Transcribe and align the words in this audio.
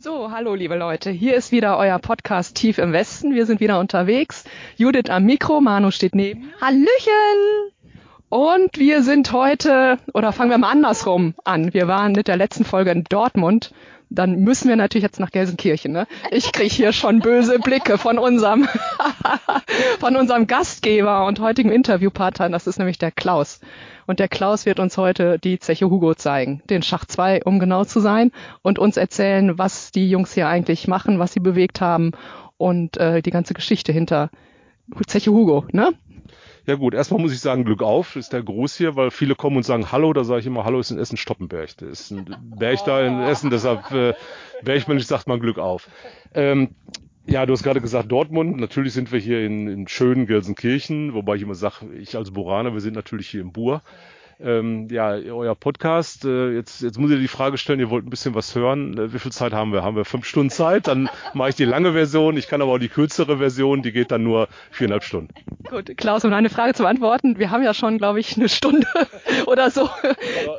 So, 0.00 0.30
hallo 0.30 0.54
liebe 0.54 0.76
Leute, 0.76 1.10
hier 1.10 1.34
ist 1.34 1.50
wieder 1.50 1.76
euer 1.76 1.98
Podcast 1.98 2.54
Tief 2.54 2.78
im 2.78 2.92
Westen. 2.92 3.34
Wir 3.34 3.46
sind 3.46 3.58
wieder 3.58 3.80
unterwegs. 3.80 4.44
Judith 4.76 5.10
am 5.10 5.24
Mikro, 5.24 5.60
Manu 5.60 5.90
steht 5.90 6.14
neben. 6.14 6.52
Hallöchen! 6.60 7.72
Und 8.28 8.78
wir 8.78 9.02
sind 9.02 9.32
heute, 9.32 9.98
oder 10.14 10.30
fangen 10.30 10.52
wir 10.52 10.58
mal 10.58 10.70
andersrum 10.70 11.34
an. 11.42 11.74
Wir 11.74 11.88
waren 11.88 12.12
mit 12.12 12.28
der 12.28 12.36
letzten 12.36 12.64
Folge 12.64 12.92
in 12.92 13.02
Dortmund. 13.02 13.72
Dann 14.10 14.40
müssen 14.40 14.68
wir 14.68 14.76
natürlich 14.76 15.02
jetzt 15.02 15.20
nach 15.20 15.30
Gelsenkirchen. 15.30 15.92
Ne? 15.92 16.06
Ich 16.30 16.52
kriege 16.52 16.74
hier 16.74 16.92
schon 16.92 17.20
böse 17.20 17.58
Blicke 17.58 17.98
von 17.98 18.18
unserem, 18.18 18.68
von 20.00 20.16
unserem 20.16 20.46
Gastgeber 20.46 21.26
und 21.26 21.40
heutigen 21.40 21.70
Interviewpartner. 21.70 22.48
Das 22.48 22.66
ist 22.66 22.78
nämlich 22.78 22.98
der 22.98 23.10
Klaus. 23.10 23.60
Und 24.06 24.20
der 24.20 24.28
Klaus 24.28 24.64
wird 24.64 24.80
uns 24.80 24.96
heute 24.96 25.38
die 25.38 25.58
Zeche 25.58 25.90
Hugo 25.90 26.14
zeigen, 26.14 26.62
den 26.70 26.82
Schach 26.82 27.04
2, 27.04 27.44
um 27.44 27.58
genau 27.58 27.84
zu 27.84 28.00
sein, 28.00 28.32
und 28.62 28.78
uns 28.78 28.96
erzählen, 28.96 29.58
was 29.58 29.90
die 29.90 30.08
Jungs 30.08 30.32
hier 30.32 30.48
eigentlich 30.48 30.88
machen, 30.88 31.18
was 31.18 31.34
sie 31.34 31.40
bewegt 31.40 31.82
haben 31.82 32.12
und 32.56 32.96
äh, 32.96 33.20
die 33.20 33.30
ganze 33.30 33.52
Geschichte 33.52 33.92
hinter 33.92 34.30
Zeche 35.06 35.30
Hugo, 35.30 35.66
ne? 35.72 35.92
Ja 36.68 36.74
gut, 36.74 36.92
erstmal 36.92 37.18
muss 37.18 37.32
ich 37.32 37.40
sagen, 37.40 37.64
Glück 37.64 37.82
auf, 37.82 38.14
ist 38.14 38.34
der 38.34 38.42
Gruß 38.42 38.76
hier, 38.76 38.94
weil 38.94 39.10
viele 39.10 39.34
kommen 39.34 39.56
und 39.56 39.62
sagen 39.62 39.90
Hallo, 39.90 40.12
da 40.12 40.22
sage 40.22 40.40
ich 40.40 40.46
immer, 40.46 40.66
Hallo 40.66 40.78
ist 40.78 40.90
in 40.90 40.98
Essen 40.98 41.16
Stoppenberg. 41.16 41.74
Das 41.78 41.88
ist 41.88 42.10
ein 42.10 42.26
Berg 42.58 42.84
da 42.84 43.00
in 43.00 43.22
Essen, 43.22 43.48
deshalb 43.48 43.90
äh, 43.90 44.12
Bergmännisch 44.62 45.06
sagt 45.06 45.28
man 45.28 45.40
Glück 45.40 45.56
auf. 45.56 45.88
Ähm, 46.34 46.74
ja, 47.26 47.46
du 47.46 47.54
hast 47.54 47.62
gerade 47.62 47.80
gesagt 47.80 48.12
Dortmund. 48.12 48.60
Natürlich 48.60 48.92
sind 48.92 49.10
wir 49.12 49.18
hier 49.18 49.46
in, 49.46 49.66
in 49.66 49.88
schönen 49.88 50.26
Gelsenkirchen, 50.26 51.14
wobei 51.14 51.36
ich 51.36 51.42
immer 51.42 51.54
sage, 51.54 51.86
ich 51.98 52.16
als 52.16 52.32
Buraner, 52.32 52.74
wir 52.74 52.82
sind 52.82 52.94
natürlich 52.94 53.30
hier 53.30 53.40
im 53.40 53.52
Bur 53.52 53.80
ähm, 54.40 54.88
ja, 54.90 55.10
euer 55.10 55.54
Podcast. 55.54 56.24
Äh, 56.24 56.54
jetzt, 56.54 56.80
jetzt 56.80 56.98
muss 56.98 57.10
ich 57.10 57.18
die 57.18 57.28
Frage 57.28 57.58
stellen, 57.58 57.80
ihr 57.80 57.90
wollt 57.90 58.06
ein 58.06 58.10
bisschen 58.10 58.34
was 58.34 58.54
hören. 58.54 58.96
Äh, 58.96 59.12
wie 59.12 59.18
viel 59.18 59.32
Zeit 59.32 59.52
haben 59.52 59.72
wir? 59.72 59.82
Haben 59.82 59.96
wir 59.96 60.04
fünf 60.04 60.26
Stunden 60.26 60.50
Zeit? 60.50 60.86
Dann 60.86 61.08
mache 61.34 61.50
ich 61.50 61.56
die 61.56 61.64
lange 61.64 61.92
Version. 61.92 62.36
Ich 62.36 62.48
kann 62.48 62.62
aber 62.62 62.72
auch 62.72 62.78
die 62.78 62.88
kürzere 62.88 63.38
Version, 63.38 63.82
die 63.82 63.92
geht 63.92 64.10
dann 64.10 64.22
nur 64.22 64.48
viereinhalb 64.70 65.04
Stunden. 65.04 65.34
Gut, 65.68 65.96
Klaus, 65.96 66.24
um 66.24 66.32
eine 66.32 66.50
Frage 66.50 66.74
zu 66.74 66.82
beantworten. 66.82 67.38
Wir 67.38 67.50
haben 67.50 67.62
ja 67.62 67.74
schon, 67.74 67.98
glaube 67.98 68.20
ich, 68.20 68.36
eine 68.36 68.48
Stunde 68.48 68.86
oder 69.46 69.70
so 69.70 69.90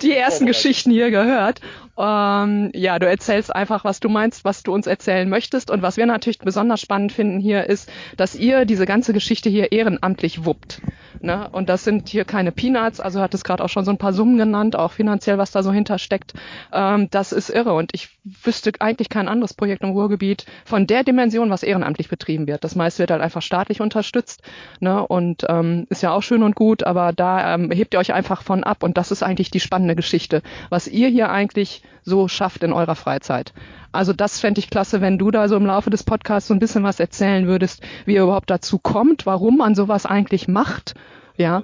die 0.01 0.13
ersten 0.13 0.45
Geschichten 0.45 0.91
hier 0.91 1.11
gehört. 1.11 1.61
Ähm, 1.99 2.71
ja, 2.73 2.97
du 2.97 3.07
erzählst 3.07 3.53
einfach, 3.53 3.83
was 3.83 3.99
du 3.99 4.07
meinst, 4.07 4.45
was 4.45 4.63
du 4.63 4.73
uns 4.73 4.87
erzählen 4.87 5.29
möchtest. 5.29 5.69
Und 5.69 5.81
was 5.81 5.97
wir 5.97 6.05
natürlich 6.05 6.39
besonders 6.39 6.79
spannend 6.79 7.11
finden 7.11 7.39
hier 7.39 7.65
ist, 7.65 7.91
dass 8.15 8.35
ihr 8.35 8.63
diese 8.63 8.85
ganze 8.85 9.11
Geschichte 9.11 9.49
hier 9.49 9.73
ehrenamtlich 9.73 10.45
wuppt. 10.45 10.81
Ne? 11.21 11.49
Und 11.51 11.67
das 11.67 11.83
sind 11.83 12.07
hier 12.07 12.23
keine 12.23 12.53
Peanuts, 12.53 13.01
also 13.01 13.19
hat 13.19 13.33
es 13.33 13.43
gerade 13.43 13.61
auch 13.63 13.69
schon 13.69 13.83
so 13.83 13.91
ein 13.91 13.97
paar 13.97 14.13
Summen 14.13 14.37
genannt, 14.37 14.77
auch 14.77 14.93
finanziell, 14.93 15.37
was 15.37 15.51
da 15.51 15.61
so 15.61 15.73
hintersteckt. 15.73 16.33
Ähm, 16.71 17.09
das 17.11 17.33
ist 17.33 17.49
irre. 17.49 17.73
Und 17.73 17.91
ich 17.93 18.17
wüsste 18.23 18.71
eigentlich 18.79 19.09
kein 19.09 19.27
anderes 19.27 19.53
Projekt 19.53 19.83
im 19.83 19.89
Ruhrgebiet 19.89 20.45
von 20.63 20.87
der 20.87 21.03
Dimension, 21.03 21.49
was 21.49 21.63
ehrenamtlich 21.63 22.07
betrieben 22.07 22.47
wird. 22.47 22.63
Das 22.63 22.75
meiste 22.75 22.99
wird 22.99 23.11
halt 23.11 23.21
einfach 23.21 23.41
staatlich 23.41 23.81
unterstützt. 23.81 24.41
Ne? 24.79 25.05
Und 25.05 25.45
ähm, 25.49 25.85
ist 25.89 26.01
ja 26.01 26.11
auch 26.11 26.23
schön 26.23 26.43
und 26.43 26.55
gut, 26.55 26.83
aber 26.83 27.11
da 27.11 27.55
ähm, 27.55 27.71
hebt 27.71 27.93
ihr 27.93 27.99
euch 27.99 28.13
einfach 28.13 28.41
von 28.41 28.63
ab. 28.63 28.83
Und 28.83 28.97
das 28.97 29.11
ist 29.11 29.21
eigentlich 29.21 29.51
die 29.51 29.59
spannende 29.59 29.95
Geschichte, 29.95 30.41
was 30.69 30.87
ihr 30.87 31.09
hier 31.09 31.29
eigentlich 31.29 31.83
so 32.03 32.27
schafft 32.27 32.63
in 32.63 32.73
eurer 32.73 32.95
Freizeit. 32.95 33.53
Also 33.91 34.13
das 34.13 34.39
fände 34.39 34.59
ich 34.59 34.69
klasse, 34.69 35.01
wenn 35.01 35.17
du 35.17 35.31
da 35.31 35.47
so 35.47 35.55
im 35.55 35.65
Laufe 35.65 35.89
des 35.89 36.03
Podcasts 36.03 36.47
so 36.47 36.53
ein 36.53 36.59
bisschen 36.59 36.83
was 36.83 36.99
erzählen 36.99 37.47
würdest, 37.47 37.81
wie 38.05 38.15
ihr 38.15 38.23
überhaupt 38.23 38.49
dazu 38.49 38.77
kommt, 38.77 39.25
warum 39.25 39.57
man 39.57 39.75
sowas 39.75 40.05
eigentlich 40.05 40.47
macht. 40.47 40.93
Ja. 41.37 41.63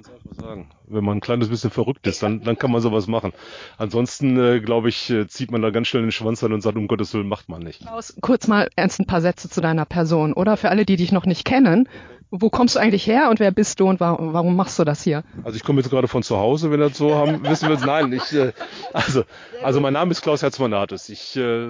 Wenn 0.88 1.04
man 1.04 1.18
ein 1.18 1.20
kleines 1.20 1.48
bisschen 1.48 1.70
verrückt 1.70 2.06
ist, 2.06 2.22
dann, 2.22 2.42
dann 2.42 2.56
kann 2.56 2.70
man 2.70 2.80
sowas 2.80 3.08
machen. 3.08 3.32
Ansonsten, 3.76 4.38
äh, 4.38 4.60
glaube 4.60 4.88
ich, 4.88 5.10
äh, 5.10 5.26
zieht 5.26 5.50
man 5.50 5.60
da 5.60 5.70
ganz 5.70 5.88
schnell 5.88 6.02
den 6.02 6.12
Schwanz 6.12 6.42
an 6.42 6.52
und 6.52 6.62
sagt, 6.62 6.76
um 6.76 6.88
Gottes 6.88 7.12
Willen 7.12 7.28
macht 7.28 7.48
man 7.48 7.62
nicht. 7.62 7.82
Klaus, 7.82 8.16
kurz 8.22 8.46
mal 8.48 8.68
ernst 8.76 9.00
ein 9.00 9.06
paar 9.06 9.20
Sätze 9.20 9.50
zu 9.50 9.60
deiner 9.60 9.84
Person, 9.84 10.32
oder? 10.32 10.56
Für 10.56 10.70
alle, 10.70 10.86
die 10.86 10.96
dich 10.96 11.12
noch 11.12 11.26
nicht 11.26 11.44
kennen. 11.44 11.88
Wo 12.30 12.50
kommst 12.50 12.74
du 12.74 12.80
eigentlich 12.80 13.06
her 13.06 13.30
und 13.30 13.38
wer 13.38 13.52
bist 13.52 13.78
du 13.78 13.88
und 13.88 14.00
warum, 14.00 14.32
warum 14.32 14.56
machst 14.56 14.78
du 14.78 14.84
das 14.84 15.02
hier? 15.02 15.22
Also 15.44 15.56
ich 15.56 15.62
komme 15.62 15.80
jetzt 15.80 15.90
gerade 15.90 16.08
von 16.08 16.24
zu 16.24 16.36
Hause, 16.36 16.72
wenn 16.72 16.80
das 16.80 16.98
so 16.98 17.14
haben, 17.14 17.44
wissen 17.48 17.68
wir 17.68 17.76
es. 17.76 17.84
Nein, 17.84 18.12
ich, 18.12 18.32
äh, 18.32 18.52
also, 18.92 19.24
also 19.62 19.80
mein 19.80 19.92
Name 19.92 20.10
ist 20.10 20.22
Klaus 20.22 20.42
Herzmanatis. 20.42 21.08
Ich 21.08 21.36
äh, 21.36 21.68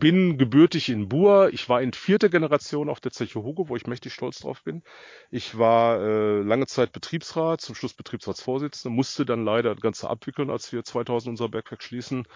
bin 0.00 0.36
gebürtig 0.36 0.88
in 0.88 1.08
Buhr. 1.08 1.50
Ich 1.52 1.68
war 1.68 1.80
in 1.80 1.92
vierter 1.92 2.28
Generation 2.28 2.88
auf 2.88 2.98
der 2.98 3.12
Zeche 3.12 3.42
Hugo, 3.42 3.68
wo 3.68 3.76
ich 3.76 3.86
mächtig 3.86 4.12
stolz 4.14 4.40
drauf 4.40 4.62
bin. 4.64 4.82
Ich 5.30 5.58
war 5.58 6.00
äh, 6.00 6.40
lange 6.42 6.66
Zeit 6.66 6.92
Betriebsrat, 6.92 7.60
zum 7.60 7.76
Schluss 7.76 7.94
Betriebsratsvorsitzender, 7.94 8.94
musste 8.94 9.24
dann 9.24 9.44
leider 9.44 9.74
das 9.74 9.82
Ganze 9.82 10.10
abwickeln, 10.10 10.50
als 10.50 10.72
wir 10.72 10.82
2000 10.82 11.30
unser 11.30 11.48
Bergwerk 11.48 11.82
schließen 11.84 12.26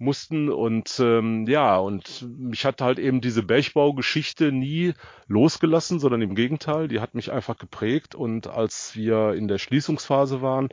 mussten 0.00 0.48
und 0.48 0.98
ähm, 0.98 1.46
ja 1.46 1.76
und 1.76 2.26
mich 2.38 2.64
hat 2.64 2.80
halt 2.80 2.98
eben 2.98 3.20
diese 3.20 3.42
Bergbaugeschichte 3.42 4.50
nie 4.50 4.94
losgelassen, 5.26 6.00
sondern 6.00 6.22
im 6.22 6.34
Gegenteil, 6.34 6.88
die 6.88 7.00
hat 7.00 7.14
mich 7.14 7.30
einfach 7.30 7.58
geprägt 7.58 8.14
und 8.14 8.46
als 8.46 8.96
wir 8.96 9.34
in 9.34 9.46
der 9.46 9.58
Schließungsphase 9.58 10.40
waren, 10.42 10.70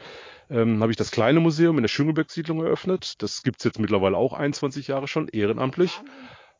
ähm, 0.49 0.81
habe 0.81 0.91
ich 0.91 0.97
das 0.97 1.11
kleine 1.11 1.41
Museum 1.41 1.77
in 1.77 1.83
der 1.83 1.89
Schüngelberg-Siedlung 1.89 2.63
eröffnet. 2.63 3.21
Das 3.21 3.43
gibt's 3.43 3.65
jetzt 3.65 3.79
mittlerweile 3.79 4.17
auch 4.17 4.33
21 4.33 4.87
Jahre 4.87 5.07
schon 5.07 5.27
ehrenamtlich. 5.27 6.01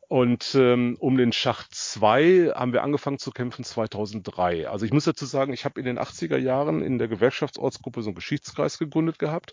Und 0.08 0.54
ähm, 0.54 0.96
um 1.00 1.18
den 1.18 1.32
Schacht 1.32 1.74
2 1.74 2.52
haben 2.54 2.72
wir 2.72 2.82
angefangen 2.82 3.18
zu 3.18 3.30
kämpfen 3.30 3.62
2003. 3.62 4.68
Also 4.68 4.86
ich 4.86 4.92
muss 4.92 5.04
dazu 5.04 5.26
sagen, 5.26 5.52
ich 5.52 5.66
habe 5.66 5.78
in 5.78 5.84
den 5.84 5.98
80er 5.98 6.38
Jahren 6.38 6.82
in 6.82 6.98
der 6.98 7.08
Gewerkschaftsortsgruppe 7.08 8.00
so 8.00 8.08
einen 8.08 8.14
Geschichtskreis 8.14 8.78
gegründet 8.78 9.18
gehabt 9.18 9.52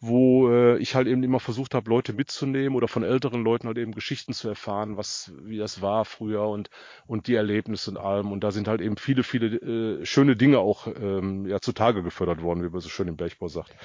wo 0.00 0.50
äh, 0.50 0.78
ich 0.78 0.94
halt 0.94 1.08
eben 1.08 1.22
immer 1.22 1.40
versucht 1.40 1.74
habe, 1.74 1.90
Leute 1.90 2.12
mitzunehmen 2.12 2.76
oder 2.76 2.88
von 2.88 3.02
älteren 3.02 3.42
Leuten 3.42 3.66
halt 3.66 3.78
eben 3.78 3.92
Geschichten 3.92 4.32
zu 4.32 4.48
erfahren, 4.48 4.96
was 4.96 5.32
wie 5.42 5.58
das 5.58 5.82
war 5.82 6.04
früher 6.04 6.46
und 6.46 6.70
und 7.06 7.26
die 7.26 7.34
Erlebnisse 7.34 7.90
und 7.90 7.96
allem. 7.96 8.30
Und 8.30 8.44
da 8.44 8.50
sind 8.50 8.68
halt 8.68 8.80
eben 8.80 8.96
viele, 8.96 9.22
viele 9.22 10.00
äh, 10.00 10.06
schöne 10.06 10.36
Dinge 10.36 10.60
auch 10.60 10.86
ähm, 10.86 11.46
ja 11.46 11.60
zutage 11.60 12.02
gefördert 12.02 12.42
worden, 12.42 12.62
wie 12.62 12.68
man 12.68 12.80
so 12.80 12.88
schön 12.88 13.08
im 13.08 13.16
Bergbau 13.16 13.48
sagt. 13.48 13.74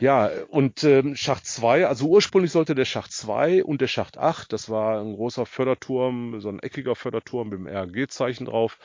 Ja, 0.00 0.30
und 0.48 0.82
ähm, 0.82 1.14
Schacht 1.14 1.44
2, 1.44 1.86
also 1.86 2.06
ursprünglich 2.06 2.52
sollte 2.52 2.74
der 2.74 2.86
Schacht 2.86 3.12
2 3.12 3.62
und 3.62 3.82
der 3.82 3.86
Schacht 3.86 4.16
8, 4.16 4.50
das 4.50 4.70
war 4.70 4.98
ein 4.98 5.14
großer 5.14 5.44
Förderturm, 5.44 6.40
so 6.40 6.48
ein 6.48 6.58
eckiger 6.60 6.94
Förderturm 6.94 7.50
mit 7.50 7.58
dem 7.58 7.66
RG-Zeichen 7.66 8.46
drauf, 8.46 8.78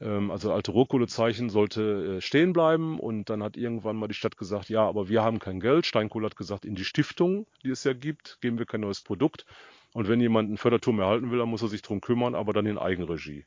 ähm, 0.00 0.30
also 0.30 0.50
alte 0.50 0.72
Rohkohlezeichen, 0.72 1.50
sollte 1.50 2.16
äh, 2.16 2.20
stehen 2.22 2.54
bleiben. 2.54 2.98
Und 2.98 3.28
dann 3.28 3.42
hat 3.42 3.58
irgendwann 3.58 3.96
mal 3.96 4.08
die 4.08 4.14
Stadt 4.14 4.38
gesagt, 4.38 4.70
ja, 4.70 4.86
aber 4.86 5.10
wir 5.10 5.22
haben 5.22 5.38
kein 5.38 5.60
Geld 5.60 5.84
Steinkohle 5.92 6.24
hat 6.24 6.36
gesagt, 6.36 6.64
in 6.64 6.74
die 6.74 6.86
Stiftung, 6.86 7.46
die 7.62 7.68
es 7.68 7.84
ja 7.84 7.92
gibt, 7.92 8.38
geben 8.40 8.58
wir 8.58 8.64
kein 8.64 8.80
neues 8.80 9.02
Produkt. 9.02 9.44
Und 9.92 10.08
wenn 10.08 10.22
jemand 10.22 10.48
einen 10.48 10.56
Förderturm 10.56 11.00
erhalten 11.00 11.30
will, 11.30 11.38
dann 11.38 11.50
muss 11.50 11.60
er 11.60 11.68
sich 11.68 11.82
drum 11.82 12.00
kümmern, 12.00 12.34
aber 12.34 12.54
dann 12.54 12.64
in 12.64 12.78
Eigenregie. 12.78 13.44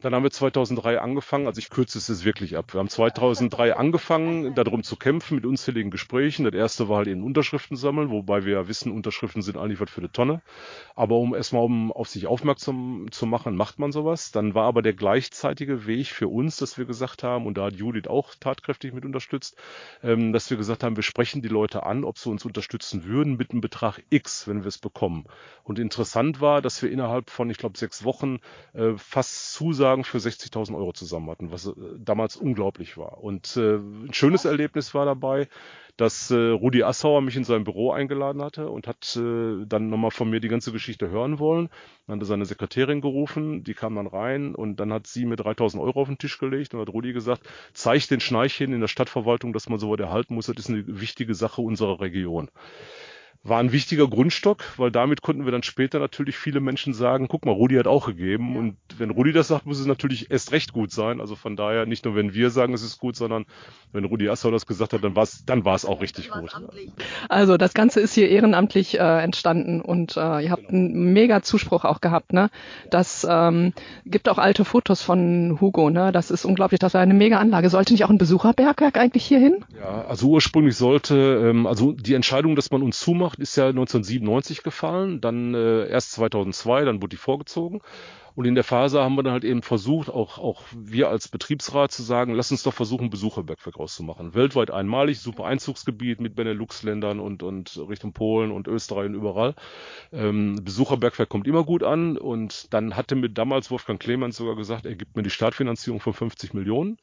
Dann 0.00 0.14
haben 0.14 0.22
wir 0.22 0.30
2003 0.30 1.00
angefangen, 1.00 1.48
also 1.48 1.58
ich 1.58 1.70
kürze 1.70 1.98
es 1.98 2.24
wirklich 2.24 2.56
ab. 2.56 2.72
Wir 2.72 2.78
haben 2.78 2.88
2003 2.88 3.74
angefangen, 3.74 4.54
darum 4.54 4.84
zu 4.84 4.94
kämpfen 4.94 5.34
mit 5.34 5.44
unzähligen 5.44 5.90
Gesprächen. 5.90 6.44
Das 6.44 6.54
erste 6.54 6.88
war 6.88 6.98
halt 6.98 7.08
eben 7.08 7.24
Unterschriften 7.24 7.76
sammeln, 7.76 8.10
wobei 8.10 8.44
wir 8.44 8.52
ja 8.52 8.68
wissen, 8.68 8.92
Unterschriften 8.92 9.42
sind 9.42 9.56
eigentlich 9.56 9.80
was 9.80 9.90
für 9.90 10.00
eine 10.00 10.12
Tonne. 10.12 10.40
Aber 10.94 11.16
um 11.16 11.34
erstmal 11.34 11.64
um 11.64 11.90
auf 11.90 12.08
sich 12.08 12.28
aufmerksam 12.28 13.06
zu 13.10 13.26
machen, 13.26 13.56
macht 13.56 13.80
man 13.80 13.90
sowas. 13.90 14.30
Dann 14.30 14.54
war 14.54 14.66
aber 14.66 14.82
der 14.82 14.92
gleichzeitige 14.92 15.86
Weg 15.86 16.06
für 16.06 16.28
uns, 16.28 16.58
dass 16.58 16.78
wir 16.78 16.84
gesagt 16.84 17.24
haben, 17.24 17.46
und 17.46 17.58
da 17.58 17.64
hat 17.64 17.74
Judith 17.74 18.06
auch 18.06 18.36
tatkräftig 18.36 18.92
mit 18.92 19.04
unterstützt, 19.04 19.56
ähm, 20.04 20.32
dass 20.32 20.48
wir 20.48 20.56
gesagt 20.56 20.84
haben, 20.84 20.94
wir 20.94 21.02
sprechen 21.02 21.42
die 21.42 21.48
Leute 21.48 21.86
an, 21.86 22.04
ob 22.04 22.18
sie 22.18 22.30
uns 22.30 22.44
unterstützen 22.44 23.04
würden 23.04 23.36
mit 23.36 23.50
einem 23.50 23.60
Betrag 23.60 24.00
X, 24.10 24.46
wenn 24.46 24.62
wir 24.62 24.68
es 24.68 24.78
bekommen. 24.78 25.24
Und 25.64 25.80
interessant 25.80 26.40
war, 26.40 26.62
dass 26.62 26.80
wir 26.82 26.90
innerhalb 26.92 27.30
von, 27.30 27.50
ich 27.50 27.58
glaube, 27.58 27.76
sechs 27.76 28.04
Wochen 28.04 28.38
äh, 28.74 28.92
fast 28.96 29.52
zusagen 29.54 29.87
Zusagen 29.88 30.04
für 30.04 30.18
60.000 30.18 30.76
Euro 30.76 30.92
zusammen 30.92 31.30
hatten, 31.30 31.50
was 31.50 31.66
äh, 31.66 31.72
damals 31.98 32.36
unglaublich 32.36 32.98
war. 32.98 33.22
Und 33.22 33.56
äh, 33.56 33.76
ein 33.76 34.12
schönes 34.12 34.44
Erlebnis 34.44 34.92
war 34.94 35.06
dabei, 35.06 35.48
dass 35.96 36.30
äh, 36.30 36.36
Rudi 36.36 36.82
Assauer 36.82 37.22
mich 37.22 37.36
in 37.36 37.44
sein 37.44 37.64
Büro 37.64 37.90
eingeladen 37.90 38.42
hatte 38.42 38.68
und 38.68 38.86
hat 38.86 39.16
äh, 39.16 39.64
dann 39.66 39.88
nochmal 39.88 40.10
von 40.10 40.28
mir 40.28 40.40
die 40.40 40.48
ganze 40.48 40.72
Geschichte 40.72 41.08
hören 41.10 41.38
wollen. 41.38 41.70
Dann 42.06 42.16
hat 42.16 42.22
er 42.22 42.26
seine 42.26 42.44
Sekretärin 42.44 43.00
gerufen, 43.00 43.64
die 43.64 43.74
kam 43.74 43.96
dann 43.96 44.06
rein 44.06 44.54
und 44.54 44.76
dann 44.76 44.92
hat 44.92 45.06
sie 45.06 45.24
mir 45.24 45.36
3000 45.36 45.82
Euro 45.82 46.02
auf 46.02 46.08
den 46.08 46.18
Tisch 46.18 46.38
gelegt 46.38 46.74
und 46.74 46.80
hat 46.80 46.90
Rudi 46.90 47.12
gesagt, 47.12 47.48
zeig 47.72 48.06
den 48.08 48.20
Schneichchen 48.20 48.72
in 48.72 48.80
der 48.80 48.88
Stadtverwaltung, 48.88 49.52
dass 49.52 49.68
man 49.68 49.78
sowas 49.78 49.98
erhalten 49.98 50.34
muss, 50.34 50.46
das 50.46 50.56
ist 50.56 50.68
eine 50.68 50.84
wichtige 50.86 51.34
Sache 51.34 51.62
unserer 51.62 52.00
Region 52.00 52.50
war 53.48 53.60
ein 53.60 53.72
wichtiger 53.72 54.08
Grundstock, 54.08 54.64
weil 54.76 54.90
damit 54.90 55.22
konnten 55.22 55.44
wir 55.44 55.52
dann 55.52 55.62
später 55.62 55.98
natürlich 55.98 56.36
viele 56.36 56.60
Menschen 56.60 56.92
sagen, 56.92 57.28
guck 57.28 57.46
mal, 57.46 57.52
Rudi 57.52 57.76
hat 57.76 57.86
auch 57.86 58.06
gegeben. 58.06 58.52
Ja. 58.52 58.58
Und 58.58 58.76
wenn 58.98 59.10
Rudi 59.10 59.32
das 59.32 59.48
sagt, 59.48 59.66
muss 59.66 59.78
es 59.78 59.86
natürlich 59.86 60.30
erst 60.30 60.52
recht 60.52 60.72
gut 60.72 60.90
sein. 60.90 61.20
Also 61.20 61.36
von 61.36 61.56
daher 61.56 61.86
nicht 61.86 62.04
nur, 62.04 62.14
wenn 62.14 62.34
wir 62.34 62.50
sagen, 62.50 62.74
es 62.74 62.82
ist 62.82 62.98
gut, 62.98 63.16
sondern 63.16 63.46
wenn 63.92 64.04
Rudi 64.04 64.28
Assau 64.28 64.50
das 64.50 64.66
gesagt 64.66 64.92
hat, 64.92 65.02
dann 65.02 65.16
war 65.16 65.22
es 65.22 65.44
dann 65.46 65.64
war 65.64 65.74
es 65.74 65.84
auch 65.84 66.02
richtig 66.02 66.30
gut. 66.30 66.52
Also 67.28 67.56
das 67.56 67.72
Ganze 67.72 68.00
ist 68.00 68.14
hier 68.14 68.28
ehrenamtlich 68.28 68.98
äh, 68.98 69.22
entstanden 69.22 69.80
und 69.80 70.16
äh, 70.16 70.40
ihr 70.40 70.50
habt 70.50 70.68
genau. 70.68 70.92
einen 70.92 71.12
mega 71.12 71.42
Zuspruch 71.42 71.84
auch 71.84 72.00
gehabt. 72.00 72.32
Ne? 72.32 72.50
Das 72.90 73.26
ähm, 73.28 73.72
gibt 74.04 74.28
auch 74.28 74.38
alte 74.38 74.64
Fotos 74.64 75.00
von 75.00 75.58
Hugo. 75.60 75.90
Ne? 75.90 76.12
Das 76.12 76.30
ist 76.30 76.44
unglaublich. 76.44 76.80
Das 76.80 76.94
war 76.94 77.00
eine 77.00 77.14
mega 77.14 77.38
Anlage. 77.38 77.70
Sollte 77.70 77.94
nicht 77.94 78.04
auch 78.04 78.10
ein 78.10 78.18
Besucherbergwerk 78.18 78.98
eigentlich 78.98 79.24
hier 79.24 79.38
hin? 79.38 79.64
Ja, 79.78 80.04
also 80.06 80.28
ursprünglich 80.28 80.76
sollte, 80.76 81.48
ähm, 81.48 81.66
also 81.66 81.92
die 81.92 82.14
Entscheidung, 82.14 82.54
dass 82.54 82.70
man 82.70 82.82
uns 82.82 83.00
zumacht, 83.00 83.37
Macht 83.37 83.37
ist 83.38 83.56
ja 83.56 83.68
1997 83.68 84.62
gefallen, 84.62 85.20
dann 85.20 85.54
äh, 85.54 85.88
erst 85.88 86.12
2002, 86.12 86.84
dann 86.84 86.96
wurde 87.00 87.10
die 87.10 87.16
vorgezogen. 87.16 87.80
Und 88.34 88.44
in 88.44 88.54
der 88.54 88.62
Phase 88.62 89.02
haben 89.02 89.16
wir 89.16 89.24
dann 89.24 89.32
halt 89.32 89.42
eben 89.42 89.62
versucht, 89.62 90.08
auch, 90.08 90.38
auch 90.38 90.62
wir 90.72 91.08
als 91.08 91.26
Betriebsrat 91.26 91.90
zu 91.90 92.04
sagen, 92.04 92.34
lass 92.34 92.52
uns 92.52 92.62
doch 92.62 92.72
versuchen, 92.72 93.10
Besucherbergwerk 93.10 93.76
auszumachen. 93.78 94.32
Weltweit 94.32 94.70
einmalig, 94.70 95.18
super 95.18 95.46
Einzugsgebiet 95.46 96.20
mit 96.20 96.36
Benelux-Ländern 96.36 97.18
und, 97.18 97.42
und 97.42 97.76
Richtung 97.88 98.12
Polen 98.12 98.52
und 98.52 98.68
Österreich 98.68 99.06
und 99.06 99.14
überall. 99.14 99.56
Ähm, 100.12 100.60
Besucherbergwerk 100.62 101.28
kommt 101.28 101.48
immer 101.48 101.64
gut 101.64 101.82
an 101.82 102.16
und 102.16 102.72
dann 102.72 102.94
hatte 102.94 103.16
mir 103.16 103.28
damals 103.28 103.72
Wolfgang 103.72 104.00
Clemens 104.00 104.36
sogar 104.36 104.54
gesagt, 104.54 104.86
er 104.86 104.94
gibt 104.94 105.16
mir 105.16 105.24
die 105.24 105.30
Startfinanzierung 105.30 105.98
von 105.98 106.12
50 106.12 106.54
Millionen. 106.54 106.98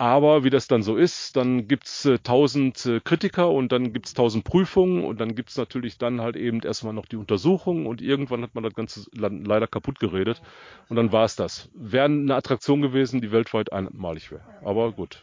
Aber 0.00 0.44
wie 0.44 0.48
das 0.50 0.66
dann 0.66 0.82
so 0.82 0.96
ist, 0.96 1.36
dann 1.36 1.68
gibt's 1.68 2.06
äh, 2.06 2.18
tausend 2.18 2.86
äh, 2.86 3.00
Kritiker 3.00 3.50
und 3.50 3.70
dann 3.70 3.92
gibt's 3.92 4.14
tausend 4.14 4.44
Prüfungen 4.44 5.04
und 5.04 5.20
dann 5.20 5.34
gibt's 5.34 5.58
natürlich 5.58 5.98
dann 5.98 6.22
halt 6.22 6.36
eben 6.36 6.60
erstmal 6.60 6.94
noch 6.94 7.04
die 7.04 7.16
Untersuchung 7.16 7.84
und 7.84 8.00
irgendwann 8.00 8.40
hat 8.42 8.54
man 8.54 8.64
das 8.64 8.72
Ganze 8.72 9.04
leider 9.12 9.66
kaputt 9.66 10.00
geredet 10.00 10.40
und 10.88 10.96
dann 10.96 11.12
war's 11.12 11.36
das. 11.36 11.68
Wäre 11.74 12.06
eine 12.06 12.34
Attraktion 12.34 12.80
gewesen, 12.80 13.20
die 13.20 13.30
weltweit 13.30 13.74
einmalig 13.74 14.30
wäre. 14.30 14.40
Aber 14.64 14.90
gut, 14.92 15.22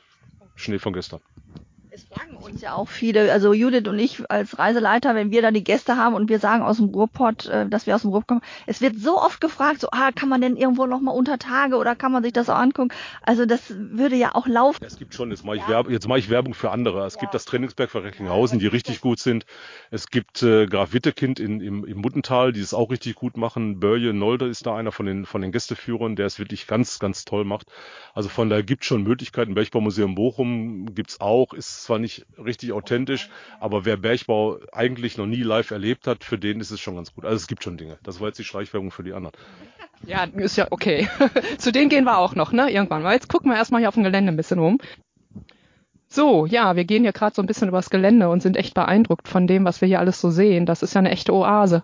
Schnee 0.53 0.77
von 0.77 0.94
gestern. 0.94 1.21
Es 1.97 2.03
fragen 2.03 2.38
uns 2.38 2.61
ja 2.61 2.75
auch 2.75 2.88
viele, 2.88 3.31
also 3.31 3.53
Judith 3.53 3.88
und 3.88 3.97
ich 3.97 4.29
als 4.29 4.59
Reiseleiter, 4.59 5.15
wenn 5.15 5.31
wir 5.31 5.41
da 5.41 5.49
die 5.49 5.63
Gäste 5.63 5.97
haben 5.97 6.13
und 6.13 6.29
wir 6.29 6.38
sagen 6.38 6.61
aus 6.61 6.77
dem 6.77 6.89
Ruhrpott, 6.89 7.47
äh, 7.47 7.67
dass 7.67 7.88
wir 7.88 7.95
aus 7.95 8.03
dem 8.03 8.11
Ruhrpott 8.11 8.27
kommen, 8.27 8.41
es 8.67 8.81
wird 8.81 8.97
so 8.99 9.19
oft 9.19 9.41
gefragt, 9.41 9.81
so, 9.81 9.88
ah, 9.91 10.11
kann 10.11 10.29
man 10.29 10.39
denn 10.41 10.57
irgendwo 10.57 10.85
noch 10.85 11.01
mal 11.01 11.09
unter 11.09 11.39
Tage 11.39 11.75
oder 11.75 11.95
kann 11.95 12.11
man 12.11 12.21
sich 12.21 12.33
das 12.33 12.51
auch 12.51 12.57
angucken? 12.57 12.94
Also 13.23 13.47
das 13.47 13.73
würde 13.75 14.15
ja 14.15 14.35
auch 14.35 14.45
laufen. 14.45 14.85
Es 14.85 14.99
gibt 14.99 15.15
schon, 15.15 15.31
jetzt 15.31 15.44
mache 15.44 15.55
ich, 15.55 15.63
ja. 15.63 15.69
Werbung, 15.69 15.91
jetzt 15.91 16.07
mache 16.07 16.19
ich 16.19 16.29
Werbung 16.29 16.53
für 16.53 16.69
andere. 16.69 17.03
Es 17.07 17.15
ja. 17.15 17.21
gibt 17.21 17.33
das 17.33 17.45
Trainingsberg 17.45 17.89
für 17.89 18.03
Recklinghausen, 18.03 18.59
die 18.59 18.67
richtig 18.67 19.01
gut 19.01 19.17
sind. 19.17 19.47
Es 19.89 20.09
gibt 20.09 20.43
äh, 20.43 20.67
Graf 20.67 20.93
Wittekind 20.93 21.39
in, 21.39 21.61
im, 21.61 21.83
im 21.83 21.97
Muttental, 21.97 22.53
die 22.53 22.61
es 22.61 22.75
auch 22.75 22.91
richtig 22.91 23.15
gut 23.15 23.38
machen. 23.38 23.79
Börje 23.79 24.13
Nolde 24.13 24.45
ist 24.45 24.67
da 24.67 24.75
einer 24.75 24.91
von 24.91 25.07
den, 25.07 25.25
von 25.25 25.41
den 25.41 25.51
Gästeführern, 25.51 26.15
der 26.15 26.27
es 26.27 26.38
wirklich 26.38 26.67
ganz, 26.67 27.00
ganz 27.00 27.25
toll 27.25 27.43
macht. 27.43 27.65
Also 28.13 28.29
von 28.29 28.51
daher 28.51 28.63
gibt 28.63 28.85
schon 28.85 29.01
Möglichkeiten. 29.01 29.55
Bergbaumuseum 29.55 30.13
Bochum 30.13 30.93
gibt's 30.93 31.19
auch, 31.19 31.53
ist 31.53 31.87
zwar 31.88 32.00
nicht 32.00 32.25
richtig 32.38 32.74
authentisch, 32.74 33.30
aber 33.60 33.86
wer 33.86 33.98
Bergbau 33.98 34.60
eigentlich 34.72 35.18
noch 35.18 35.25
nie 35.25 35.42
live 35.42 35.72
erlebt 35.72 36.06
hat, 36.06 36.24
für 36.24 36.38
den 36.38 36.60
ist 36.60 36.72
es 36.72 36.80
schon 36.80 36.95
ganz 36.95 37.13
gut. 37.13 37.25
Also 37.25 37.38
es 37.38 37.48
gibt 37.48 37.63
schon 37.63 37.78
Dinge. 37.78 37.98
Das 38.04 38.19
war 38.19 38.28
jetzt 38.28 38.38
die 38.38 38.44
Schleichwerbung 38.44 38.92
für 38.92 39.04
die 39.04 39.13
anderen. 39.13 39.36
Ja, 40.06 40.25
ist 40.25 40.57
ja 40.57 40.68
okay. 40.69 41.10
Zu 41.57 41.72
denen 41.72 41.89
gehen 41.89 42.04
wir 42.04 42.18
auch 42.18 42.36
noch, 42.36 42.51
ne? 42.51 42.69
Irgendwann. 42.69 43.04
Weil 43.04 43.16
jetzt 43.16 43.30
gucken 43.30 43.50
wir 43.50 43.57
erstmal 43.57 43.81
hier 43.81 43.89
auf 43.89 43.95
dem 43.95 44.04
Gelände 44.04 44.31
ein 44.31 44.38
bisschen 44.38 44.60
rum. 44.60 44.78
So, 46.10 46.45
ja, 46.45 46.75
wir 46.75 46.86
gehen 46.86 47.04
hier 47.04 47.13
gerade 47.13 47.36
so 47.36 47.42
ein 47.42 47.48
bisschen 47.48 47.68
übers 47.68 47.89
Gelände 47.89 48.30
und 48.30 48.42
sind 48.42 48.56
echt 48.56 48.74
beeindruckt 48.74 49.28
von 49.28 49.48
dem, 49.48 49.66
was 49.66 49.81
wir 49.81 49.88
hier 49.88 50.00
alles 50.00 50.22
so 50.22 50.30
sehen. 50.30 50.66
Das 50.66 50.84
ist 50.84 50.94
ja 50.94 51.00
eine 51.00 51.12
echte 51.12 51.34
Oase. 51.34 51.84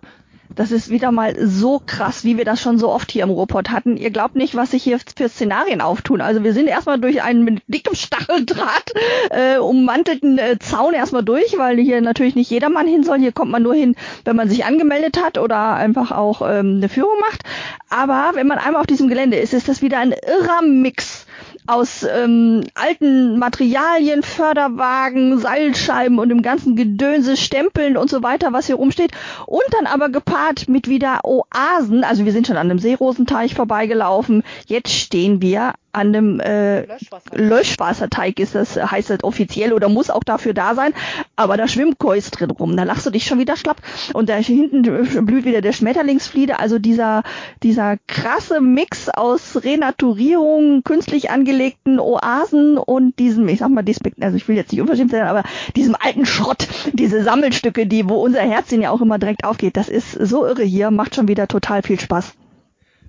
Das 0.54 0.70
ist 0.70 0.90
wieder 0.90 1.10
mal 1.10 1.34
so 1.38 1.80
krass, 1.84 2.24
wie 2.24 2.36
wir 2.36 2.44
das 2.44 2.60
schon 2.60 2.78
so 2.78 2.90
oft 2.90 3.10
hier 3.10 3.24
im 3.24 3.30
Ruhrpott 3.30 3.70
hatten. 3.70 3.96
Ihr 3.96 4.10
glaubt 4.10 4.36
nicht, 4.36 4.54
was 4.54 4.70
sich 4.70 4.82
hier 4.82 4.98
für 5.16 5.28
Szenarien 5.28 5.80
auftun. 5.80 6.20
Also 6.20 6.44
wir 6.44 6.52
sind 6.52 6.68
erstmal 6.68 7.00
durch 7.00 7.22
einen 7.22 7.44
mit 7.44 7.62
dickem 7.66 7.94
Stacheldraht 7.94 8.92
äh, 9.30 9.58
ummantelten 9.58 10.38
äh, 10.38 10.58
Zaun 10.58 10.94
erstmal 10.94 11.24
durch, 11.24 11.58
weil 11.58 11.78
hier 11.78 12.00
natürlich 12.00 12.36
nicht 12.36 12.50
jedermann 12.50 12.86
hin 12.86 13.02
soll. 13.02 13.18
Hier 13.18 13.32
kommt 13.32 13.50
man 13.50 13.62
nur 13.62 13.74
hin, 13.74 13.96
wenn 14.24 14.36
man 14.36 14.48
sich 14.48 14.64
angemeldet 14.64 15.20
hat 15.22 15.38
oder 15.38 15.74
einfach 15.74 16.12
auch 16.12 16.42
ähm, 16.42 16.76
eine 16.76 16.88
Führung 16.88 17.18
macht. 17.20 17.42
Aber 17.88 18.32
wenn 18.34 18.46
man 18.46 18.58
einmal 18.58 18.80
auf 18.80 18.86
diesem 18.86 19.08
Gelände 19.08 19.38
ist, 19.38 19.54
ist 19.54 19.68
das 19.68 19.82
wieder 19.82 19.98
ein 19.98 20.12
irrer 20.12 20.62
Mix 20.62 21.23
aus 21.66 22.02
ähm, 22.02 22.64
alten 22.74 23.38
Materialien, 23.38 24.22
Förderwagen, 24.22 25.38
Seilscheiben 25.38 26.18
und 26.18 26.28
dem 26.28 26.42
ganzen 26.42 26.76
Gedönse, 26.76 27.36
Stempeln 27.36 27.96
und 27.96 28.10
so 28.10 28.22
weiter, 28.22 28.52
was 28.52 28.66
hier 28.66 28.76
rumsteht. 28.76 29.12
Und 29.46 29.64
dann 29.72 29.86
aber 29.86 30.08
gepaart 30.08 30.68
mit 30.68 30.88
wieder 30.88 31.20
Oasen. 31.24 32.04
Also 32.04 32.24
wir 32.24 32.32
sind 32.32 32.46
schon 32.46 32.56
an 32.56 32.70
einem 32.70 32.78
Seerosenteich 32.78 33.54
vorbeigelaufen. 33.54 34.42
Jetzt 34.66 34.92
stehen 34.92 35.40
wir 35.40 35.74
an 35.94 36.08
einem 36.08 36.40
äh, 36.40 36.80
Löschwasser. 36.86 37.36
Löschwasserteig 37.36 38.40
ist 38.40 38.54
das, 38.54 38.76
heißt 38.76 39.10
das 39.10 39.24
offiziell 39.24 39.72
oder 39.72 39.88
muss 39.88 40.10
auch 40.10 40.24
dafür 40.24 40.54
da 40.54 40.74
sein, 40.74 40.92
aber 41.36 41.56
da 41.56 41.68
schwimmt 41.68 41.98
Kois 41.98 42.30
drin 42.30 42.50
rum, 42.50 42.76
da 42.76 42.84
lachst 42.84 43.06
du 43.06 43.10
dich 43.10 43.24
schon 43.24 43.38
wieder 43.38 43.56
schlapp. 43.56 43.80
Und 44.12 44.28
da 44.28 44.36
hinten 44.36 44.82
blüht 45.26 45.44
wieder 45.44 45.60
der 45.60 45.72
Schmetterlingsfliede, 45.72 46.58
also 46.58 46.78
dieser, 46.78 47.22
dieser 47.62 47.96
krasse 48.06 48.60
Mix 48.60 49.08
aus 49.08 49.62
Renaturierung, 49.64 50.82
künstlich 50.84 51.30
angelegten 51.30 52.00
Oasen 52.00 52.78
und 52.78 53.18
diesem, 53.18 53.48
ich 53.48 53.60
sag 53.60 53.70
mal, 53.70 53.84
also 54.20 54.36
ich 54.36 54.48
will 54.48 54.56
jetzt 54.56 54.72
nicht 54.72 54.80
unverschämt 54.80 55.10
sein, 55.10 55.22
aber 55.22 55.44
diesem 55.76 55.96
alten 55.98 56.26
Schrott, 56.26 56.68
diese 56.92 57.22
Sammelstücke, 57.22 57.86
die, 57.86 58.08
wo 58.08 58.14
unser 58.14 58.40
Herzchen 58.40 58.82
ja 58.82 58.90
auch 58.90 59.00
immer 59.00 59.18
direkt 59.18 59.44
aufgeht, 59.44 59.76
das 59.76 59.88
ist 59.88 60.12
so 60.12 60.46
irre 60.46 60.64
hier, 60.64 60.90
macht 60.90 61.14
schon 61.14 61.28
wieder 61.28 61.48
total 61.48 61.82
viel 61.82 62.00
Spaß 62.00 62.34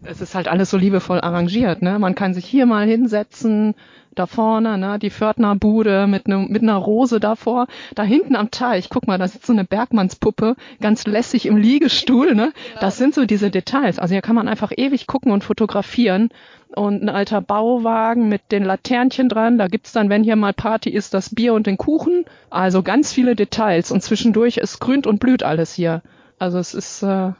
es 0.07 0.21
ist 0.21 0.35
halt 0.35 0.47
alles 0.47 0.69
so 0.69 0.77
liebevoll 0.77 1.21
arrangiert, 1.21 1.81
ne? 1.81 1.99
Man 1.99 2.15
kann 2.15 2.33
sich 2.33 2.45
hier 2.45 2.65
mal 2.65 2.87
hinsetzen, 2.87 3.75
da 4.15 4.25
vorne, 4.25 4.77
ne, 4.77 4.97
die 4.97 5.09
Pförtnerbude 5.09 6.07
mit, 6.07 6.27
ne, 6.27 6.37
mit 6.37 6.63
einer 6.63 6.75
Rose 6.75 7.19
davor. 7.19 7.67
Da 7.95 8.03
hinten 8.03 8.35
am 8.35 8.49
Teich, 8.49 8.89
guck 8.89 9.07
mal, 9.07 9.17
da 9.17 9.27
sitzt 9.27 9.45
so 9.45 9.53
eine 9.53 9.65
Bergmannspuppe, 9.65 10.55
ganz 10.79 11.05
lässig 11.05 11.45
im 11.45 11.57
Liegestuhl, 11.57 12.33
ne? 12.33 12.53
Das 12.79 12.97
sind 12.97 13.13
so 13.13 13.25
diese 13.25 13.51
Details. 13.51 13.99
Also 13.99 14.13
hier 14.13 14.21
kann 14.21 14.35
man 14.35 14.47
einfach 14.47 14.71
ewig 14.75 15.07
gucken 15.07 15.31
und 15.31 15.43
fotografieren. 15.43 16.29
Und 16.75 17.03
ein 17.03 17.09
alter 17.09 17.41
Bauwagen 17.41 18.27
mit 18.27 18.51
den 18.51 18.63
Laternchen 18.63 19.29
dran. 19.29 19.57
Da 19.57 19.67
gibt's 19.67 19.93
dann, 19.93 20.09
wenn 20.09 20.23
hier 20.23 20.35
mal 20.35 20.53
Party 20.53 20.89
ist, 20.89 21.13
das 21.13 21.33
Bier 21.33 21.53
und 21.53 21.67
den 21.67 21.77
Kuchen. 21.77 22.25
Also 22.49 22.83
ganz 22.83 23.13
viele 23.13 23.35
Details. 23.35 23.91
Und 23.91 24.01
zwischendurch, 24.01 24.57
es 24.57 24.79
grünt 24.79 25.07
und 25.07 25.19
blüht 25.19 25.43
alles 25.43 25.73
hier. 25.73 26.01
Also 26.37 26.57
es 26.59 26.73
ist 26.73 27.01
äh, 27.03 27.31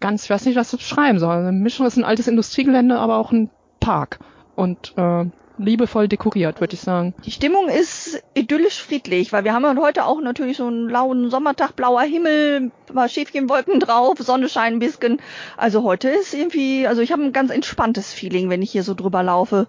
ganz, 0.00 0.24
ich 0.24 0.30
weiß 0.30 0.44
nicht, 0.46 0.56
was 0.56 0.70
zu 0.70 0.76
beschreiben 0.76 1.18
soll. 1.18 1.36
Eine 1.36 1.52
Mischung 1.52 1.86
ist 1.86 1.96
ein 1.96 2.04
altes 2.04 2.28
Industriegelände, 2.28 2.98
aber 2.98 3.16
auch 3.16 3.32
ein 3.32 3.50
Park. 3.80 4.18
Und 4.54 4.94
äh, 4.96 5.26
liebevoll 5.58 6.08
dekoriert, 6.08 6.60
würde 6.60 6.74
ich 6.74 6.80
sagen. 6.80 7.14
Die 7.24 7.30
Stimmung 7.30 7.68
ist 7.68 8.22
idyllisch 8.34 8.82
friedlich, 8.82 9.32
weil 9.32 9.44
wir 9.44 9.52
haben 9.52 9.64
ja 9.64 9.76
heute 9.76 10.04
auch 10.04 10.20
natürlich 10.20 10.56
so 10.56 10.66
einen 10.66 10.88
lauen 10.88 11.30
Sommertag, 11.30 11.76
blauer 11.76 12.02
Himmel, 12.02 12.70
mal 12.92 13.08
Schäfchenwolken 13.08 13.80
drauf, 13.80 14.18
Sonne 14.18 14.48
scheint 14.48 14.76
ein 14.76 14.78
bisschen. 14.78 15.20
Also 15.56 15.82
heute 15.82 16.08
ist 16.08 16.34
irgendwie, 16.34 16.86
also 16.86 17.02
ich 17.02 17.12
habe 17.12 17.22
ein 17.22 17.32
ganz 17.32 17.50
entspanntes 17.50 18.12
Feeling, 18.12 18.50
wenn 18.50 18.62
ich 18.62 18.70
hier 18.70 18.82
so 18.82 18.94
drüber 18.94 19.22
laufe. 19.22 19.66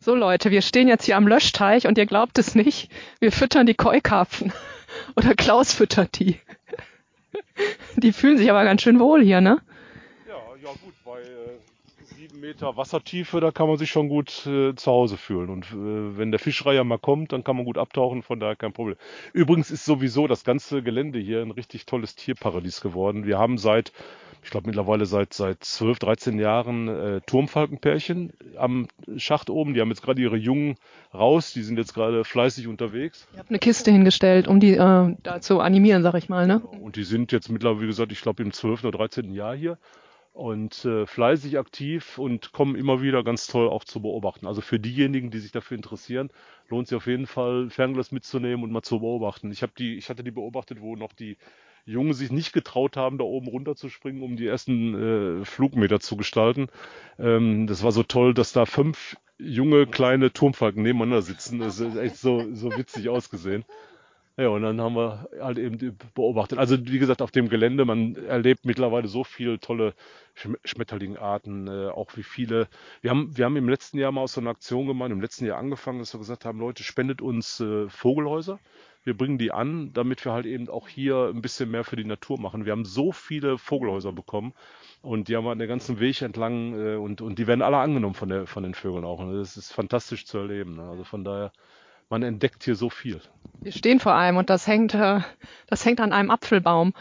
So 0.00 0.14
Leute, 0.14 0.50
wir 0.50 0.62
stehen 0.62 0.88
jetzt 0.88 1.04
hier 1.04 1.16
am 1.16 1.28
Löschteich 1.28 1.86
und 1.86 1.96
ihr 1.96 2.06
glaubt 2.06 2.38
es 2.38 2.54
nicht, 2.54 2.90
wir 3.20 3.30
füttern 3.30 3.66
die 3.66 3.74
Keukarpfen. 3.74 4.52
Oder 5.16 5.34
Klaus 5.34 5.72
füttert 5.72 6.18
die. 6.18 6.40
Die 7.96 8.12
fühlen 8.12 8.38
sich 8.38 8.50
aber 8.50 8.64
ganz 8.64 8.82
schön 8.82 8.98
wohl 9.00 9.22
hier, 9.22 9.40
ne? 9.40 9.60
Ja, 10.28 10.34
ja 10.62 10.70
gut, 10.82 10.94
bei 11.04 11.20
äh, 11.20 11.41
Meter 12.42 12.76
Wassertiefe, 12.76 13.38
da 13.38 13.52
kann 13.52 13.68
man 13.68 13.76
sich 13.76 13.88
schon 13.88 14.08
gut 14.08 14.44
äh, 14.48 14.74
zu 14.74 14.90
Hause 14.90 15.16
fühlen. 15.16 15.48
Und 15.48 15.66
äh, 15.66 16.18
wenn 16.18 16.32
der 16.32 16.40
Fischreiher 16.40 16.82
mal 16.82 16.98
kommt, 16.98 17.30
dann 17.30 17.44
kann 17.44 17.54
man 17.54 17.64
gut 17.64 17.78
abtauchen, 17.78 18.24
von 18.24 18.40
daher 18.40 18.56
kein 18.56 18.72
Problem. 18.72 18.96
Übrigens 19.32 19.70
ist 19.70 19.84
sowieso 19.84 20.26
das 20.26 20.42
ganze 20.42 20.82
Gelände 20.82 21.20
hier 21.20 21.40
ein 21.40 21.52
richtig 21.52 21.86
tolles 21.86 22.16
Tierparadies 22.16 22.80
geworden. 22.80 23.26
Wir 23.26 23.38
haben 23.38 23.58
seit 23.58 23.92
ich 24.42 24.50
glaube 24.50 24.66
mittlerweile 24.66 25.06
seit 25.06 25.32
seit 25.34 25.62
12, 25.62 26.00
13 26.00 26.38
Jahren 26.40 26.88
äh, 26.88 27.20
Turmfalkenpärchen 27.20 28.32
am 28.56 28.88
Schacht 29.16 29.48
oben. 29.48 29.74
Die 29.74 29.80
haben 29.80 29.90
jetzt 29.90 30.02
gerade 30.02 30.20
ihre 30.20 30.36
Jungen 30.36 30.74
raus, 31.14 31.52
die 31.52 31.62
sind 31.62 31.78
jetzt 31.78 31.94
gerade 31.94 32.24
fleißig 32.24 32.66
unterwegs. 32.66 33.28
Ich 33.34 33.38
habe 33.38 33.50
eine 33.50 33.60
Kiste 33.60 33.92
hingestellt, 33.92 34.48
um 34.48 34.58
die 34.58 34.74
äh, 34.74 35.14
da 35.22 35.40
zu 35.40 35.60
animieren, 35.60 36.02
sag 36.02 36.16
ich 36.16 36.28
mal. 36.28 36.48
Ne? 36.48 36.58
Und 36.58 36.96
die 36.96 37.04
sind 37.04 37.30
jetzt 37.30 37.50
mittlerweile, 37.50 37.82
wie 37.82 37.86
gesagt, 37.86 38.10
ich 38.10 38.20
glaube 38.20 38.42
im 38.42 38.52
12. 38.52 38.82
oder 38.82 38.98
13. 38.98 39.32
Jahr 39.32 39.54
hier 39.54 39.78
und 40.32 40.84
äh, 40.86 41.06
fleißig 41.06 41.58
aktiv 41.58 42.18
und 42.18 42.52
kommen 42.52 42.74
immer 42.74 43.02
wieder 43.02 43.22
ganz 43.22 43.46
toll 43.46 43.68
auch 43.68 43.84
zu 43.84 44.00
beobachten. 44.00 44.46
Also 44.46 44.62
für 44.62 44.80
diejenigen, 44.80 45.30
die 45.30 45.38
sich 45.38 45.52
dafür 45.52 45.76
interessieren, 45.76 46.30
lohnt 46.68 46.88
sich 46.88 46.96
auf 46.96 47.06
jeden 47.06 47.26
Fall 47.26 47.68
Fernglas 47.70 48.12
mitzunehmen 48.12 48.64
und 48.64 48.72
mal 48.72 48.82
zu 48.82 49.00
beobachten. 49.00 49.50
Ich 49.52 49.62
habe 49.62 49.72
die, 49.76 49.96
ich 49.96 50.08
hatte 50.08 50.24
die 50.24 50.30
beobachtet, 50.30 50.80
wo 50.80 50.96
noch 50.96 51.12
die 51.12 51.36
Jungen 51.84 52.14
sich 52.14 52.30
nicht 52.30 52.52
getraut 52.52 52.96
haben, 52.96 53.18
da 53.18 53.24
oben 53.24 53.48
runterzuspringen, 53.48 54.22
um 54.22 54.36
die 54.36 54.46
ersten 54.46 55.40
äh, 55.42 55.44
Flugmeter 55.44 56.00
zu 56.00 56.16
gestalten. 56.16 56.68
Ähm, 57.18 57.66
das 57.66 57.82
war 57.82 57.92
so 57.92 58.02
toll, 58.02 58.32
dass 58.34 58.52
da 58.52 58.64
fünf 58.66 59.16
junge 59.38 59.86
kleine 59.86 60.32
Turmfalken 60.32 60.82
nebeneinander 60.82 61.22
sitzen. 61.22 61.58
Das 61.58 61.78
ist 61.80 61.96
echt 61.96 62.16
so, 62.16 62.54
so 62.54 62.76
witzig 62.76 63.08
ausgesehen. 63.08 63.64
Ja, 64.38 64.48
und 64.48 64.62
dann 64.62 64.80
haben 64.80 64.96
wir 64.96 65.28
halt 65.40 65.58
eben 65.58 65.98
beobachtet. 66.14 66.58
Also 66.58 66.76
wie 66.86 66.98
gesagt, 66.98 67.20
auf 67.20 67.30
dem 67.30 67.50
Gelände, 67.50 67.84
man 67.84 68.16
erlebt 68.16 68.64
mittlerweile 68.64 69.06
so 69.06 69.24
viele 69.24 69.60
tolle 69.60 69.94
Schmetterlingarten, 70.64 71.68
äh, 71.68 71.88
auch 71.88 72.16
wie 72.16 72.22
viele. 72.22 72.68
Wir 73.02 73.10
haben, 73.10 73.36
wir 73.36 73.44
haben 73.44 73.56
im 73.56 73.68
letzten 73.68 73.98
Jahr 73.98 74.10
mal 74.10 74.22
aus 74.22 74.32
so 74.32 74.40
einer 74.40 74.50
Aktion 74.50 74.86
gemacht, 74.86 75.10
im 75.10 75.20
letzten 75.20 75.44
Jahr 75.44 75.58
angefangen, 75.58 75.98
dass 75.98 76.14
wir 76.14 76.18
gesagt 76.18 76.46
haben, 76.46 76.58
Leute, 76.60 76.82
spendet 76.82 77.20
uns 77.20 77.60
äh, 77.60 77.88
Vogelhäuser 77.90 78.58
wir 79.04 79.16
bringen 79.16 79.38
die 79.38 79.52
an, 79.52 79.92
damit 79.92 80.24
wir 80.24 80.32
halt 80.32 80.46
eben 80.46 80.68
auch 80.68 80.88
hier 80.88 81.30
ein 81.34 81.42
bisschen 81.42 81.70
mehr 81.70 81.84
für 81.84 81.96
die 81.96 82.04
Natur 82.04 82.38
machen. 82.38 82.64
Wir 82.64 82.72
haben 82.72 82.84
so 82.84 83.12
viele 83.12 83.58
Vogelhäuser 83.58 84.12
bekommen 84.12 84.54
und 85.02 85.28
die 85.28 85.36
haben 85.36 85.44
wir 85.44 85.50
an 85.50 85.58
der 85.58 85.68
ganzen 85.68 85.98
Weg 85.98 86.22
entlang 86.22 86.74
äh, 86.74 86.96
und, 86.96 87.20
und 87.20 87.38
die 87.38 87.46
werden 87.46 87.62
alle 87.62 87.78
angenommen 87.78 88.14
von, 88.14 88.28
der, 88.28 88.46
von 88.46 88.62
den 88.62 88.74
Vögeln 88.74 89.04
auch. 89.04 89.18
Und 89.18 89.34
das 89.36 89.56
ist 89.56 89.72
fantastisch 89.72 90.26
zu 90.26 90.38
erleben. 90.38 90.76
Ne? 90.76 90.82
Also 90.84 91.04
von 91.04 91.24
daher 91.24 91.52
man 92.12 92.22
entdeckt 92.22 92.62
hier 92.62 92.76
so 92.76 92.90
viel. 92.90 93.20
Wir 93.62 93.72
stehen 93.72 93.98
vor 93.98 94.14
einem 94.14 94.36
und 94.36 94.50
das 94.50 94.66
hängt, 94.66 94.94
äh, 94.94 95.20
das 95.66 95.84
hängt 95.84 95.98
an 95.98 96.12
einem 96.12 96.30
Apfelbaum. 96.30 96.92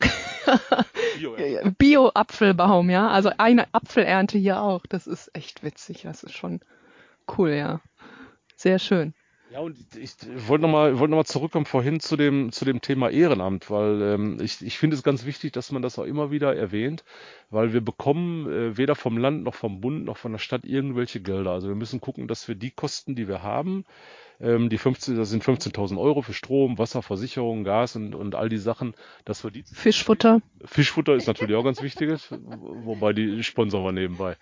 Bio-Apfelbaum, 1.78 2.86
Bio 2.86 2.92
ja. 2.94 3.08
Also 3.08 3.32
eine 3.36 3.66
Apfelernte 3.74 4.38
hier 4.38 4.62
auch. 4.62 4.86
Das 4.88 5.06
ist 5.08 5.34
echt 5.34 5.64
witzig. 5.64 6.02
Das 6.02 6.22
ist 6.22 6.36
schon 6.36 6.60
cool, 7.36 7.50
ja. 7.50 7.80
Sehr 8.54 8.78
schön. 8.78 9.12
Ja, 9.50 9.58
und 9.58 9.76
ich 9.96 10.12
wollte 10.46 10.62
nochmal 10.62 11.00
wollte 11.00 11.10
noch 11.10 11.18
mal 11.18 11.24
zurückkommen 11.24 11.66
vorhin 11.66 11.98
zu 11.98 12.16
dem, 12.16 12.52
zu 12.52 12.64
dem 12.64 12.80
Thema 12.80 13.10
Ehrenamt, 13.10 13.68
weil 13.68 14.00
ähm, 14.00 14.38
ich, 14.40 14.64
ich 14.64 14.78
finde 14.78 14.94
es 14.94 15.02
ganz 15.02 15.24
wichtig, 15.24 15.50
dass 15.50 15.72
man 15.72 15.82
das 15.82 15.98
auch 15.98 16.04
immer 16.04 16.30
wieder 16.30 16.54
erwähnt, 16.54 17.02
weil 17.50 17.72
wir 17.72 17.80
bekommen 17.80 18.48
äh, 18.48 18.76
weder 18.76 18.94
vom 18.94 19.18
Land 19.18 19.42
noch 19.42 19.56
vom 19.56 19.80
Bund 19.80 20.04
noch 20.04 20.18
von 20.18 20.30
der 20.30 20.38
Stadt 20.38 20.64
irgendwelche 20.64 21.20
Gelder. 21.20 21.50
Also 21.50 21.66
wir 21.66 21.74
müssen 21.74 22.00
gucken, 22.00 22.28
dass 22.28 22.46
wir 22.46 22.54
die 22.54 22.70
Kosten, 22.70 23.16
die 23.16 23.26
wir 23.26 23.42
haben, 23.42 23.84
ähm, 24.40 24.70
die 24.70 24.78
15, 24.78 25.16
das 25.16 25.30
sind 25.30 25.44
15.000 25.44 25.98
Euro 25.98 26.22
für 26.22 26.32
Strom, 26.32 26.78
Wasser, 26.78 27.02
Versicherung, 27.02 27.64
Gas 27.64 27.96
und, 27.96 28.14
und 28.14 28.34
all 28.34 28.48
die 28.48 28.58
Sachen, 28.58 28.94
dass 29.24 29.44
wir 29.44 29.50
die. 29.50 29.64
Fischfutter. 29.64 30.40
Fischfutter 30.64 31.14
ist 31.14 31.26
natürlich 31.26 31.56
auch 31.56 31.64
ganz 31.64 31.82
wichtig, 31.82 32.20
wobei 32.30 33.12
die 33.12 33.42
sponsern 33.42 33.84
wir 33.84 33.92
nebenbei. 33.92 34.36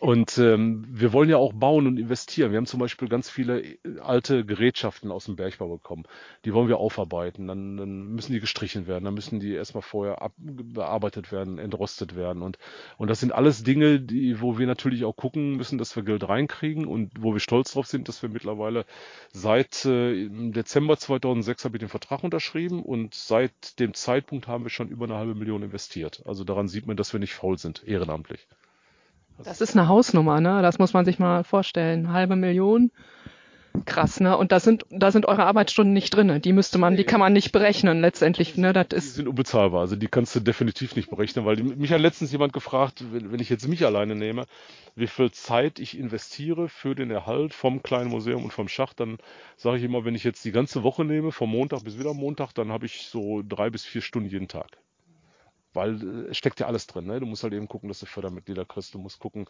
Und 0.00 0.38
ähm, 0.38 0.84
wir 0.88 1.12
wollen 1.12 1.28
ja 1.28 1.38
auch 1.38 1.52
bauen 1.52 1.88
und 1.88 1.98
investieren. 1.98 2.52
Wir 2.52 2.58
haben 2.58 2.66
zum 2.66 2.78
Beispiel 2.78 3.08
ganz 3.08 3.28
viele 3.30 3.62
äh, 3.62 3.78
alte 4.00 4.44
Gerätschaften 4.44 5.10
aus 5.10 5.24
dem 5.24 5.34
Bergbau 5.34 5.68
bekommen. 5.68 6.04
Die 6.44 6.54
wollen 6.54 6.68
wir 6.68 6.78
aufarbeiten. 6.78 7.48
Dann, 7.48 7.76
dann 7.76 8.14
müssen 8.14 8.32
die 8.32 8.38
gestrichen 8.38 8.86
werden. 8.86 9.04
Dann 9.04 9.14
müssen 9.14 9.40
die 9.40 9.54
erstmal 9.54 9.82
vorher 9.82 10.22
ab, 10.22 10.32
bearbeitet 10.36 11.32
werden, 11.32 11.58
entrostet 11.58 12.14
werden. 12.14 12.42
Und, 12.42 12.58
und 12.96 13.08
das 13.08 13.18
sind 13.18 13.32
alles 13.32 13.64
Dinge, 13.64 14.00
die, 14.00 14.40
wo 14.40 14.56
wir 14.56 14.68
natürlich 14.68 15.04
auch 15.04 15.16
gucken 15.16 15.56
müssen, 15.56 15.78
dass 15.78 15.96
wir 15.96 16.04
Geld 16.04 16.28
reinkriegen 16.28 16.86
und 16.86 17.10
wo 17.18 17.32
wir 17.32 17.40
stolz 17.40 17.72
drauf 17.72 17.86
sind, 17.86 18.08
dass 18.08 18.22
wir 18.22 18.28
mittlerweile 18.28 18.84
Seit 19.32 19.84
äh, 19.84 20.28
Dezember 20.30 20.96
2006 20.96 21.64
habe 21.64 21.76
ich 21.76 21.80
den 21.80 21.88
Vertrag 21.88 22.24
unterschrieben 22.24 22.82
und 22.82 23.14
seit 23.14 23.78
dem 23.78 23.94
Zeitpunkt 23.94 24.48
haben 24.48 24.64
wir 24.64 24.70
schon 24.70 24.88
über 24.88 25.04
eine 25.04 25.16
halbe 25.16 25.34
Million 25.34 25.62
investiert. 25.62 26.22
Also 26.24 26.44
daran 26.44 26.68
sieht 26.68 26.86
man, 26.86 26.96
dass 26.96 27.12
wir 27.12 27.20
nicht 27.20 27.34
faul 27.34 27.58
sind, 27.58 27.86
ehrenamtlich. 27.86 28.46
Das 29.42 29.60
ist 29.60 29.76
eine 29.76 29.88
Hausnummer, 29.88 30.40
ne? 30.40 30.62
Das 30.62 30.78
muss 30.78 30.92
man 30.92 31.04
sich 31.04 31.18
mal 31.18 31.44
vorstellen. 31.44 32.12
Halbe 32.12 32.36
Million 32.36 32.90
krass, 33.84 34.20
ne? 34.20 34.36
Und 34.36 34.52
da 34.52 34.60
sind, 34.60 34.84
da 34.90 35.10
sind 35.10 35.26
eure 35.26 35.44
Arbeitsstunden 35.44 35.92
nicht 35.92 36.14
drin. 36.14 36.40
Die 36.42 36.52
müsste 36.52 36.78
man, 36.78 36.96
die 36.96 37.04
kann 37.04 37.20
man 37.20 37.32
nicht 37.32 37.52
berechnen 37.52 38.00
letztendlich, 38.00 38.56
ne? 38.56 38.72
Das 38.72 38.88
ist. 38.92 39.12
Die 39.12 39.16
sind 39.16 39.28
unbezahlbar, 39.28 39.80
also 39.80 39.96
die 39.96 40.08
kannst 40.08 40.34
du 40.36 40.40
definitiv 40.40 40.96
nicht 40.96 41.10
berechnen, 41.10 41.44
weil 41.44 41.56
mich 41.56 41.92
hat 41.92 42.00
letztens 42.00 42.32
jemand 42.32 42.52
gefragt, 42.52 43.04
wenn, 43.12 43.32
wenn 43.32 43.40
ich 43.40 43.48
jetzt 43.48 43.68
mich 43.68 43.84
alleine 43.84 44.14
nehme, 44.14 44.46
wie 44.94 45.06
viel 45.06 45.30
Zeit 45.30 45.78
ich 45.78 45.98
investiere 45.98 46.68
für 46.68 46.94
den 46.94 47.10
Erhalt 47.10 47.54
vom 47.54 47.82
kleinen 47.82 48.10
Museum 48.10 48.44
und 48.44 48.52
vom 48.52 48.68
Schacht, 48.68 49.00
dann 49.00 49.18
sage 49.56 49.78
ich 49.78 49.84
immer, 49.84 50.04
wenn 50.04 50.14
ich 50.14 50.24
jetzt 50.24 50.44
die 50.44 50.52
ganze 50.52 50.82
Woche 50.82 51.04
nehme, 51.04 51.32
vom 51.32 51.50
Montag 51.50 51.84
bis 51.84 51.98
wieder 51.98 52.14
Montag, 52.14 52.52
dann 52.52 52.70
habe 52.70 52.86
ich 52.86 53.06
so 53.06 53.42
drei 53.46 53.70
bis 53.70 53.84
vier 53.84 54.02
Stunden 54.02 54.28
jeden 54.28 54.48
Tag 54.48 54.78
weil 55.78 56.02
äh, 56.02 56.30
es 56.30 56.36
steckt 56.36 56.60
ja 56.60 56.66
alles 56.66 56.86
drin. 56.86 57.06
Ne? 57.06 57.20
Du 57.20 57.26
musst 57.26 57.44
halt 57.44 57.54
eben 57.54 57.68
gucken, 57.68 57.88
dass 57.88 58.00
du 58.00 58.06
Fördermitglieder 58.06 58.64
kriegst. 58.64 58.94
Du 58.94 58.98
musst 58.98 59.20
gucken, 59.20 59.46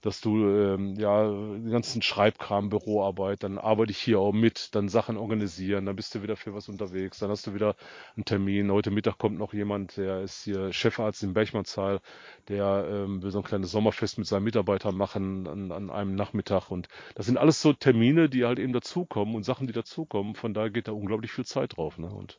dass 0.00 0.20
du 0.20 0.48
ähm, 0.48 0.94
ja 0.96 1.28
den 1.28 1.70
ganzen 1.70 2.00
Schreibkram, 2.00 2.70
Büroarbeit, 2.70 3.42
dann 3.42 3.58
arbeite 3.58 3.90
ich 3.90 3.98
hier 3.98 4.20
auch 4.20 4.32
mit, 4.32 4.74
dann 4.74 4.88
Sachen 4.88 5.16
organisieren, 5.16 5.86
dann 5.86 5.96
bist 5.96 6.14
du 6.14 6.22
wieder 6.22 6.36
für 6.36 6.54
was 6.54 6.68
unterwegs, 6.68 7.18
dann 7.18 7.30
hast 7.30 7.46
du 7.46 7.54
wieder 7.54 7.76
einen 8.16 8.24
Termin. 8.24 8.70
Heute 8.70 8.90
Mittag 8.90 9.18
kommt 9.18 9.38
noch 9.38 9.52
jemand, 9.52 9.96
der 9.96 10.22
ist 10.22 10.44
hier 10.44 10.72
Chefarzt 10.72 11.22
in 11.22 11.34
Berchmannsthal, 11.34 12.00
der 12.48 12.86
ähm, 12.88 13.22
will 13.22 13.30
so 13.30 13.38
ein 13.38 13.44
kleines 13.44 13.70
Sommerfest 13.70 14.18
mit 14.18 14.26
seinen 14.26 14.44
Mitarbeitern 14.44 14.96
machen 14.96 15.46
an, 15.48 15.72
an 15.72 15.90
einem 15.90 16.14
Nachmittag. 16.14 16.70
Und 16.70 16.88
das 17.16 17.26
sind 17.26 17.36
alles 17.36 17.60
so 17.60 17.72
Termine, 17.72 18.28
die 18.28 18.44
halt 18.44 18.58
eben 18.58 18.72
dazukommen 18.72 19.34
und 19.34 19.42
Sachen, 19.42 19.66
die 19.66 19.72
dazukommen. 19.72 20.34
Von 20.34 20.54
daher 20.54 20.70
geht 20.70 20.88
da 20.88 20.92
unglaublich 20.92 21.32
viel 21.32 21.44
Zeit 21.44 21.76
drauf. 21.76 21.98
Ne? 21.98 22.08
Und, 22.08 22.38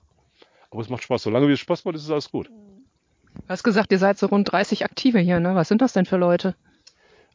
aber 0.71 0.81
es 0.81 0.89
macht 0.89 1.03
Spaß. 1.03 1.23
Solange 1.23 1.47
wie 1.47 1.53
es 1.53 1.59
Spaß 1.59 1.85
macht, 1.85 1.95
ist 1.95 2.03
es 2.03 2.11
alles 2.11 2.31
gut. 2.31 2.49
Du 3.35 3.49
hast 3.49 3.63
gesagt, 3.63 3.91
ihr 3.91 3.99
seid 3.99 4.17
so 4.17 4.27
rund 4.27 4.51
30 4.51 4.85
Aktive 4.85 5.19
hier, 5.19 5.39
ne? 5.39 5.55
Was 5.55 5.67
sind 5.67 5.81
das 5.81 5.93
denn 5.93 6.05
für 6.05 6.17
Leute? 6.17 6.55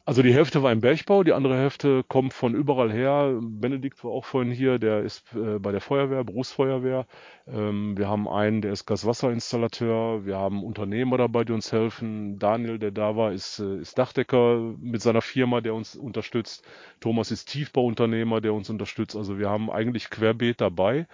Also 0.03 0.23
die 0.23 0.33
Hälfte 0.33 0.63
war 0.63 0.71
im 0.71 0.81
Bergbau, 0.81 1.23
die 1.23 1.31
andere 1.31 1.55
Hälfte 1.55 2.03
kommt 2.03 2.33
von 2.33 2.55
überall 2.55 2.91
her. 2.91 3.39
Benedikt 3.39 4.03
war 4.03 4.11
auch 4.11 4.25
vorhin 4.25 4.51
hier, 4.51 4.79
der 4.79 5.01
ist 5.03 5.23
äh, 5.35 5.59
bei 5.59 5.71
der 5.71 5.79
Feuerwehr, 5.79 6.23
Berufsfeuerwehr. 6.23 7.05
Ähm, 7.47 7.95
wir 7.95 8.09
haben 8.09 8.27
einen, 8.27 8.61
der 8.61 8.73
ist 8.73 8.87
Gaswasserinstallateur. 8.87 10.25
Wir 10.25 10.37
haben 10.37 10.63
Unternehmer 10.63 11.17
dabei, 11.17 11.43
die 11.43 11.53
uns 11.53 11.71
helfen. 11.71 12.39
Daniel, 12.39 12.79
der 12.79 12.89
da 12.89 13.15
war, 13.15 13.31
ist, 13.31 13.59
äh, 13.59 13.77
ist 13.77 13.99
Dachdecker 13.99 14.73
mit 14.79 15.03
seiner 15.03 15.21
Firma, 15.21 15.61
der 15.61 15.75
uns 15.75 15.95
unterstützt. 15.95 16.65
Thomas 16.99 17.29
ist 17.29 17.45
Tiefbauunternehmer, 17.45 18.41
der 18.41 18.55
uns 18.55 18.71
unterstützt. 18.71 19.15
Also 19.15 19.37
wir 19.37 19.51
haben 19.51 19.69
eigentlich 19.69 20.09
querbeet 20.09 20.61
dabei. 20.61 21.05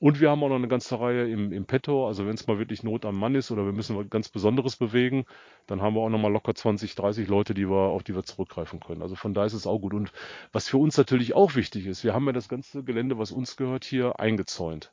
Und 0.00 0.20
wir 0.20 0.30
haben 0.30 0.42
auch 0.44 0.48
noch 0.48 0.56
eine 0.56 0.68
ganze 0.68 1.00
Reihe 1.00 1.28
im, 1.28 1.52
im 1.52 1.64
Petto. 1.66 2.06
Also 2.06 2.24
wenn 2.26 2.34
es 2.34 2.46
mal 2.46 2.58
wirklich 2.58 2.84
Not 2.84 3.04
am 3.04 3.18
Mann 3.18 3.34
ist 3.34 3.50
oder 3.50 3.64
wir 3.64 3.72
müssen 3.72 3.96
was 3.96 4.08
ganz 4.08 4.28
Besonderes 4.28 4.76
bewegen, 4.76 5.24
dann 5.66 5.82
haben 5.82 5.94
wir 5.94 6.02
auch 6.02 6.08
noch 6.08 6.20
mal 6.20 6.30
locker 6.30 6.54
20, 6.54 6.94
30 6.94 7.26
Leute, 7.26 7.52
die 7.52 7.68
wir, 7.68 7.76
auf 7.76 8.04
die 8.04 8.14
wir 8.14 8.22
zurückgreifen 8.22 8.78
können. 8.78 9.02
Also 9.02 9.16
von 9.16 9.34
da 9.34 9.44
ist 9.44 9.54
es 9.54 9.66
auch 9.66 9.80
gut. 9.80 9.94
Und 9.94 10.12
was 10.52 10.68
für 10.68 10.78
uns 10.78 10.96
natürlich 10.96 11.34
auch 11.34 11.56
wichtig 11.56 11.86
ist, 11.86 12.04
wir 12.04 12.14
haben 12.14 12.26
ja 12.26 12.32
das 12.32 12.48
ganze 12.48 12.84
Gelände, 12.84 13.18
was 13.18 13.32
uns 13.32 13.56
gehört, 13.56 13.84
hier 13.84 14.20
eingezäunt. 14.20 14.92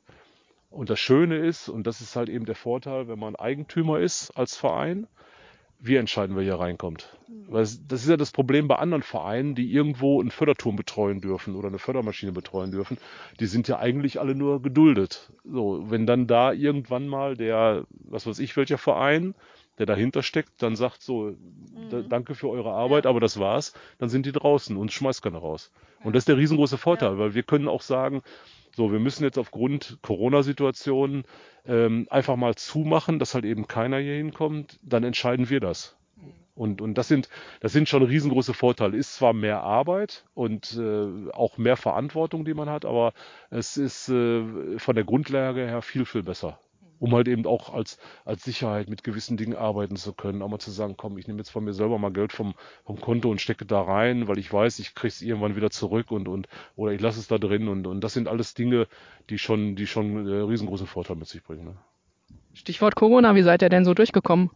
Und 0.70 0.90
das 0.90 0.98
Schöne 0.98 1.36
ist, 1.36 1.68
und 1.68 1.86
das 1.86 2.00
ist 2.00 2.16
halt 2.16 2.28
eben 2.28 2.44
der 2.44 2.56
Vorteil, 2.56 3.06
wenn 3.06 3.20
man 3.20 3.36
Eigentümer 3.36 4.00
ist 4.00 4.32
als 4.32 4.56
Verein, 4.56 5.06
wir 5.78 6.00
entscheiden, 6.00 6.36
wer 6.36 6.42
hier 6.42 6.58
reinkommt. 6.58 7.16
Weil 7.48 7.62
das 7.62 8.02
ist 8.02 8.08
ja 8.08 8.16
das 8.16 8.32
Problem 8.32 8.66
bei 8.68 8.76
anderen 8.76 9.02
Vereinen, 9.02 9.54
die 9.54 9.72
irgendwo 9.72 10.20
einen 10.20 10.30
Förderturm 10.30 10.76
betreuen 10.76 11.20
dürfen 11.20 11.54
oder 11.54 11.68
eine 11.68 11.78
Fördermaschine 11.78 12.32
betreuen 12.32 12.70
dürfen. 12.70 12.98
Die 13.40 13.46
sind 13.46 13.68
ja 13.68 13.78
eigentlich 13.78 14.20
alle 14.20 14.34
nur 14.34 14.62
geduldet. 14.62 15.30
So, 15.44 15.84
wenn 15.88 16.06
dann 16.06 16.26
da 16.26 16.52
irgendwann 16.52 17.06
mal 17.08 17.36
der, 17.36 17.86
was 17.90 18.26
weiß 18.26 18.38
ich, 18.40 18.56
welcher 18.56 18.78
Verein, 18.78 19.34
der 19.78 19.86
dahinter 19.86 20.22
steckt, 20.22 20.62
dann 20.62 20.74
sagt 20.74 21.02
so, 21.02 21.34
mhm. 21.34 22.08
danke 22.08 22.34
für 22.34 22.48
eure 22.48 22.72
Arbeit, 22.72 23.04
ja. 23.04 23.10
aber 23.10 23.20
das 23.20 23.38
war's, 23.38 23.74
dann 23.98 24.08
sind 24.08 24.26
die 24.26 24.32
draußen 24.32 24.76
und 24.76 24.92
schmeißt 24.92 25.22
keiner 25.22 25.38
raus. 25.38 25.70
Und 26.02 26.14
das 26.14 26.22
ist 26.22 26.28
der 26.28 26.38
riesengroße 26.38 26.78
Vorteil, 26.78 27.12
ja. 27.12 27.18
weil 27.18 27.34
wir 27.34 27.42
können 27.42 27.68
auch 27.68 27.82
sagen, 27.82 28.22
so, 28.76 28.92
wir 28.92 28.98
müssen 28.98 29.24
jetzt 29.24 29.38
aufgrund 29.38 29.96
Corona-Situationen 30.02 31.24
ähm, 31.64 32.06
einfach 32.10 32.36
mal 32.36 32.56
zumachen, 32.56 33.18
dass 33.18 33.34
halt 33.34 33.46
eben 33.46 33.66
keiner 33.66 33.98
hier 33.98 34.16
hinkommt, 34.16 34.78
dann 34.82 35.02
entscheiden 35.02 35.48
wir 35.48 35.60
das. 35.60 35.96
Und, 36.54 36.82
und 36.82 36.98
das 36.98 37.08
sind, 37.08 37.30
das 37.60 37.72
sind 37.72 37.88
schon 37.88 38.02
riesengroße 38.02 38.52
Vorteile. 38.52 38.98
Ist 38.98 39.14
zwar 39.14 39.32
mehr 39.32 39.62
Arbeit 39.62 40.26
und 40.34 40.76
äh, 40.78 41.30
auch 41.32 41.56
mehr 41.56 41.78
Verantwortung, 41.78 42.44
die 42.44 42.52
man 42.52 42.68
hat, 42.68 42.84
aber 42.84 43.14
es 43.48 43.78
ist 43.78 44.10
äh, 44.10 44.78
von 44.78 44.94
der 44.94 45.04
Grundlage 45.04 45.66
her 45.66 45.80
viel, 45.80 46.04
viel 46.04 46.22
besser 46.22 46.58
um 46.98 47.14
halt 47.14 47.28
eben 47.28 47.46
auch 47.46 47.72
als, 47.72 47.98
als 48.24 48.44
Sicherheit 48.44 48.88
mit 48.88 49.04
gewissen 49.04 49.36
Dingen 49.36 49.56
arbeiten 49.56 49.96
zu 49.96 50.12
können. 50.12 50.38
Mal 50.38 50.58
zu 50.58 50.70
sagen, 50.70 50.94
komm, 50.96 51.18
ich 51.18 51.26
nehme 51.26 51.38
jetzt 51.38 51.50
von 51.50 51.64
mir 51.64 51.72
selber 51.74 51.98
mal 51.98 52.12
Geld 52.12 52.32
vom, 52.32 52.54
vom 52.84 53.00
Konto 53.00 53.30
und 53.30 53.40
stecke 53.40 53.66
da 53.66 53.82
rein, 53.82 54.28
weil 54.28 54.38
ich 54.38 54.52
weiß, 54.52 54.78
ich 54.78 54.94
kriege 54.94 55.08
es 55.08 55.22
irgendwann 55.22 55.56
wieder 55.56 55.70
zurück 55.70 56.10
und, 56.10 56.28
und 56.28 56.48
oder 56.76 56.92
ich 56.92 57.00
lasse 57.00 57.20
es 57.20 57.28
da 57.28 57.38
drin 57.38 57.68
und, 57.68 57.86
und 57.86 58.00
das 58.00 58.12
sind 58.12 58.28
alles 58.28 58.54
Dinge, 58.54 58.86
die 59.30 59.38
schon, 59.38 59.76
die 59.76 59.86
schon 59.86 60.26
äh, 60.26 60.40
riesengroßen 60.40 60.86
Vorteil 60.86 61.16
mit 61.16 61.28
sich 61.28 61.42
bringen. 61.42 61.64
Ne? 61.64 61.76
Stichwort 62.54 62.96
Corona, 62.96 63.34
wie 63.34 63.42
seid 63.42 63.62
ihr 63.62 63.68
denn 63.68 63.84
so 63.84 63.92
durchgekommen? 63.92 64.50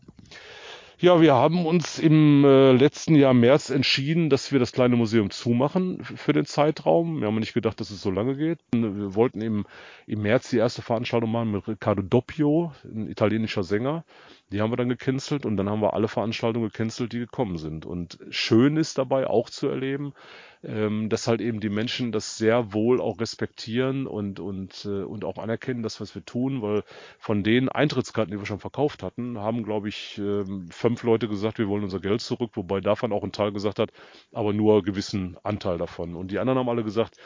Ja, 1.03 1.19
wir 1.23 1.33
haben 1.33 1.65
uns 1.65 1.99
im 1.99 2.45
äh, 2.45 2.73
letzten 2.73 3.15
Jahr 3.15 3.33
März 3.33 3.71
entschieden, 3.71 4.29
dass 4.29 4.53
wir 4.53 4.59
das 4.59 4.73
kleine 4.73 4.97
Museum 4.97 5.31
zumachen 5.31 6.05
für 6.05 6.35
den 6.35 6.45
Zeitraum. 6.45 7.21
Wir 7.21 7.29
haben 7.29 7.39
nicht 7.39 7.55
gedacht, 7.55 7.81
dass 7.81 7.91
es 7.91 8.03
so 8.03 8.11
lange 8.11 8.37
geht. 8.37 8.59
Wir 8.75 9.15
wollten 9.15 9.41
im, 9.41 9.65
im 10.07 10.21
März 10.21 10.51
die 10.51 10.59
erste 10.59 10.83
Veranstaltung 10.83 11.33
machen 11.33 11.53
mit 11.53 11.67
Riccardo 11.67 12.03
Doppio, 12.03 12.73
ein 12.85 13.09
italienischer 13.09 13.63
Sänger. 13.63 14.05
Die 14.53 14.61
haben 14.61 14.73
wir 14.73 14.77
dann 14.77 14.89
gecancelt 14.89 15.47
und 15.47 15.57
dann 15.57 15.69
haben 15.69 15.81
wir 15.81 15.95
alle 15.95 16.09
Veranstaltungen 16.09 16.69
gecancelt, 16.69 17.13
die 17.13 17.21
gekommen 17.21 17.57
sind. 17.57 17.87
Und 17.87 18.19
schön 18.31 18.77
ist 18.77 18.99
dabei 18.99 19.29
auch 19.29 19.49
zu 19.49 19.69
erleben, 19.69 20.13
ähm, 20.65 21.09
dass 21.09 21.29
halt 21.29 21.41
eben 21.41 21.61
die 21.61 21.69
Menschen 21.69 22.11
das 22.11 22.37
sehr 22.37 22.73
wohl 22.73 23.01
auch 23.01 23.21
respektieren 23.21 24.07
und, 24.09 24.41
und, 24.41 24.85
äh, 24.85 25.03
und 25.05 25.25
auch 25.25 25.39
anerkennen, 25.39 25.83
das, 25.83 26.01
was 26.01 26.15
wir 26.15 26.25
tun, 26.25 26.63
weil 26.63 26.83
von 27.19 27.45
den 27.45 27.69
Eintrittskarten, 27.69 28.33
die 28.33 28.39
wir 28.39 28.47
schon 28.47 28.59
verkauft 28.59 29.03
hatten, 29.05 29.39
haben, 29.39 29.63
glaube 29.63 29.89
ich, 29.89 30.19
ähm, 30.19 30.69
fünf 30.71 31.05
Leute 31.05 31.29
gesagt, 31.29 31.59
wir 31.59 31.69
wollen 31.69 31.85
unser 31.85 32.01
Geld 32.01 32.21
zurück, 32.21 32.51
wobei 32.55 32.81
davon 32.81 33.13
auch 33.13 33.23
ein 33.23 33.33
Teil 33.33 33.53
gesagt 33.53 33.79
hat, 33.79 33.91
aber 34.33 34.53
nur 34.53 34.75
einen 34.75 34.85
gewissen 34.85 35.37
Anteil 35.45 35.79
davon. 35.79 36.17
Und 36.17 36.31
die 36.33 36.41
anderen 36.41 36.59
haben 36.59 36.69
alle 36.69 36.85
gesagt, 36.85 37.17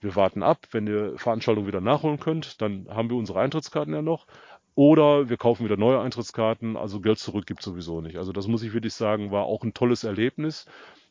wir 0.00 0.14
warten 0.16 0.42
ab, 0.42 0.66
wenn 0.72 0.86
ihr 0.86 1.18
Veranstaltung 1.18 1.66
wieder 1.66 1.80
nachholen 1.80 2.20
könnt, 2.20 2.60
dann 2.60 2.86
haben 2.90 3.08
wir 3.08 3.16
unsere 3.16 3.40
Eintrittskarten 3.40 3.94
ja 3.94 4.02
noch. 4.02 4.26
Oder 4.74 5.28
wir 5.28 5.36
kaufen 5.36 5.64
wieder 5.64 5.76
neue 5.76 6.00
Eintrittskarten, 6.00 6.76
also 6.76 7.00
Geld 7.00 7.18
zurück 7.18 7.46
gibt 7.46 7.62
sowieso 7.62 8.00
nicht. 8.00 8.16
Also 8.16 8.32
das 8.32 8.48
muss 8.48 8.62
ich 8.62 8.72
wirklich 8.72 8.94
sagen, 8.94 9.30
war 9.30 9.44
auch 9.44 9.62
ein 9.62 9.74
tolles 9.74 10.02
Erlebnis 10.02 10.66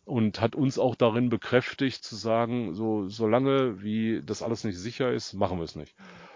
und 0.05 0.41
hat 0.41 0.55
uns 0.55 0.77
auch 0.77 0.95
darin 0.95 1.29
bekräftigt 1.29 2.03
zu 2.03 2.15
sagen, 2.15 2.73
so 2.73 3.07
solange 3.07 3.81
wie 3.81 4.21
das 4.25 4.41
alles 4.41 4.65
nicht 4.65 4.77
sicher 4.77 5.13
ist, 5.13 5.33
machen 5.33 5.59
wir 5.59 5.63
es 5.63 5.75
nicht. 5.75 5.95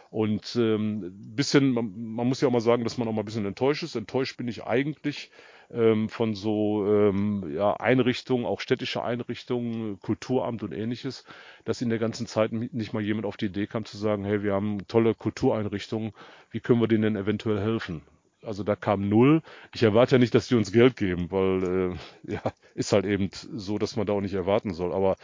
Und 0.10 0.55
ähm, 0.55 1.12
bisschen, 1.36 1.72
man, 1.72 1.93
man 1.98 2.27
muss 2.27 2.39
ja 2.39 2.48
auch 2.48 2.53
mal 2.53 2.62
sagen, 2.62 2.86
dass 2.86 2.98
man 2.98 3.10
auch 3.10 3.13
mal 3.13 3.24
ein 3.24 3.25
bisschen 3.25 3.46
enttäuscht 3.46 3.84
ist. 3.84 3.96
Enttäuscht 3.96 4.38
bin 4.38 4.48
ich 4.48 4.63
eigentlich 4.63 5.31
ähm, 5.72 6.10
von 6.10 6.36
so 6.36 6.86
ähm, 6.88 7.54
ja, 7.54 7.74
Einrichtungen, 7.74 8.46
auch 8.46 8.60
städtische 8.62 9.04
Einrichtungen, 9.04 10.00
Kulturamt 10.00 10.64
und 10.64 10.74
ähnliches, 10.74 11.26
dass 11.66 11.82
in 11.82 11.90
der 11.90 12.00
ganzen 12.00 12.28
Zeit 12.28 12.52
nicht 12.52 12.94
mal 12.94 13.04
jemand 13.04 13.26
auf 13.26 13.38
die 13.38 13.48
Idee 13.48 13.68
kam 13.68 13.86
zu 13.86 13.98
sagen, 13.98 14.24
hey, 14.26 14.44
wir 14.44 14.54
haben 14.54 14.88
tolle 14.88 15.14
Kultureinrichtungen, 15.14 16.14
wie 16.52 16.60
können 16.60 16.82
wir 16.82 16.88
denen 16.88 17.04
denn 17.04 17.16
eventuell 17.16 17.60
helfen? 17.60 18.02
Also 18.44 18.63
da 18.63 18.75
kam 18.75 19.10
null. 19.10 19.41
Ich 19.74 19.84
erwarte 19.84 20.15
ja 20.15 20.20
nicht, 20.20 20.34
dass 20.36 20.48
die 20.48 20.56
uns 20.56 20.72
Geld 20.72 20.96
geben, 20.96 21.32
weil 21.32 21.94
äh, 22.27 22.34
ja, 22.34 22.41
ist 22.75 22.94
halt 22.94 23.06
eben 23.06 23.29
so, 23.34 23.77
dass 23.77 23.96
man 23.96 24.06
da 24.06 24.13
auch 24.13 24.22
nicht 24.22 24.36
erwarten 24.36 24.74
soll. 24.74 24.94
Aber 24.94 25.15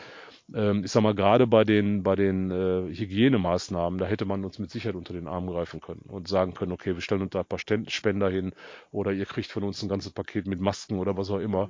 ähm, 0.54 0.84
ich 0.84 0.92
sag 0.92 1.04
mal, 1.04 1.16
gerade 1.16 1.48
bei 1.48 1.64
den, 1.64 2.04
bei 2.04 2.16
den 2.16 2.52
äh, 2.52 2.94
Hygienemaßnahmen, 2.94 4.00
da 4.00 4.06
hätte 4.06 4.26
man 4.26 4.46
uns 4.46 4.60
mit 4.60 4.72
Sicherheit 4.72 4.96
unter 4.96 5.14
den 5.14 5.28
Arm 5.28 5.48
greifen 5.48 5.82
können 5.82 6.04
und 6.08 6.28
sagen 6.28 6.54
können, 6.54 6.72
okay, 6.72 6.96
wir 6.96 7.02
stellen 7.02 7.22
uns 7.22 7.32
da 7.32 7.42
ein 7.42 7.46
paar 7.46 7.60
Spender 7.60 8.30
hin 8.30 8.54
oder 8.92 9.12
ihr 9.12 9.26
kriegt 9.26 9.52
von 9.52 9.64
uns 9.64 9.82
ein 9.84 9.90
ganzes 9.90 10.12
Paket 10.12 10.48
mit 10.48 10.60
Masken 10.60 11.00
oder 11.00 11.18
was 11.18 11.30
auch 11.30 11.40
immer. 11.40 11.70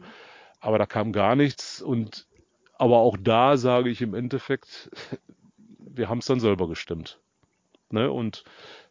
Aber 0.60 0.78
da 0.78 0.86
kam 0.86 1.12
gar 1.12 1.36
nichts 1.36 1.82
und 1.82 2.28
aber 2.78 2.98
auch 3.00 3.18
da 3.18 3.58
sage 3.58 3.90
ich 3.90 4.02
im 4.02 4.14
Endeffekt, 4.14 4.92
wir 5.80 6.10
haben 6.10 6.20
es 6.20 6.26
dann 6.26 6.40
selber 6.40 6.68
gestimmt. 6.68 7.23
Ne? 7.94 8.12
Und 8.12 8.44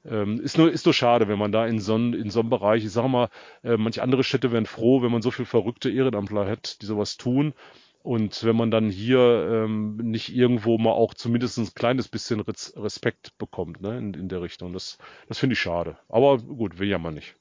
ähm, 0.04 0.40
ist 0.40 0.59
nur 0.59 0.71
ist 0.73 0.87
nur 0.87 0.94
schade, 0.94 1.28
wenn 1.28 1.38
man 1.38 1.52
da 1.52 1.66
in 1.66 1.78
so 1.80 1.97
in 1.97 2.30
so 2.30 2.40
einem 2.40 2.50
Bereich, 2.50 2.85
ich 2.85 2.92
sag 2.92 3.09
mal, 3.09 3.28
äh, 3.62 3.76
manche 3.76 4.02
andere 4.02 4.25
Städte 4.25 4.52
wären 4.52 4.66
froh, 4.66 5.02
wenn 5.02 5.12
man 5.12 5.23
so 5.23 5.30
viel 5.30 5.44
verrückte 5.44 5.90
Ehrenamtler 5.90 6.49
hat, 6.49 6.80
die 6.82 6.87
sowas 6.87 7.16
tun. 7.16 7.54
Und 8.02 8.42
wenn 8.44 8.56
man 8.56 8.71
dann 8.73 8.90
hier 8.90 9.64
ähm, 9.64 9.97
nicht 9.97 10.35
irgendwo 10.35 10.76
mal 10.78 10.90
auch 10.90 11.14
zumindest 11.14 11.59
ein 11.59 11.73
kleines 11.75 12.09
bisschen 12.09 12.40
Respekt 12.40 13.38
bekommt, 13.38 13.80
ne, 13.80 13.97
in, 13.97 14.14
in 14.14 14.28
der 14.28 14.42
Richtung. 14.42 14.73
Das, 14.73 14.99
das 15.28 15.38
finde 15.38 15.54
ich 15.54 15.61
schade. 15.61 15.99
Aber 16.09 16.38
gut, 16.38 16.78
will 16.80 16.88
ja 16.88 16.99
mal 16.99 17.12
nicht. 17.12 17.37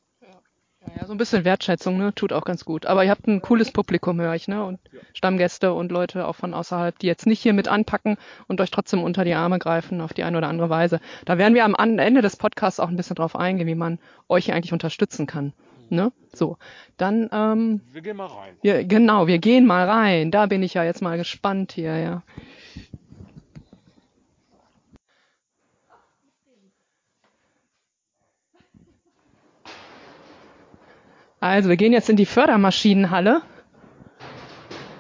Ja, 0.98 1.06
so 1.06 1.14
ein 1.14 1.18
bisschen 1.18 1.46
Wertschätzung, 1.46 1.98
ne, 1.98 2.14
tut 2.16 2.34
auch 2.34 2.44
ganz 2.44 2.66
gut. 2.66 2.86
Aber 2.86 3.04
ihr 3.04 3.12
habt 3.12 3.28
ein 3.28 3.42
cooles 3.42 3.72
Publikum, 3.72 4.20
höre 4.20 4.34
ich, 4.34 4.48
ne, 4.48 4.64
und. 4.64 4.80
Stammgäste 5.14 5.74
und 5.74 5.92
Leute 5.92 6.28
auch 6.28 6.36
von 6.36 6.54
außerhalb, 6.54 6.98
die 6.98 7.08
jetzt 7.08 7.28
nicht 7.28 7.42
hier 7.42 7.54
mit 7.54 7.68
anpacken 7.68 8.18
und 8.48 8.62
euch 8.62 8.72
trotzdem 8.72 9.04
unter 9.04 9.24
die 9.24 9.34
Arme 9.34 9.60
greifen 9.60 10.02
auf 10.02 10.14
die 10.14 10.24
eine 10.24 10.38
oder 10.38 10.48
andere 10.48 10.70
Weise. 10.70 11.00
Da 11.26 11.38
werden 11.38 11.54
wir 11.54 11.66
am 11.66 11.76
Ende 11.76 12.22
des 12.22 12.36
Podcasts 12.36 12.80
auch 12.80 12.90
ein 12.90 12.96
bisschen 12.96 13.16
drauf 13.16 13.36
eingehen, 13.36 13.68
wie 13.68 13.76
man 13.76 14.00
euch 14.30 14.52
eigentlich 14.52 14.74
unterstützen 14.74 15.28
kann. 15.28 15.54
Ne? 15.90 16.12
So, 16.34 16.58
dann. 16.98 17.30
Ähm, 17.34 17.82
wir 17.92 18.02
gehen 18.02 18.16
mal 18.16 18.28
rein. 18.28 18.56
Ja, 18.64 18.82
genau, 18.82 19.28
wir 19.28 19.40
gehen 19.40 19.68
mal 19.68 19.88
rein. 19.88 20.32
Da 20.32 20.46
bin 20.46 20.64
ich 20.64 20.74
ja 20.74 20.84
jetzt 20.84 21.02
mal 21.02 21.18
gespannt 21.18 21.74
hier, 21.74 21.98
ja. 21.98 22.24
Also, 31.42 31.70
wir 31.70 31.76
gehen 31.76 31.92
jetzt 31.92 32.08
in 32.08 32.16
die 32.16 32.28
Fördermaschinenhalle. 32.28 33.42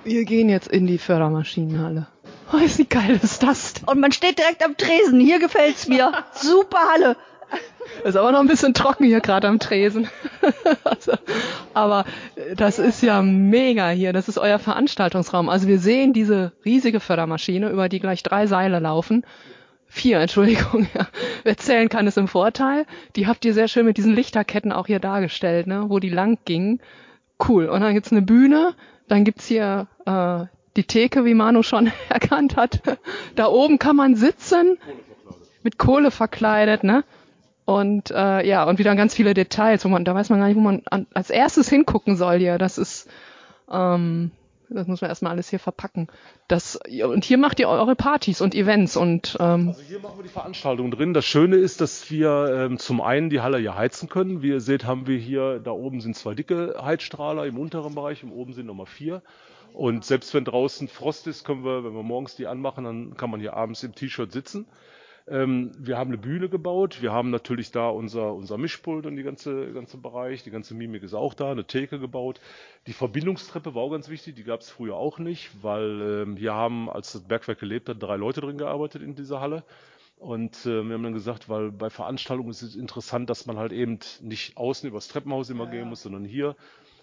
Wir 0.04 0.26
gehen 0.26 0.50
jetzt 0.50 0.68
in 0.68 0.88
die 0.88 0.98
Fördermaschinenhalle. 0.98 2.08
Oh, 2.52 2.58
wie 2.58 2.86
geil 2.86 3.20
ist 3.22 3.44
das? 3.44 3.76
Und 3.86 4.00
man 4.00 4.12
steht 4.12 4.40
direkt 4.40 4.66
am 4.66 4.76
Tresen. 4.76 5.20
Hier 5.20 5.40
gefällt's 5.40 5.88
mir. 5.88 6.12
Super 6.34 6.80
Halle. 6.92 7.16
Ist 8.04 8.16
aber 8.16 8.32
noch 8.32 8.40
ein 8.40 8.48
bisschen 8.48 8.74
trocken 8.74 9.06
hier 9.06 9.20
gerade 9.20 9.48
am 9.48 9.60
Tresen. 9.60 10.10
also, 10.84 11.14
aber 11.76 12.06
das 12.56 12.80
ist 12.80 13.04
ja 13.04 13.22
mega 13.22 13.90
hier. 13.90 14.12
Das 14.12 14.28
ist 14.28 14.40
euer 14.40 14.58
Veranstaltungsraum. 14.58 15.48
Also 15.48 15.68
wir 15.68 15.78
sehen 15.78 16.12
diese 16.12 16.54
riesige 16.66 17.00
Fördermaschine, 17.00 17.70
über 17.70 17.88
die 17.88 18.00
gleich 18.00 18.24
drei 18.24 18.48
Seile 18.48 18.80
laufen. 18.80 19.26
Vier, 19.94 20.22
Entschuldigung. 20.22 20.88
Ja. 20.96 21.08
Wer 21.44 21.58
zählen 21.58 21.90
kann, 21.90 22.08
ist 22.08 22.18
im 22.18 22.30
Vorteil. 22.30 22.86
Die 23.18 23.28
habt 23.28 23.44
ihr 23.44 23.54
sehr 23.54 23.68
schön 23.68 23.86
mit 23.86 23.98
diesen 23.98 24.14
Lichterketten 24.14 24.72
auch 24.72 24.88
hier 24.88 25.00
dargestellt, 25.00 25.68
ne? 25.68 25.86
wo 25.90 26.00
die 26.00 26.10
lang 26.10 26.38
gingen. 26.46 26.80
Cool. 27.46 27.66
Und 27.66 27.82
dann 27.82 27.94
gibt's 27.94 28.12
eine 28.12 28.22
Bühne. 28.22 28.74
Dann 29.10 29.26
gibt's 29.26 29.48
hier 29.48 29.88
äh, 30.06 30.46
die 30.78 30.86
Theke, 30.86 31.26
wie 31.26 31.34
Manu 31.34 31.62
schon 31.62 31.92
erkannt 32.10 32.56
hat. 32.56 32.82
Da 33.36 33.48
oben 33.48 33.80
kann 33.80 33.98
man 33.98 34.16
sitzen. 34.16 34.78
Mit 35.62 35.78
Kohle 35.78 36.10
verkleidet, 36.10 36.84
ne? 36.86 37.04
Und 37.66 38.12
äh, 38.12 38.48
ja, 38.48 38.64
und 38.64 38.80
wieder 38.80 38.96
ganz 38.96 39.14
viele 39.14 39.34
Details, 39.34 39.84
wo 39.84 39.90
man, 39.90 40.06
da 40.06 40.16
weiß 40.16 40.30
man 40.30 40.40
gar 40.40 40.48
nicht, 40.48 40.56
wo 40.56 40.62
man 40.62 40.84
an, 40.90 41.06
als 41.14 41.30
erstes 41.30 41.70
hingucken 41.70 42.16
soll 42.16 42.40
hier. 42.40 42.58
Das 42.58 42.78
ist, 42.78 43.10
ähm, 43.70 44.32
das 44.75 44.88
muss 44.88 45.01
man 45.01 45.10
erstmal 45.10 45.34
alles 45.34 45.50
hier 45.50 45.60
verpacken. 45.60 46.07
Das, 46.48 46.79
und 47.05 47.24
hier 47.25 47.38
macht 47.38 47.60
ihr 47.60 47.68
eure 47.68 47.96
Partys 47.96 48.42
und 48.42 48.55
Events 48.55 48.98
und 48.98 49.38
ähm, 49.40 49.70
Also 49.70 49.81
hier 49.81 50.00
machen 50.00 50.18
wir 50.18 50.24
die 50.24 50.29
Veranstaltung 50.29 50.92
drin. 50.92 51.14
Das 51.14 51.25
Schöne 51.25 51.57
ist, 51.57 51.81
dass 51.81 52.10
wir 52.10 52.51
ähm, 52.53 52.77
zum 52.77 53.01
einen 53.01 53.29
die 53.29 53.42
Halle 53.42 53.57
hier 53.57 53.75
heizen 53.75 54.10
können. 54.10 54.42
Wie 54.42 54.50
ihr 54.50 54.62
seht, 54.62 54.86
haben 54.86 55.07
wir 55.07 55.18
hier, 55.18 55.60
da 55.60 55.72
oben 55.72 56.01
sind 56.01 56.16
zwei 56.16 56.34
dicke 56.34 56.75
Heizstrahler 56.81 57.46
im 57.46 57.57
unteren 57.57 57.96
Bereich, 57.96 58.24
im 58.24 58.31
oben 58.31 58.53
sind 58.53 58.66
nochmal 58.66 58.86
vier. 58.86 59.22
Und 59.74 60.03
selbst 60.03 60.34
wenn 60.34 60.44
draußen 60.44 60.88
Frost 60.88 61.27
ist, 61.27 61.46
können 61.46 61.64
wir, 61.64 61.84
wenn 61.84 61.94
wir 61.94 62.03
morgens 62.03 62.36
die 62.36 62.48
anmachen, 62.48 62.84
dann 62.84 63.18
kann 63.18 63.29
man 63.29 63.40
hier 63.40 63.53
abends 63.53 63.84
im 63.84 63.96
T-Shirt 63.96 64.31
sitzen. 64.31 64.66
Ähm, 65.31 65.72
wir 65.77 65.98
haben 65.98 66.09
eine 66.09 66.17
Bühne 66.17 66.50
gebaut. 66.50 67.01
Wir 67.01 67.13
haben 67.13 67.29
natürlich 67.29 67.72
da 67.72 67.87
unser, 67.87 68.33
unser 68.33 68.57
Mischpult 68.57 69.05
und 69.05 69.15
die 69.15 69.24
ganze, 69.24 69.72
ganze 69.72 69.98
Bereich. 69.98 70.44
Die 70.44 70.51
ganze 70.51 70.75
Mimik 70.75 71.03
ist 71.03 71.13
auch 71.13 71.33
da. 71.33 71.51
Eine 71.51 71.63
Theke 71.63 72.00
gebaut. 72.00 72.41
Die 72.85 72.91
Verbindungstreppe 72.91 73.74
war 73.74 73.83
auch 73.83 73.91
ganz 73.91 74.09
wichtig. 74.09 74.35
Die 74.35 74.44
gab 74.44 74.59
es 74.59 74.70
früher 74.70 74.98
auch 74.98 75.20
nicht, 75.20 75.50
weil 75.61 76.24
ähm, 76.24 76.35
hier 76.35 76.53
haben, 76.53 76.89
als 76.89 77.13
das 77.13 77.22
Bergwerk 77.22 77.59
gelebt 77.59 77.87
hat, 77.87 78.03
drei 78.03 78.17
Leute 78.17 78.41
drin 78.41 78.57
gearbeitet 78.57 79.01
in 79.01 79.15
dieser 79.15 79.39
Halle. 79.39 79.63
Und 80.17 80.65
äh, 80.65 80.83
wir 80.83 80.94
haben 80.94 81.03
dann 81.03 81.13
gesagt, 81.13 81.48
weil 81.48 81.72
bei 81.72 81.89
Veranstaltungen 81.89 82.51
ist 82.51 82.61
es 82.61 82.75
interessant, 82.75 83.29
dass 83.29 83.46
man 83.46 83.57
halt 83.57 83.72
eben 83.72 84.00
nicht 84.20 84.57
außen 84.57 84.89
übers 84.89 85.07
Treppenhaus 85.07 85.50
immer 85.50 85.65
ja. 85.65 85.72
gehen 85.72 85.87
muss, 85.87 86.03
sondern 86.03 86.25
hier. 86.25 86.57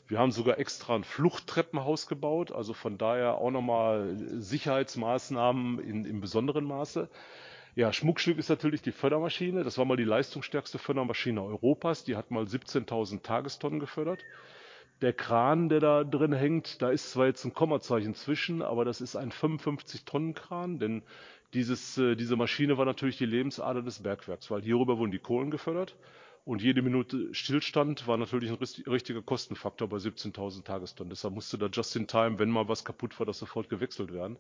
Wir 0.06 0.18
haben 0.18 0.32
sogar 0.32 0.58
extra 0.58 0.94
ein 0.94 1.04
Fluchttreppenhaus 1.04 2.06
gebaut, 2.06 2.52
also 2.52 2.74
von 2.74 2.98
daher 2.98 3.38
auch 3.38 3.50
nochmal 3.50 4.16
Sicherheitsmaßnahmen 4.36 5.78
in, 5.78 6.04
im 6.04 6.20
besonderen 6.20 6.64
Maße. 6.64 7.08
Ja, 7.78 7.92
Schmuckstück 7.92 8.38
ist 8.38 8.48
natürlich 8.48 8.82
die 8.82 8.90
Fördermaschine. 8.90 9.62
Das 9.62 9.78
war 9.78 9.84
mal 9.84 9.96
die 9.96 10.02
leistungsstärkste 10.02 10.78
Fördermaschine 10.78 11.40
Europas. 11.40 12.02
Die 12.02 12.16
hat 12.16 12.32
mal 12.32 12.42
17.000 12.42 13.22
Tagestonnen 13.22 13.78
gefördert. 13.78 14.24
Der 15.00 15.12
Kran, 15.12 15.68
der 15.68 15.78
da 15.78 16.02
drin 16.02 16.32
hängt, 16.32 16.82
da 16.82 16.90
ist 16.90 17.12
zwar 17.12 17.26
jetzt 17.26 17.44
ein 17.44 17.54
Kommazeichen 17.54 18.16
zwischen, 18.16 18.62
aber 18.62 18.84
das 18.84 19.00
ist 19.00 19.14
ein 19.14 19.30
55-Tonnen-Kran, 19.30 20.80
denn 20.80 21.04
dieses, 21.54 21.96
äh, 21.98 22.16
diese 22.16 22.34
Maschine 22.34 22.78
war 22.78 22.84
natürlich 22.84 23.16
die 23.16 23.26
Lebensader 23.26 23.82
des 23.82 24.02
Bergwerks, 24.02 24.50
weil 24.50 24.62
hierüber 24.62 24.98
wurden 24.98 25.12
die 25.12 25.20
Kohlen 25.20 25.52
gefördert. 25.52 25.94
Und 26.44 26.60
jede 26.60 26.82
Minute 26.82 27.32
Stillstand 27.32 28.08
war 28.08 28.16
natürlich 28.16 28.50
ein 28.50 28.58
richtiger 28.90 29.22
Kostenfaktor 29.22 29.88
bei 29.88 29.98
17.000 29.98 30.64
Tagestonnen. 30.64 31.10
Deshalb 31.10 31.34
musste 31.34 31.58
da 31.58 31.66
just 31.72 31.94
in 31.94 32.08
time, 32.08 32.40
wenn 32.40 32.50
mal 32.50 32.66
was 32.66 32.84
kaputt 32.84 33.16
war, 33.20 33.26
das 33.26 33.38
sofort 33.38 33.68
gewechselt 33.68 34.12
werden. 34.12 34.36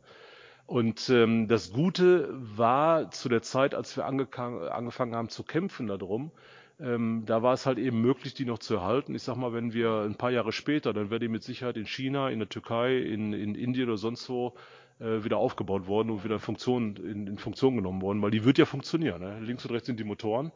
Und 0.68 1.08
ähm, 1.08 1.48
das 1.48 1.72
Gute 1.72 2.28
war 2.30 3.10
zu 3.10 3.30
der 3.30 3.40
Zeit, 3.40 3.74
als 3.74 3.96
wir 3.96 4.04
angefangen 4.04 5.14
haben 5.16 5.30
zu 5.30 5.42
kämpfen 5.42 5.86
darum, 5.86 6.30
ähm, 6.78 7.22
da 7.24 7.42
war 7.42 7.54
es 7.54 7.64
halt 7.64 7.78
eben 7.78 8.02
möglich, 8.02 8.34
die 8.34 8.44
noch 8.44 8.58
zu 8.58 8.74
erhalten. 8.74 9.14
Ich 9.14 9.22
sag 9.22 9.36
mal, 9.36 9.54
wenn 9.54 9.72
wir 9.72 10.02
ein 10.02 10.16
paar 10.16 10.30
Jahre 10.30 10.52
später, 10.52 10.92
dann 10.92 11.08
wäre 11.08 11.20
die 11.20 11.28
mit 11.28 11.42
Sicherheit 11.42 11.78
in 11.78 11.86
China, 11.86 12.28
in 12.28 12.38
der 12.38 12.50
Türkei, 12.50 12.98
in, 12.98 13.32
in 13.32 13.54
Indien 13.54 13.88
oder 13.88 13.96
sonst 13.96 14.28
wo 14.28 14.56
äh, 15.00 15.24
wieder 15.24 15.38
aufgebaut 15.38 15.86
worden 15.86 16.10
und 16.10 16.22
wieder 16.22 16.34
in 16.34 16.40
Funktion, 16.40 16.96
in, 16.96 17.26
in 17.26 17.38
Funktion 17.38 17.74
genommen 17.76 18.02
worden, 18.02 18.20
weil 18.20 18.30
die 18.30 18.44
wird 18.44 18.58
ja 18.58 18.66
funktionieren. 18.66 19.22
Ne? 19.22 19.40
Links 19.40 19.64
und 19.64 19.70
rechts 19.70 19.86
sind 19.86 19.98
die 19.98 20.04
Motoren. 20.04 20.52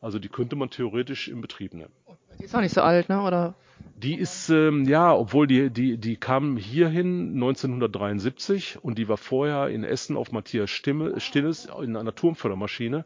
Also 0.00 0.18
die 0.18 0.28
könnte 0.28 0.56
man 0.56 0.70
theoretisch 0.70 1.28
in 1.28 1.40
Betrieb 1.40 1.74
nehmen. 1.74 1.92
Die 2.38 2.44
ist 2.44 2.54
auch 2.54 2.60
nicht 2.60 2.74
so 2.74 2.82
alt, 2.82 3.08
ne? 3.08 3.22
Oder? 3.22 3.54
Die 3.96 4.14
ist, 4.14 4.50
ähm, 4.50 4.84
ja, 4.84 5.14
obwohl 5.14 5.46
die, 5.46 5.70
die, 5.70 5.96
die 5.96 6.16
kam 6.16 6.56
hierhin 6.56 7.32
1973 7.34 8.78
und 8.82 8.98
die 8.98 9.08
war 9.08 9.16
vorher 9.16 9.68
in 9.68 9.84
Essen 9.84 10.16
auf 10.16 10.32
Matthias 10.32 10.70
Stimme, 10.70 11.18
Stilles 11.18 11.68
in 11.82 11.96
einer 11.96 12.14
Turmfördermaschine. 12.14 13.04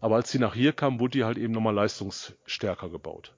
Aber 0.00 0.16
als 0.16 0.32
sie 0.32 0.40
nach 0.40 0.54
hier 0.54 0.72
kam, 0.72 0.98
wurde 0.98 1.18
die 1.18 1.24
halt 1.24 1.38
eben 1.38 1.52
nochmal 1.52 1.74
leistungsstärker 1.74 2.88
gebaut. 2.88 3.34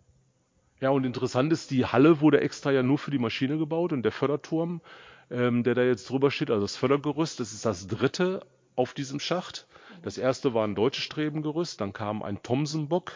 Ja, 0.80 0.90
und 0.90 1.04
interessant 1.04 1.52
ist, 1.52 1.70
die 1.70 1.84
Halle 1.86 2.20
wurde 2.20 2.40
extra 2.40 2.72
ja 2.72 2.82
nur 2.82 2.98
für 2.98 3.10
die 3.10 3.18
Maschine 3.18 3.58
gebaut 3.58 3.92
und 3.92 4.02
der 4.02 4.12
Förderturm, 4.12 4.80
ähm, 5.30 5.62
der 5.62 5.74
da 5.74 5.82
jetzt 5.82 6.08
drüber 6.08 6.30
steht, 6.30 6.50
also 6.50 6.62
das 6.62 6.76
Fördergerüst, 6.76 7.38
das 7.38 7.52
ist 7.52 7.64
das 7.64 7.86
dritte 7.86 8.46
auf 8.76 8.94
diesem 8.94 9.20
Schacht. 9.20 9.66
Das 10.02 10.18
erste 10.18 10.54
war 10.54 10.66
ein 10.66 10.74
deutsches 10.74 11.04
Strebengerüst, 11.04 11.80
dann 11.80 11.92
kam 11.92 12.22
ein 12.22 12.42
Thomsenbock, 12.42 13.12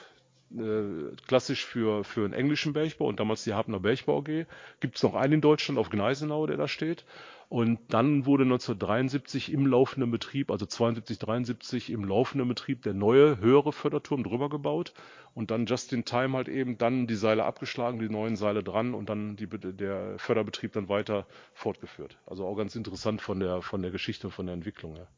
äh, 0.56 1.14
klassisch 1.26 1.66
für, 1.66 2.04
für 2.04 2.24
einen 2.24 2.32
englischen 2.32 2.72
Bergbau 2.72 3.06
und 3.06 3.20
damals 3.20 3.44
die 3.44 3.52
Habner 3.52 3.80
Bergbau 3.80 4.20
AG. 4.20 4.46
Gibt 4.80 4.96
es 4.96 5.02
noch 5.02 5.14
einen 5.14 5.34
in 5.34 5.40
Deutschland 5.40 5.78
auf 5.78 5.90
Gneisenau, 5.90 6.46
der 6.46 6.56
da 6.56 6.68
steht. 6.68 7.04
Und 7.50 7.78
dann 7.88 8.26
wurde 8.26 8.44
1973 8.44 9.52
im 9.52 9.66
laufenden 9.66 10.10
Betrieb, 10.10 10.50
also 10.50 10.66
72, 10.66 11.18
73 11.18 11.90
im 11.90 12.04
laufenden 12.04 12.46
Betrieb, 12.46 12.82
der 12.82 12.92
neue, 12.92 13.38
höhere 13.38 13.72
Förderturm 13.72 14.22
drüber 14.22 14.50
gebaut 14.50 14.92
und 15.34 15.50
dann 15.50 15.64
just 15.64 15.94
in 15.94 16.04
time 16.04 16.36
halt 16.36 16.48
eben 16.48 16.76
dann 16.76 17.06
die 17.06 17.14
Seile 17.14 17.44
abgeschlagen, 17.44 18.00
die 18.00 18.10
neuen 18.10 18.36
Seile 18.36 18.62
dran 18.62 18.92
und 18.92 19.08
dann 19.08 19.36
die, 19.36 19.46
der 19.46 20.18
Förderbetrieb 20.18 20.72
dann 20.72 20.90
weiter 20.90 21.26
fortgeführt. 21.54 22.18
Also 22.26 22.44
auch 22.46 22.56
ganz 22.56 22.76
interessant 22.76 23.22
von 23.22 23.40
der, 23.40 23.62
von 23.62 23.80
der 23.80 23.92
Geschichte 23.92 24.26
und 24.26 24.32
von 24.32 24.44
der 24.44 24.54
Entwicklung 24.54 24.96
her. 24.96 25.08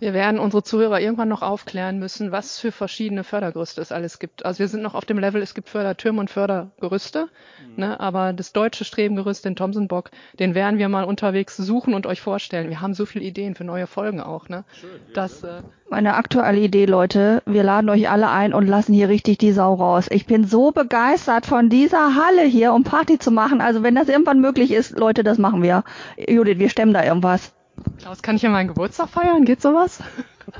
Wir 0.00 0.12
werden 0.12 0.40
unsere 0.40 0.62
Zuhörer 0.62 1.00
irgendwann 1.00 1.28
noch 1.28 1.42
aufklären 1.42 1.98
müssen, 1.98 2.32
was 2.32 2.58
für 2.58 2.72
verschiedene 2.72 3.22
Fördergerüste 3.22 3.80
es 3.80 3.92
alles 3.92 4.18
gibt. 4.18 4.44
Also 4.44 4.58
wir 4.58 4.68
sind 4.68 4.82
noch 4.82 4.94
auf 4.94 5.04
dem 5.04 5.18
Level, 5.18 5.40
es 5.40 5.54
gibt 5.54 5.68
Fördertürme 5.68 6.20
und 6.20 6.30
Fördergerüste, 6.30 7.28
mhm. 7.68 7.74
ne, 7.76 8.00
aber 8.00 8.32
das 8.32 8.52
deutsche 8.52 8.84
Strebengerüst, 8.84 9.44
den 9.44 9.56
Thomson-Bock, 9.56 10.10
den 10.38 10.54
werden 10.54 10.78
wir 10.78 10.88
mal 10.88 11.04
unterwegs 11.04 11.56
suchen 11.56 11.94
und 11.94 12.06
euch 12.06 12.20
vorstellen. 12.20 12.70
Wir 12.70 12.80
haben 12.80 12.94
so 12.94 13.06
viele 13.06 13.24
Ideen 13.24 13.54
für 13.54 13.64
neue 13.64 13.86
Folgen 13.86 14.20
auch. 14.20 14.48
Ne? 14.48 14.64
Schön, 14.80 14.90
das, 15.14 15.44
äh, 15.44 15.62
Meine 15.88 16.14
aktuelle 16.14 16.58
Idee, 16.58 16.86
Leute, 16.86 17.42
wir 17.46 17.62
laden 17.62 17.88
euch 17.88 18.10
alle 18.10 18.30
ein 18.30 18.52
und 18.52 18.66
lassen 18.66 18.92
hier 18.92 19.08
richtig 19.08 19.38
die 19.38 19.52
Sau 19.52 19.74
raus. 19.74 20.08
Ich 20.10 20.26
bin 20.26 20.44
so 20.44 20.72
begeistert 20.72 21.46
von 21.46 21.68
dieser 21.68 22.16
Halle 22.16 22.42
hier, 22.42 22.72
um 22.72 22.82
Party 22.82 23.18
zu 23.18 23.30
machen. 23.30 23.60
Also 23.60 23.82
wenn 23.82 23.94
das 23.94 24.08
irgendwann 24.08 24.40
möglich 24.40 24.72
ist, 24.72 24.98
Leute, 24.98 25.22
das 25.22 25.38
machen 25.38 25.62
wir. 25.62 25.84
Judith, 26.16 26.58
wir 26.58 26.68
stemmen 26.68 26.92
da 26.92 27.04
irgendwas. 27.04 27.52
Klaus, 27.98 28.22
kann 28.22 28.36
ich 28.36 28.42
ja 28.42 28.50
meinen 28.50 28.68
Geburtstag 28.68 29.08
feiern? 29.08 29.44
Geht 29.44 29.62
sowas? 29.62 30.00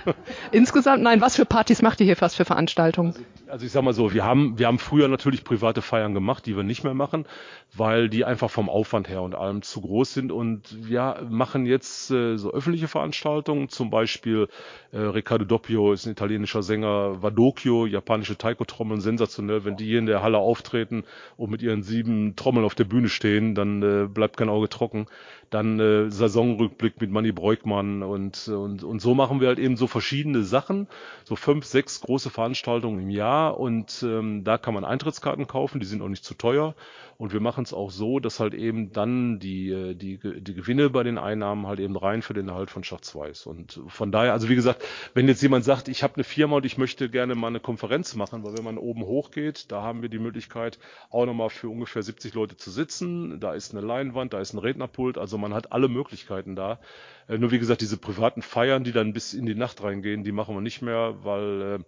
Insgesamt, 0.51 1.03
nein, 1.03 1.21
was 1.21 1.37
für 1.37 1.45
Partys 1.45 1.83
macht 1.83 2.01
ihr 2.01 2.07
hier 2.07 2.17
fast 2.17 2.37
für 2.37 2.45
Veranstaltungen? 2.45 3.15
Also, 3.55 3.67
ich 3.67 3.71
sag 3.71 3.85
mal 3.85 3.95
so, 3.95 4.13
wir 4.13 4.25
haben, 4.25 4.59
wir 4.59 4.67
haben 4.67 4.81
früher 4.81 5.07
natürlich 5.07 5.45
private 5.45 5.81
Feiern 5.81 6.13
gemacht, 6.13 6.45
die 6.45 6.57
wir 6.57 6.65
nicht 6.65 6.83
mehr 6.83 6.93
machen, 6.93 7.25
weil 7.73 8.09
die 8.09 8.25
einfach 8.25 8.51
vom 8.51 8.69
Aufwand 8.69 9.09
her 9.09 9.23
und 9.23 9.37
allem 9.37 9.63
zu 9.63 9.81
groß 9.81 10.13
sind. 10.13 10.33
Und 10.33 10.89
wir 10.89 11.25
machen 11.31 11.65
jetzt 11.65 12.11
äh, 12.11 12.37
so 12.37 12.53
öffentliche 12.53 12.89
Veranstaltungen, 12.89 13.69
zum 13.69 13.91
Beispiel 13.91 14.49
äh, 14.91 14.99
Riccardo 14.99 15.45
Doppio 15.45 15.93
ist 15.93 16.05
ein 16.05 16.11
italienischer 16.11 16.65
Sänger, 16.65 17.23
Vadocchio, 17.23 17.87
japanische 17.87 18.37
Taiko-Trommeln, 18.37 19.01
sensationell, 19.01 19.65
wenn 19.65 19.77
die 19.77 19.85
hier 19.85 20.01
in 20.01 20.07
der 20.07 20.21
Halle 20.21 20.39
auftreten 20.39 21.05
und 21.37 21.53
mit 21.53 21.63
ihren 21.63 21.85
sieben 21.85 22.35
Trommeln 22.35 22.67
auf 22.67 22.75
der 22.75 22.83
Bühne 22.83 23.09
stehen, 23.09 23.55
dann 23.55 23.83
äh, 23.85 24.09
bleibt 24.09 24.37
kein 24.37 24.49
Auge 24.49 24.69
trocken. 24.69 25.07
Dann 25.51 25.79
äh, 25.79 26.11
Saisonrückblick 26.11 27.01
mit 27.01 27.13
Manny 27.13 27.31
Breukmann 27.31 28.03
und, 28.03 28.49
und, 28.49 28.83
und 28.83 28.99
so 28.99 29.15
machen 29.15 29.41
wir 29.41 29.47
halt 29.47 29.61
eben 29.61 29.77
so 29.77 29.87
verschiedene 29.87 30.43
Sachen, 30.43 30.89
so 31.23 31.37
fünf, 31.37 31.65
sechs 31.65 32.01
große 32.01 32.31
Veranstaltungen 32.31 32.99
im 32.99 33.11
Jahr 33.11 33.44
und 33.49 34.03
ähm, 34.03 34.45
da 34.45 34.59
kann 34.59 34.75
man 34.75 34.85
Eintrittskarten 34.85 35.47
kaufen, 35.47 35.81
die 35.81 35.87
sind 35.87 36.03
auch 36.03 36.09
nicht 36.09 36.25
zu 36.25 36.35
teuer 36.35 36.75
und 37.17 37.33
wir 37.33 37.41
machen 37.41 37.65
es 37.65 37.73
auch 37.73 37.91
so, 37.91 38.19
dass 38.19 38.41
halt 38.41 38.55
eben 38.55 38.93
dann 38.93 39.39
die, 39.39 39.71
äh, 39.71 39.95
die, 39.95 40.19
die 40.19 40.55
Gewinne 40.55 40.91
bei 40.91 41.03
den 41.03 41.19
Einnahmen 41.19 41.67
halt 41.67 41.79
eben 41.81 41.97
rein 41.97 42.23
für 42.23 42.35
den 42.35 42.49
Erhalt 42.49 42.71
von 42.71 42.83
Schacht 42.83 43.05
2 43.05 43.29
ist. 43.29 43.47
Und 43.47 43.81
von 43.87 44.11
daher, 44.11 44.33
also 44.33 44.49
wie 44.49 44.55
gesagt, 44.55 44.85
wenn 45.15 45.29
jetzt 45.29 45.43
jemand 45.43 45.65
sagt, 45.65 45.89
ich 45.89 46.03
habe 46.03 46.15
eine 46.15 46.25
Firma 46.25 46.57
und 46.57 46.67
ich 46.67 46.77
möchte 46.77 47.09
gerne 47.09 47.35
mal 47.35 47.49
eine 47.49 47.61
Konferenz 47.61 48.15
machen, 48.17 48.43
weil 48.43 48.57
wenn 48.57 48.65
man 48.65 48.79
oben 48.79 49.05
hochgeht, 49.05 49.71
da 49.71 49.83
haben 49.83 50.03
wir 50.03 50.09
die 50.09 50.19
Möglichkeit, 50.19 50.79
auch 51.11 51.27
nochmal 51.27 51.51
für 51.51 51.69
ungefähr 51.69 52.03
70 52.03 52.35
Leute 52.35 52.57
zu 52.57 52.71
sitzen. 52.71 53.39
Da 53.39 53.55
ist 53.55 53.73
eine 53.75 53.87
Leinwand, 53.87 54.33
da 54.33 54.41
ist 54.41 54.53
ein 54.53 54.59
Rednerpult, 54.59 55.19
also 55.19 55.39
man 55.39 55.55
hat 55.55 55.73
alle 55.73 55.89
Möglichkeiten 55.89 56.57
da. 56.57 56.81
Äh, 57.29 57.39
nur 57.39 57.53
wie 57.53 57.59
gesagt, 57.59 57.81
diese 57.81 57.97
privaten 57.97 58.43
Feiern, 58.43 58.83
die 58.85 58.93
dann 58.93 59.13
bis 59.13 59.35
in 59.35 59.47
die 59.47 59.55
Nacht 59.55 59.83
reingehen, 59.83 60.25
die 60.25 60.33
machen 60.33 60.55
wir 60.55 60.63
nicht 60.63 60.83
mehr, 60.83 61.15
weil 61.23 61.63
äh, 61.63 61.79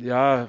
ja, 0.00 0.48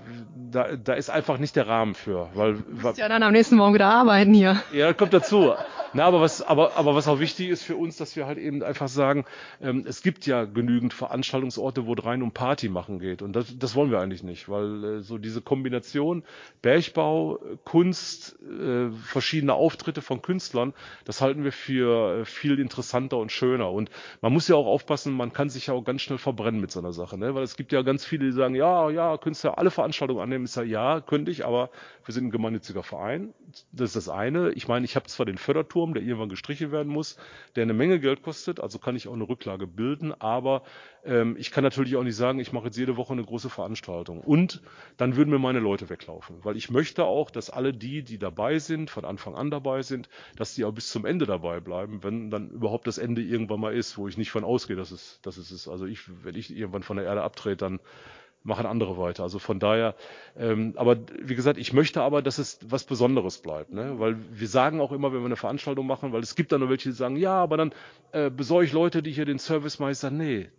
da, 0.51 0.75
da 0.75 0.93
ist 0.93 1.09
einfach 1.09 1.37
nicht 1.37 1.55
der 1.55 1.67
Rahmen 1.67 1.95
für. 1.95 2.29
Weil, 2.33 2.55
du 2.55 2.63
musst 2.81 2.97
ja 2.97 3.09
dann 3.09 3.23
am 3.23 3.31
nächsten 3.31 3.55
Morgen 3.55 3.73
wieder 3.73 3.87
arbeiten 3.87 4.33
hier. 4.33 4.61
Ja, 4.71 4.93
kommt 4.93 5.13
dazu. 5.13 5.53
Na, 5.95 6.05
aber 6.05 6.21
was, 6.21 6.41
aber, 6.41 6.75
aber 6.75 6.95
was 6.95 7.07
auch 7.07 7.19
wichtig 7.19 7.49
ist 7.49 7.61
für 7.61 7.75
uns, 7.75 7.97
dass 7.97 8.15
wir 8.15 8.25
halt 8.25 8.39
eben 8.39 8.63
einfach 8.63 8.87
sagen, 8.87 9.25
ähm, 9.61 9.85
es 9.87 10.01
gibt 10.01 10.25
ja 10.25 10.45
genügend 10.45 10.91
Veranstaltungsorte, 10.91 11.85
wo 11.85 11.93
es 11.93 12.03
rein 12.03 12.23
um 12.23 12.31
Party 12.31 12.67
machen 12.67 12.97
geht. 12.97 13.21
Und 13.21 13.33
das, 13.35 13.55
das 13.59 13.75
wollen 13.75 13.91
wir 13.91 13.99
eigentlich 13.99 14.23
nicht, 14.23 14.49
weil 14.49 14.83
äh, 14.83 15.01
so 15.01 15.19
diese 15.19 15.41
Kombination 15.41 16.23
Bergbau, 16.63 17.39
Kunst, 17.63 18.39
äh, 18.41 18.89
verschiedene 19.03 19.53
Auftritte 19.53 20.01
von 20.01 20.23
Künstlern, 20.23 20.73
das 21.05 21.21
halten 21.21 21.43
wir 21.43 21.51
für 21.51 22.21
äh, 22.21 22.25
viel 22.25 22.59
interessanter 22.59 23.17
und 23.17 23.31
schöner. 23.31 23.71
Und 23.71 23.91
man 24.21 24.33
muss 24.33 24.47
ja 24.47 24.55
auch 24.55 24.65
aufpassen, 24.65 25.13
man 25.13 25.31
kann 25.31 25.51
sich 25.51 25.67
ja 25.67 25.75
auch 25.75 25.83
ganz 25.83 26.01
schnell 26.01 26.17
verbrennen 26.17 26.59
mit 26.59 26.71
so 26.71 26.79
einer 26.79 26.93
Sache, 26.93 27.19
ne? 27.19 27.35
Weil 27.35 27.43
es 27.43 27.55
gibt 27.55 27.71
ja 27.71 27.83
ganz 27.83 28.03
viele, 28.03 28.25
die 28.25 28.31
sagen, 28.31 28.55
ja, 28.55 28.89
ja, 28.93 29.17
Künstler 29.17 29.57
alle 29.57 29.71
Veranstaltungen 29.71 30.21
annehmen. 30.21 30.45
Ich 30.45 30.51
sage, 30.51 30.69
ja, 30.69 31.01
könnte 31.01 31.31
ich, 31.31 31.45
aber 31.45 31.69
wir 32.05 32.13
sind 32.13 32.25
ein 32.25 32.31
gemeinnütziger 32.31 32.83
Verein. 32.83 33.33
Das 33.71 33.89
ist 33.89 33.95
das 33.95 34.09
eine. 34.09 34.51
Ich 34.51 34.67
meine, 34.67 34.85
ich 34.85 34.95
habe 34.95 35.07
zwar 35.07 35.25
den 35.25 35.37
Förderturm, 35.37 35.93
der 35.93 36.03
irgendwann 36.03 36.29
gestrichen 36.29 36.71
werden 36.71 36.91
muss, 36.91 37.17
der 37.55 37.63
eine 37.63 37.73
Menge 37.73 37.99
Geld 37.99 38.23
kostet, 38.23 38.59
also 38.59 38.79
kann 38.79 38.95
ich 38.95 39.07
auch 39.07 39.13
eine 39.13 39.27
Rücklage 39.27 39.67
bilden, 39.67 40.13
aber 40.13 40.63
ähm, 41.05 41.35
ich 41.37 41.51
kann 41.51 41.63
natürlich 41.63 41.95
auch 41.95 42.03
nicht 42.03 42.15
sagen, 42.15 42.39
ich 42.39 42.53
mache 42.53 42.65
jetzt 42.65 42.77
jede 42.77 42.97
Woche 42.97 43.13
eine 43.13 43.23
große 43.23 43.49
Veranstaltung. 43.49 44.21
Und 44.21 44.61
dann 44.97 45.15
würden 45.15 45.29
mir 45.29 45.39
meine 45.39 45.59
Leute 45.59 45.89
weglaufen, 45.89 46.37
weil 46.43 46.57
ich 46.57 46.69
möchte 46.69 47.05
auch, 47.05 47.29
dass 47.29 47.49
alle 47.49 47.73
die, 47.73 48.03
die 48.03 48.17
dabei 48.17 48.59
sind, 48.59 48.89
von 48.89 49.05
Anfang 49.05 49.35
an 49.35 49.51
dabei 49.51 49.81
sind, 49.81 50.09
dass 50.35 50.55
die 50.55 50.65
auch 50.65 50.71
bis 50.71 50.89
zum 50.89 51.05
Ende 51.05 51.25
dabei 51.25 51.59
bleiben, 51.59 52.03
wenn 52.03 52.29
dann 52.29 52.49
überhaupt 52.49 52.87
das 52.87 52.97
Ende 52.97 53.21
irgendwann 53.21 53.59
mal 53.59 53.73
ist, 53.73 53.97
wo 53.97 54.07
ich 54.07 54.17
nicht 54.17 54.31
von 54.31 54.43
ausgehe, 54.43 54.75
dass 54.75 54.91
es, 54.91 55.19
dass 55.21 55.37
es 55.37 55.51
ist. 55.51 55.67
Also 55.67 55.85
ich, 55.85 56.01
wenn 56.23 56.35
ich 56.35 56.55
irgendwann 56.55 56.83
von 56.83 56.97
der 56.97 57.05
Erde 57.05 57.23
abtrete, 57.23 57.57
dann 57.57 57.79
machen 58.43 58.65
andere 58.65 58.97
weiter. 58.97 59.23
Also 59.23 59.39
von 59.39 59.59
daher, 59.59 59.95
ähm, 60.37 60.73
aber 60.75 60.97
wie 61.21 61.35
gesagt, 61.35 61.57
ich 61.57 61.73
möchte 61.73 62.01
aber, 62.01 62.21
dass 62.21 62.37
es 62.37 62.59
was 62.63 62.83
Besonderes 62.83 63.37
bleibt, 63.37 63.71
ne? 63.71 63.99
Weil 63.99 64.17
wir 64.31 64.47
sagen 64.47 64.81
auch 64.81 64.91
immer, 64.91 65.13
wenn 65.13 65.21
wir 65.21 65.27
eine 65.27 65.35
Veranstaltung 65.35 65.87
machen, 65.87 66.11
weil 66.11 66.21
es 66.21 66.35
gibt 66.35 66.51
dann 66.51 66.61
noch 66.61 66.69
welche, 66.69 66.89
die 66.89 66.95
sagen, 66.95 67.15
ja, 67.15 67.35
aber 67.35 67.57
dann 67.57 67.73
äh, 68.11 68.29
besorge 68.29 68.65
ich 68.65 68.73
Leute, 68.73 69.01
die 69.01 69.11
hier 69.11 69.25
den 69.25 69.39
Service 69.39 69.79
meistern. 69.79 70.17
Nee, 70.17 70.49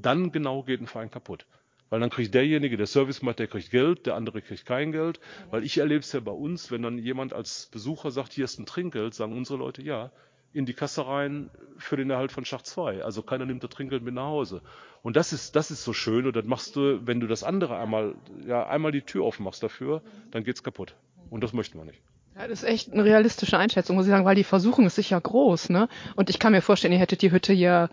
dann 0.00 0.32
genau 0.32 0.62
geht 0.62 0.80
ein 0.80 0.86
Verein 0.86 1.10
kaputt. 1.10 1.46
Weil 1.90 2.00
dann 2.00 2.08
kriegt 2.08 2.32
derjenige, 2.32 2.78
der 2.78 2.86
Service 2.86 3.20
macht, 3.20 3.38
der 3.38 3.48
kriegt 3.48 3.70
Geld, 3.70 4.06
der 4.06 4.14
andere 4.14 4.40
kriegt 4.40 4.64
kein 4.64 4.92
Geld. 4.92 5.20
Weil 5.50 5.62
ich 5.62 5.76
erlebe 5.76 6.00
es 6.00 6.10
ja 6.12 6.20
bei 6.20 6.32
uns, 6.32 6.70
wenn 6.70 6.80
dann 6.80 6.96
jemand 6.96 7.34
als 7.34 7.68
Besucher 7.70 8.10
sagt, 8.10 8.32
hier 8.32 8.46
ist 8.46 8.58
ein 8.58 8.64
Trinkgeld, 8.64 9.12
sagen 9.12 9.36
unsere 9.36 9.58
Leute, 9.58 9.82
ja, 9.82 10.10
in 10.52 10.66
die 10.66 10.74
Kasse 10.74 11.06
rein 11.06 11.50
für 11.78 11.96
den 11.96 12.10
Erhalt 12.10 12.32
von 12.32 12.44
Schacht 12.44 12.66
2. 12.66 13.02
Also 13.02 13.22
keiner 13.22 13.46
nimmt 13.46 13.62
das 13.62 13.70
Trinkgeld 13.70 14.02
mit 14.02 14.14
nach 14.14 14.26
Hause. 14.26 14.62
Und 15.02 15.16
das 15.16 15.32
ist, 15.32 15.56
das 15.56 15.70
ist 15.70 15.82
so 15.84 15.92
schön. 15.92 16.26
Und 16.26 16.36
das 16.36 16.44
machst 16.44 16.76
du, 16.76 17.06
wenn 17.06 17.20
du 17.20 17.26
das 17.26 17.42
andere 17.42 17.78
einmal, 17.78 18.14
ja, 18.46 18.66
einmal 18.66 18.92
die 18.92 19.02
Tür 19.02 19.24
aufmachst 19.24 19.62
dafür, 19.62 20.02
dann 20.30 20.44
geht's 20.44 20.62
kaputt. 20.62 20.94
Und 21.30 21.42
das 21.42 21.52
möchten 21.52 21.78
wir 21.78 21.84
nicht. 21.84 22.00
Ja, 22.36 22.48
das 22.48 22.62
ist 22.62 22.68
echt 22.68 22.92
eine 22.92 23.04
realistische 23.04 23.58
Einschätzung, 23.58 23.96
muss 23.96 24.06
ich 24.06 24.10
sagen, 24.10 24.24
weil 24.24 24.34
die 24.34 24.44
Versuchung 24.44 24.86
ist 24.86 24.94
sicher 24.94 25.20
groß, 25.20 25.68
ne? 25.68 25.88
Und 26.16 26.30
ich 26.30 26.38
kann 26.38 26.52
mir 26.52 26.62
vorstellen, 26.62 26.92
ihr 26.92 26.98
hättet 26.98 27.20
die 27.20 27.30
Hütte 27.30 27.52
hier 27.52 27.90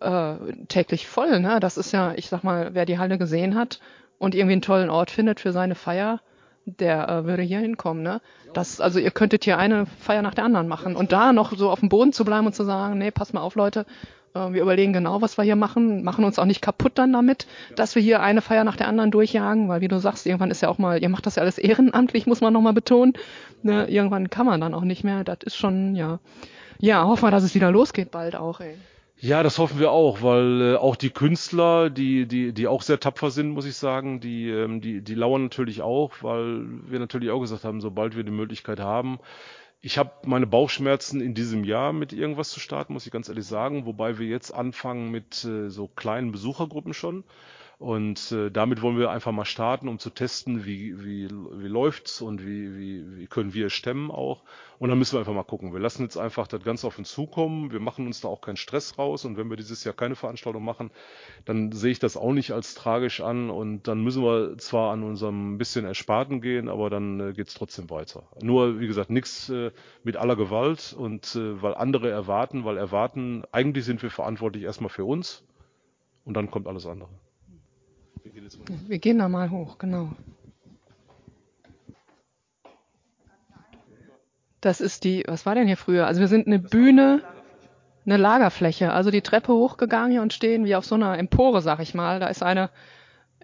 äh, 0.00 0.36
täglich 0.68 1.06
voll, 1.06 1.40
ne? 1.40 1.58
Das 1.60 1.78
ist 1.78 1.92
ja, 1.92 2.12
ich 2.14 2.28
sag 2.28 2.44
mal, 2.44 2.74
wer 2.74 2.84
die 2.84 2.98
Halle 2.98 3.16
gesehen 3.16 3.54
hat 3.54 3.80
und 4.18 4.34
irgendwie 4.34 4.52
einen 4.52 4.62
tollen 4.62 4.90
Ort 4.90 5.10
findet 5.10 5.40
für 5.40 5.52
seine 5.52 5.74
Feier, 5.74 6.20
der 6.76 7.08
äh, 7.08 7.24
würde 7.24 7.42
hier 7.42 7.58
hinkommen, 7.58 8.02
ne? 8.02 8.20
Das, 8.54 8.80
also 8.80 8.98
ihr 8.98 9.10
könntet 9.10 9.44
hier 9.44 9.58
eine 9.58 9.86
Feier 9.86 10.22
nach 10.22 10.34
der 10.34 10.44
anderen 10.44 10.68
machen 10.68 10.96
und 10.96 11.12
da 11.12 11.32
noch 11.32 11.56
so 11.56 11.70
auf 11.70 11.80
dem 11.80 11.88
Boden 11.88 12.12
zu 12.12 12.24
bleiben 12.24 12.46
und 12.46 12.54
zu 12.54 12.64
sagen, 12.64 12.98
nee, 12.98 13.10
pass 13.10 13.32
mal 13.32 13.42
auf, 13.42 13.54
Leute, 13.54 13.84
äh, 14.34 14.52
wir 14.52 14.62
überlegen 14.62 14.92
genau, 14.92 15.22
was 15.22 15.38
wir 15.38 15.44
hier 15.44 15.56
machen, 15.56 16.02
machen 16.02 16.24
uns 16.24 16.38
auch 16.38 16.44
nicht 16.44 16.62
kaputt 16.62 16.92
dann 16.96 17.12
damit, 17.12 17.46
dass 17.76 17.94
wir 17.94 18.02
hier 18.02 18.20
eine 18.20 18.40
Feier 18.40 18.64
nach 18.64 18.76
der 18.76 18.88
anderen 18.88 19.10
durchjagen, 19.10 19.68
weil 19.68 19.80
wie 19.80 19.88
du 19.88 19.98
sagst, 19.98 20.26
irgendwann 20.26 20.50
ist 20.50 20.62
ja 20.62 20.68
auch 20.68 20.78
mal, 20.78 21.02
ihr 21.02 21.08
macht 21.08 21.26
das 21.26 21.36
ja 21.36 21.42
alles 21.42 21.58
ehrenamtlich, 21.58 22.26
muss 22.26 22.40
man 22.40 22.52
nochmal 22.52 22.72
betonen. 22.72 23.14
Ne? 23.62 23.88
Irgendwann 23.88 24.30
kann 24.30 24.46
man 24.46 24.60
dann 24.60 24.74
auch 24.74 24.84
nicht 24.84 25.04
mehr. 25.04 25.24
Das 25.24 25.38
ist 25.44 25.56
schon, 25.56 25.94
ja. 25.94 26.18
Ja, 26.80 27.04
hoffen 27.04 27.24
wir, 27.24 27.30
dass 27.30 27.42
es 27.42 27.54
wieder 27.54 27.72
losgeht 27.72 28.10
bald 28.10 28.36
auch, 28.36 28.60
ey. 28.60 28.76
Ja, 29.20 29.42
das 29.42 29.58
hoffen 29.58 29.80
wir 29.80 29.90
auch, 29.90 30.22
weil 30.22 30.74
äh, 30.74 30.76
auch 30.76 30.94
die 30.94 31.10
Künstler, 31.10 31.90
die, 31.90 32.26
die, 32.26 32.52
die 32.52 32.68
auch 32.68 32.82
sehr 32.82 33.00
tapfer 33.00 33.30
sind, 33.32 33.50
muss 33.50 33.66
ich 33.66 33.76
sagen, 33.76 34.20
die, 34.20 34.48
ähm, 34.48 34.80
die, 34.80 35.02
die 35.02 35.14
lauern 35.14 35.42
natürlich 35.42 35.82
auch, 35.82 36.12
weil 36.22 36.64
wir 36.88 37.00
natürlich 37.00 37.30
auch 37.30 37.40
gesagt 37.40 37.64
haben, 37.64 37.80
sobald 37.80 38.16
wir 38.16 38.22
die 38.22 38.30
Möglichkeit 38.30 38.78
haben, 38.78 39.18
ich 39.80 39.98
habe 39.98 40.12
meine 40.24 40.46
Bauchschmerzen 40.46 41.20
in 41.20 41.34
diesem 41.34 41.64
Jahr 41.64 41.92
mit 41.92 42.12
irgendwas 42.12 42.50
zu 42.50 42.60
starten, 42.60 42.92
muss 42.92 43.06
ich 43.06 43.12
ganz 43.12 43.28
ehrlich 43.28 43.46
sagen, 43.46 43.86
wobei 43.86 44.18
wir 44.18 44.26
jetzt 44.26 44.52
anfangen 44.52 45.10
mit 45.10 45.44
äh, 45.44 45.68
so 45.68 45.88
kleinen 45.88 46.30
Besuchergruppen 46.32 46.94
schon. 46.94 47.24
Und 47.78 48.32
äh, 48.32 48.50
damit 48.50 48.82
wollen 48.82 48.98
wir 48.98 49.10
einfach 49.10 49.30
mal 49.30 49.44
starten, 49.44 49.86
um 49.86 50.00
zu 50.00 50.10
testen, 50.10 50.66
wie, 50.66 51.04
wie, 51.04 51.28
wie 51.30 51.68
läuft's 51.68 52.20
und 52.20 52.44
wie, 52.44 52.76
wie, 52.76 53.16
wie 53.16 53.26
können 53.28 53.54
wir 53.54 53.70
stemmen 53.70 54.10
auch. 54.10 54.42
Und 54.80 54.88
dann 54.88 54.98
müssen 54.98 55.14
wir 55.14 55.20
einfach 55.20 55.32
mal 55.32 55.44
gucken. 55.44 55.72
Wir 55.72 55.78
lassen 55.78 56.02
jetzt 56.02 56.16
einfach 56.16 56.48
das 56.48 56.64
Ganze 56.64 56.88
auf 56.88 56.98
uns 56.98 57.12
zukommen. 57.12 57.70
Wir 57.70 57.78
machen 57.78 58.06
uns 58.06 58.20
da 58.20 58.26
auch 58.26 58.40
keinen 58.40 58.56
Stress 58.56 58.98
raus. 58.98 59.24
Und 59.24 59.36
wenn 59.36 59.48
wir 59.48 59.56
dieses 59.56 59.84
Jahr 59.84 59.94
keine 59.94 60.16
Veranstaltung 60.16 60.64
machen, 60.64 60.90
dann 61.44 61.70
sehe 61.70 61.92
ich 61.92 62.00
das 62.00 62.16
auch 62.16 62.32
nicht 62.32 62.50
als 62.50 62.74
tragisch 62.74 63.20
an. 63.20 63.48
Und 63.48 63.86
dann 63.86 64.02
müssen 64.02 64.24
wir 64.24 64.58
zwar 64.58 64.92
an 64.92 65.04
unserem 65.04 65.56
bisschen 65.56 65.84
Ersparten 65.84 66.40
gehen, 66.40 66.68
aber 66.68 66.90
dann 66.90 67.20
äh, 67.20 67.32
geht's 67.32 67.54
trotzdem 67.54 67.90
weiter. 67.90 68.24
Nur, 68.42 68.80
wie 68.80 68.88
gesagt, 68.88 69.10
nichts 69.10 69.50
äh, 69.50 69.70
mit 70.02 70.16
aller 70.16 70.34
Gewalt 70.34 70.96
und 70.98 71.36
äh, 71.36 71.62
weil 71.62 71.76
andere 71.76 72.10
erwarten, 72.10 72.64
weil 72.64 72.76
erwarten, 72.76 73.44
eigentlich 73.52 73.84
sind 73.84 74.02
wir 74.02 74.10
verantwortlich 74.10 74.64
erstmal 74.64 74.90
für 74.90 75.04
uns 75.04 75.44
und 76.24 76.34
dann 76.34 76.50
kommt 76.50 76.66
alles 76.66 76.84
andere. 76.84 77.08
Wir 78.86 78.98
gehen 78.98 79.18
da 79.18 79.28
mal 79.28 79.50
hoch, 79.50 79.78
genau. 79.78 80.10
Das 84.60 84.80
ist 84.80 85.04
die, 85.04 85.24
was 85.26 85.46
war 85.46 85.54
denn 85.54 85.66
hier 85.66 85.76
früher? 85.76 86.06
Also 86.06 86.20
wir 86.20 86.28
sind 86.28 86.46
eine 86.46 86.58
Bühne, 86.58 87.22
eine 88.04 88.16
Lagerfläche, 88.16 88.92
also 88.92 89.10
die 89.10 89.22
Treppe 89.22 89.52
hochgegangen 89.52 90.10
hier 90.10 90.22
und 90.22 90.32
stehen 90.32 90.64
wie 90.64 90.74
auf 90.74 90.84
so 90.84 90.96
einer 90.96 91.16
Empore, 91.16 91.62
sag 91.62 91.80
ich 91.80 91.94
mal. 91.94 92.18
Da 92.18 92.26
ist 92.26 92.42
eine 92.42 92.70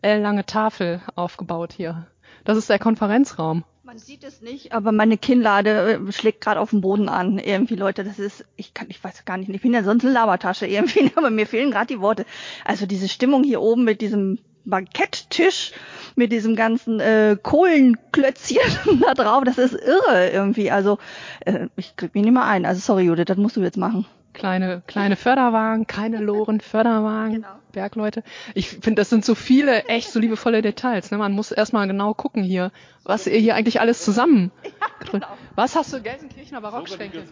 L-lange 0.02 0.44
Tafel 0.44 1.00
aufgebaut 1.14 1.72
hier. 1.72 2.07
Das 2.44 2.59
ist 2.59 2.68
der 2.68 2.78
Konferenzraum. 2.78 3.64
Man 3.85 3.98
sieht 3.98 4.24
es 4.24 4.40
nicht, 4.40 4.72
aber 4.72 4.92
meine 4.92 5.18
Kinnlade 5.18 5.92
äh, 6.09 6.12
schlägt 6.12 6.40
gerade 6.40 6.59
auf 6.59 6.70
den 6.70 6.80
Boden 6.80 7.09
an. 7.09 7.38
Irgendwie, 7.38 7.76
Leute, 7.76 8.02
das 8.02 8.18
ist, 8.18 8.44
ich 8.57 8.74
kann, 8.74 8.87
ich 8.88 9.02
weiß 9.02 9.24
gar 9.24 9.37
nicht, 9.37 9.50
ich 9.50 9.61
bin 9.61 9.74
ja 9.74 9.85
sonst 9.85 10.04
eine 10.04 10.14
Labertasche 10.14 10.66
irgendwie, 10.66 11.12
aber 11.16 11.30
mir 11.30 11.46
fehlen 11.46 11.70
gerade 11.70 11.94
die 11.94 12.00
Worte. 12.00 12.24
Also 12.64 12.87
diese 12.87 13.09
Stimmung 13.09 13.44
hier 13.44 13.61
oben 13.61 13.85
mit 13.85 14.00
diesem 14.00 14.38
Banketttisch, 14.64 15.72
mit 16.16 16.33
diesem 16.33 16.57
ganzen 16.57 17.00
äh, 17.00 17.37
Kohlenklötzchen 17.42 19.00
da 19.00 19.14
drauf, 19.14 19.44
das 19.44 19.59
ist 19.59 19.74
irre 19.74 20.31
irgendwie. 20.31 20.70
Also 20.70 20.98
äh, 21.40 21.68
ich 21.77 21.96
krieg 21.96 22.14
mich 22.14 22.24
nicht 22.24 22.33
mehr 22.33 22.44
ein. 22.44 22.64
Also 22.66 22.81
sorry, 22.81 23.05
Judith, 23.05 23.27
das 23.27 23.37
musst 23.37 23.57
du 23.57 23.62
jetzt 23.62 23.77
machen 23.77 24.07
kleine, 24.35 24.83
kleine 24.87 25.16
Förderwagen, 25.16 25.87
keine 25.87 26.18
Loren, 26.18 26.61
Förderwagen, 26.61 27.37
genau. 27.37 27.48
Bergleute. 27.72 28.22
Ich 28.55 28.68
finde, 28.68 28.96
das 28.96 29.09
sind 29.09 29.24
so 29.24 29.35
viele 29.35 29.85
echt 29.85 30.11
so 30.11 30.18
liebevolle 30.20 30.61
Details. 30.61 31.11
Ne? 31.11 31.18
Man 31.18 31.33
muss 31.33 31.50
erstmal 31.50 31.87
genau 31.87 32.12
gucken 32.12 32.42
hier, 32.42 32.70
was 33.05 33.27
ihr 33.27 33.38
hier 33.38 33.55
eigentlich 33.55 33.81
alles 33.81 34.05
zusammen. 34.05 34.50
Ja, 34.81 35.11
genau. 35.11 35.27
Was 35.55 35.77
hast 35.77 35.92
du 35.92 36.00
Gelsenkirchener 36.00 36.61
Barockschränke? 36.61 37.24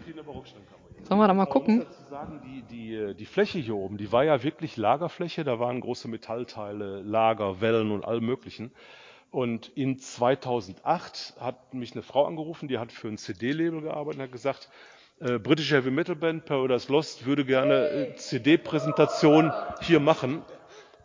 Sollen 1.05 1.21
wir 1.21 1.27
da 1.29 1.35
mal 1.35 1.47
gucken? 1.47 1.85
Sagen, 2.11 2.41
die, 2.45 2.63
die, 2.63 3.15
die 3.15 3.27
Fläche 3.27 3.59
hier 3.59 3.75
oben, 3.75 3.97
die 3.97 4.13
war 4.13 4.25
ja 4.25 4.43
wirklich 4.43 4.77
Lagerfläche. 4.77 5.45
Da 5.45 5.59
waren 5.59 5.81
große 5.81 6.09
Metallteile, 6.09 7.03
Lager, 7.03 7.61
Wellen 7.61 7.91
und 7.91 8.05
allem 8.05 8.25
Möglichen. 8.25 8.73
Und 9.31 9.69
in 9.75 9.99
2008 9.99 11.35
hat 11.41 11.75
mich 11.75 11.93
eine 11.93 12.03
Frau 12.03 12.27
angerufen, 12.27 12.69
die 12.69 12.79
hat 12.79 12.93
für 12.93 13.09
ein 13.09 13.17
CD-Label 13.17 13.81
gearbeitet 13.81 14.19
und 14.19 14.25
hat 14.25 14.33
gesagt, 14.33 14.69
äh, 15.21 15.39
britische 15.39 15.77
Heavy 15.77 15.91
Metal 15.91 16.15
Band 16.15 16.45
Paradise 16.45 16.93
Lost 16.93 17.25
würde 17.25 17.45
gerne 17.45 17.89
äh, 17.89 18.17
CD-Präsentation 18.17 19.51
hier 19.81 20.01
machen. 20.01 20.43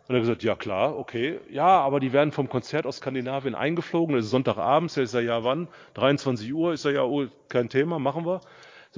Und 0.08 0.14
er 0.14 0.16
hat 0.16 0.22
gesagt, 0.22 0.42
ja 0.42 0.56
klar, 0.56 0.98
okay. 0.98 1.40
Ja, 1.50 1.80
aber 1.80 2.00
die 2.00 2.12
werden 2.12 2.32
vom 2.32 2.48
Konzert 2.48 2.86
aus 2.86 2.98
Skandinavien 2.98 3.54
eingeflogen. 3.54 4.16
Es 4.16 4.26
ist 4.26 4.30
Sonntagabend. 4.30 4.96
Er 4.96 5.02
ist 5.02 5.14
ja, 5.14 5.20
ja 5.20 5.44
wann? 5.44 5.68
23 5.94 6.52
Uhr. 6.52 6.72
Ist 6.72 6.84
er 6.84 6.92
ja, 6.92 7.02
oh, 7.04 7.26
kein 7.48 7.68
Thema, 7.68 7.98
machen 7.98 8.26
wir. 8.26 8.40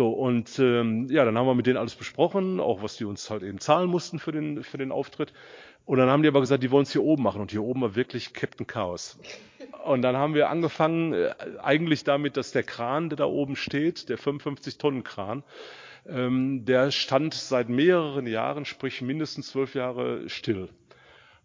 So, 0.01 0.09
und 0.09 0.59
ähm, 0.59 1.09
ja, 1.11 1.27
dann 1.27 1.37
haben 1.37 1.45
wir 1.45 1.55
mit 1.55 1.67
denen 1.67 1.77
alles 1.77 1.95
besprochen, 1.95 2.59
auch 2.59 2.83
was 2.83 2.97
die 2.97 3.05
uns 3.05 3.29
halt 3.29 3.43
eben 3.43 3.61
zahlen 3.61 3.91
mussten 3.91 4.19
für 4.19 4.33
den, 4.33 4.65
für 4.65 4.79
den 4.79 4.93
Auftritt. 4.93 5.35
Und 5.85 5.99
dann 5.99 6.09
haben 6.09 6.23
die 6.23 6.29
aber 6.31 6.41
gesagt, 6.41 6.63
die 6.63 6.71
wollen 6.71 6.85
es 6.85 6.93
hier 6.93 7.03
oben 7.03 7.23
machen. 7.23 7.43
Und 7.43 7.51
hier 7.51 7.63
oben 7.63 7.83
war 7.83 7.97
wirklich 7.97 8.33
Captain 8.33 8.67
Chaos. 8.67 9.19
Und 9.85 10.01
dann 10.01 10.17
haben 10.17 10.33
wir 10.33 10.49
angefangen, 10.49 11.13
äh, 11.13 11.35
eigentlich 11.63 12.03
damit, 12.03 12.39
dass 12.39 12.51
der 12.51 12.63
Kran, 12.63 13.11
der 13.11 13.19
da 13.19 13.27
oben 13.27 13.57
steht, 13.57 14.09
der 14.09 14.19
55-Tonnen-Kran, 14.19 15.43
ähm, 16.09 16.65
der 16.65 16.93
stand 16.93 17.35
seit 17.35 17.69
mehreren 17.69 18.27
Jahren, 18.27 18.65
sprich 18.65 19.03
mindestens 19.03 19.51
zwölf 19.51 19.75
Jahre 19.75 20.31
still. 20.31 20.71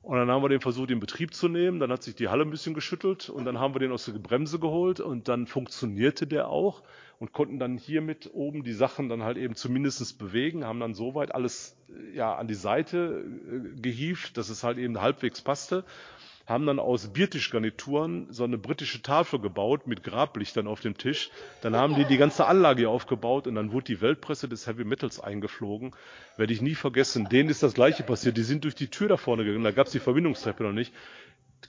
Und 0.05 0.17
dann 0.17 0.29
haben 0.29 0.43
wir 0.43 0.49
den 0.49 0.61
versucht, 0.61 0.91
in 0.91 0.99
Betrieb 0.99 1.33
zu 1.33 1.47
nehmen. 1.47 1.79
Dann 1.79 1.91
hat 1.91 2.03
sich 2.03 2.13
die 2.13 2.27
Halle 2.27 2.43
ein 2.43 2.51
bisschen 2.51 2.75
geschüttelt 2.75 3.27
und 3.27 3.43
dann 3.43 3.59
haben 3.59 3.73
wir 3.73 3.79
den 3.79 3.91
aus 3.91 4.05
der 4.05 4.13
Bremse 4.13 4.59
geholt 4.59 4.99
und 4.99 5.27
dann 5.27 5.47
funktionierte 5.47 6.27
der 6.27 6.47
auch 6.47 6.83
und 7.17 7.33
konnten 7.33 7.57
dann 7.57 7.75
hiermit 7.79 8.29
oben 8.31 8.63
die 8.63 8.73
Sachen 8.73 9.09
dann 9.09 9.23
halt 9.23 9.37
eben 9.37 9.55
zumindest 9.55 10.19
bewegen, 10.19 10.63
haben 10.63 10.79
dann 10.79 10.93
soweit 10.93 11.33
alles 11.33 11.75
ja 12.13 12.35
an 12.35 12.47
die 12.47 12.53
Seite 12.53 13.25
äh, 13.51 13.81
gehievt, 13.81 14.37
dass 14.37 14.49
es 14.49 14.63
halt 14.63 14.77
eben 14.77 15.01
halbwegs 15.01 15.41
passte 15.41 15.83
haben 16.45 16.65
dann 16.67 16.79
aus 16.79 17.07
Biertischgarnituren 17.07 18.27
so 18.29 18.43
eine 18.43 18.57
britische 18.57 19.01
Tafel 19.01 19.39
gebaut 19.39 19.87
mit 19.87 20.03
Grablichtern 20.03 20.67
auf 20.67 20.79
dem 20.79 20.97
Tisch. 20.97 21.31
Dann 21.61 21.75
haben 21.75 21.95
die 21.95 22.05
die 22.05 22.17
ganze 22.17 22.45
Anlage 22.45 22.87
aufgebaut 22.87 23.47
und 23.47 23.55
dann 23.55 23.71
wurde 23.71 23.85
die 23.85 24.01
Weltpresse 24.01 24.47
des 24.47 24.67
Heavy 24.67 24.83
Metals 24.83 25.19
eingeflogen. 25.19 25.95
Werde 26.37 26.53
ich 26.53 26.61
nie 26.61 26.75
vergessen. 26.75 27.27
Denen 27.29 27.49
ist 27.49 27.63
das 27.63 27.73
gleiche 27.73 28.03
passiert. 28.03 28.37
Die 28.37 28.43
sind 28.43 28.63
durch 28.63 28.75
die 28.75 28.89
Tür 28.89 29.07
da 29.07 29.17
vorne 29.17 29.43
gegangen. 29.43 29.63
Da 29.63 29.71
gab 29.71 29.87
es 29.87 29.93
die 29.93 29.99
Verbindungstreppe 29.99 30.63
noch 30.63 30.71
nicht. 30.71 30.93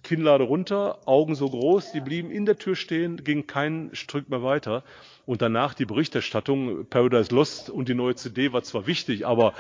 Kinnlade 0.02 0.44
runter, 0.44 0.98
Augen 1.06 1.34
so 1.34 1.48
groß, 1.48 1.92
die 1.92 2.00
blieben 2.00 2.30
in 2.30 2.44
der 2.44 2.58
Tür 2.58 2.76
stehen, 2.76 3.24
ging 3.24 3.46
kein 3.46 3.90
Stück 3.94 4.28
mehr 4.28 4.42
weiter. 4.42 4.84
Und 5.24 5.42
danach 5.42 5.72
die 5.72 5.86
Berichterstattung, 5.86 6.86
Paradise 6.86 7.34
Lost 7.34 7.70
und 7.70 7.88
die 7.88 7.94
neue 7.94 8.14
CD 8.14 8.52
war 8.52 8.62
zwar 8.62 8.86
wichtig, 8.86 9.26
aber 9.26 9.54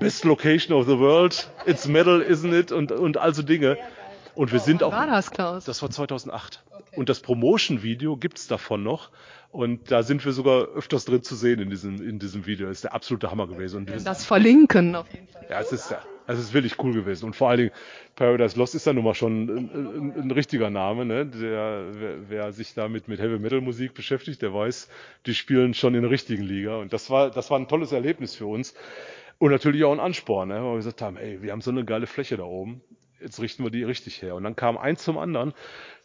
Best 0.00 0.24
Location 0.24 0.76
of 0.76 0.86
the 0.86 0.98
World, 0.98 1.48
it's 1.66 1.86
metal, 1.86 2.20
isn't 2.20 2.52
it? 2.52 2.72
Und, 2.72 2.92
und 2.92 3.18
also 3.18 3.42
Dinge. 3.42 3.78
Und 4.34 4.52
wir 4.52 4.60
sind 4.60 4.82
auch. 4.82 4.92
war 4.92 5.06
das, 5.06 5.30
Klaus? 5.30 5.64
Das 5.64 5.82
war 5.82 5.90
2008. 5.90 6.62
Okay. 6.70 6.82
Und 6.96 7.08
das 7.08 7.20
Promotion-Video 7.20 8.16
gibt's 8.16 8.46
davon 8.46 8.82
noch. 8.82 9.10
Und 9.50 9.90
da 9.90 10.02
sind 10.02 10.24
wir 10.24 10.32
sogar 10.32 10.62
öfters 10.68 11.04
drin 11.04 11.22
zu 11.22 11.34
sehen 11.34 11.60
in 11.60 11.68
diesem, 11.68 11.96
in 12.02 12.18
diesem 12.18 12.46
Video. 12.46 12.68
Das 12.68 12.78
ist 12.78 12.84
der 12.84 12.94
absolute 12.94 13.30
Hammer 13.30 13.46
gewesen. 13.46 13.86
Und 13.86 14.06
das 14.06 14.24
verlinken 14.24 14.96
auf 14.96 15.12
jeden 15.12 15.28
Fall. 15.28 15.46
Ja, 15.50 15.60
es 15.60 15.72
ist, 15.72 15.94
es 16.26 16.38
ist 16.38 16.54
wirklich 16.54 16.82
cool 16.82 16.94
gewesen. 16.94 17.26
Und 17.26 17.36
vor 17.36 17.50
allen 17.50 17.58
Dingen, 17.58 17.70
Paradise 18.16 18.58
Lost 18.58 18.74
ist 18.74 18.86
ja 18.86 18.94
nun 18.94 19.04
mal 19.04 19.14
schon 19.14 19.42
ein, 19.42 19.70
ein, 19.74 20.22
ein 20.22 20.30
richtiger 20.30 20.70
Name. 20.70 21.04
Ne? 21.04 21.26
Der, 21.26 21.84
wer, 21.92 22.30
wer, 22.30 22.52
sich 22.52 22.72
damit 22.72 23.08
mit 23.08 23.20
Heavy 23.20 23.38
Metal 23.38 23.60
Musik 23.60 23.92
beschäftigt, 23.92 24.40
der 24.40 24.54
weiß, 24.54 24.88
die 25.26 25.34
spielen 25.34 25.74
schon 25.74 25.94
in 25.94 26.00
der 26.00 26.10
richtigen 26.10 26.44
Liga. 26.44 26.76
Und 26.76 26.94
das 26.94 27.10
war, 27.10 27.30
das 27.30 27.50
war 27.50 27.58
ein 27.58 27.68
tolles 27.68 27.92
Erlebnis 27.92 28.34
für 28.34 28.46
uns. 28.46 28.72
Und 29.38 29.50
natürlich 29.50 29.84
auch 29.84 29.92
ein 29.92 30.00
Ansporn, 30.00 30.48
ne? 30.48 30.54
weil 30.54 30.70
wir 30.70 30.76
gesagt 30.76 31.02
haben, 31.02 31.18
ey, 31.18 31.42
wir 31.42 31.52
haben 31.52 31.60
so 31.60 31.70
eine 31.70 31.84
geile 31.84 32.06
Fläche 32.06 32.38
da 32.38 32.44
oben 32.44 32.80
jetzt 33.22 33.40
richten 33.40 33.64
wir 33.64 33.70
die 33.70 33.84
richtig 33.84 34.22
her. 34.22 34.34
Und 34.34 34.44
dann 34.44 34.56
kam 34.56 34.76
eins 34.76 35.02
zum 35.02 35.18
anderen. 35.18 35.54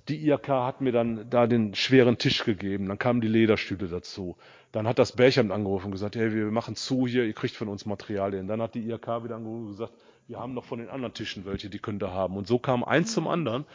Die 0.07 0.25
IHK 0.29 0.47
hat 0.47 0.81
mir 0.81 0.91
dann 0.91 1.29
da 1.29 1.47
den 1.47 1.75
schweren 1.75 2.17
Tisch 2.17 2.45
gegeben. 2.45 2.87
Dann 2.87 2.97
kamen 2.97 3.19
die 3.19 3.27
Lederstühle 3.27 3.87
dazu. 3.87 4.37
Dann 4.71 4.87
hat 4.87 4.99
das 4.99 5.13
Bärchamt 5.13 5.51
angerufen 5.51 5.87
und 5.87 5.91
gesagt, 5.91 6.15
hey, 6.15 6.33
wir 6.33 6.45
machen 6.51 6.75
zu 6.75 7.07
hier, 7.07 7.25
ihr 7.25 7.33
kriegt 7.33 7.55
von 7.55 7.67
uns 7.67 7.85
Materialien. 7.85 8.47
Dann 8.47 8.61
hat 8.61 8.75
die 8.75 8.89
IHK 8.89 9.23
wieder 9.23 9.35
angerufen 9.35 9.65
und 9.65 9.71
gesagt, 9.71 9.93
wir 10.27 10.39
haben 10.39 10.53
noch 10.53 10.65
von 10.65 10.79
den 10.79 10.89
anderen 10.89 11.13
Tischen 11.13 11.45
welche, 11.45 11.69
die 11.69 11.79
könnt 11.79 12.03
ihr 12.03 12.11
haben. 12.11 12.37
Und 12.37 12.47
so 12.47 12.59
kam 12.59 12.83
eins 12.83 13.13
zum 13.13 13.27
anderen. 13.27 13.65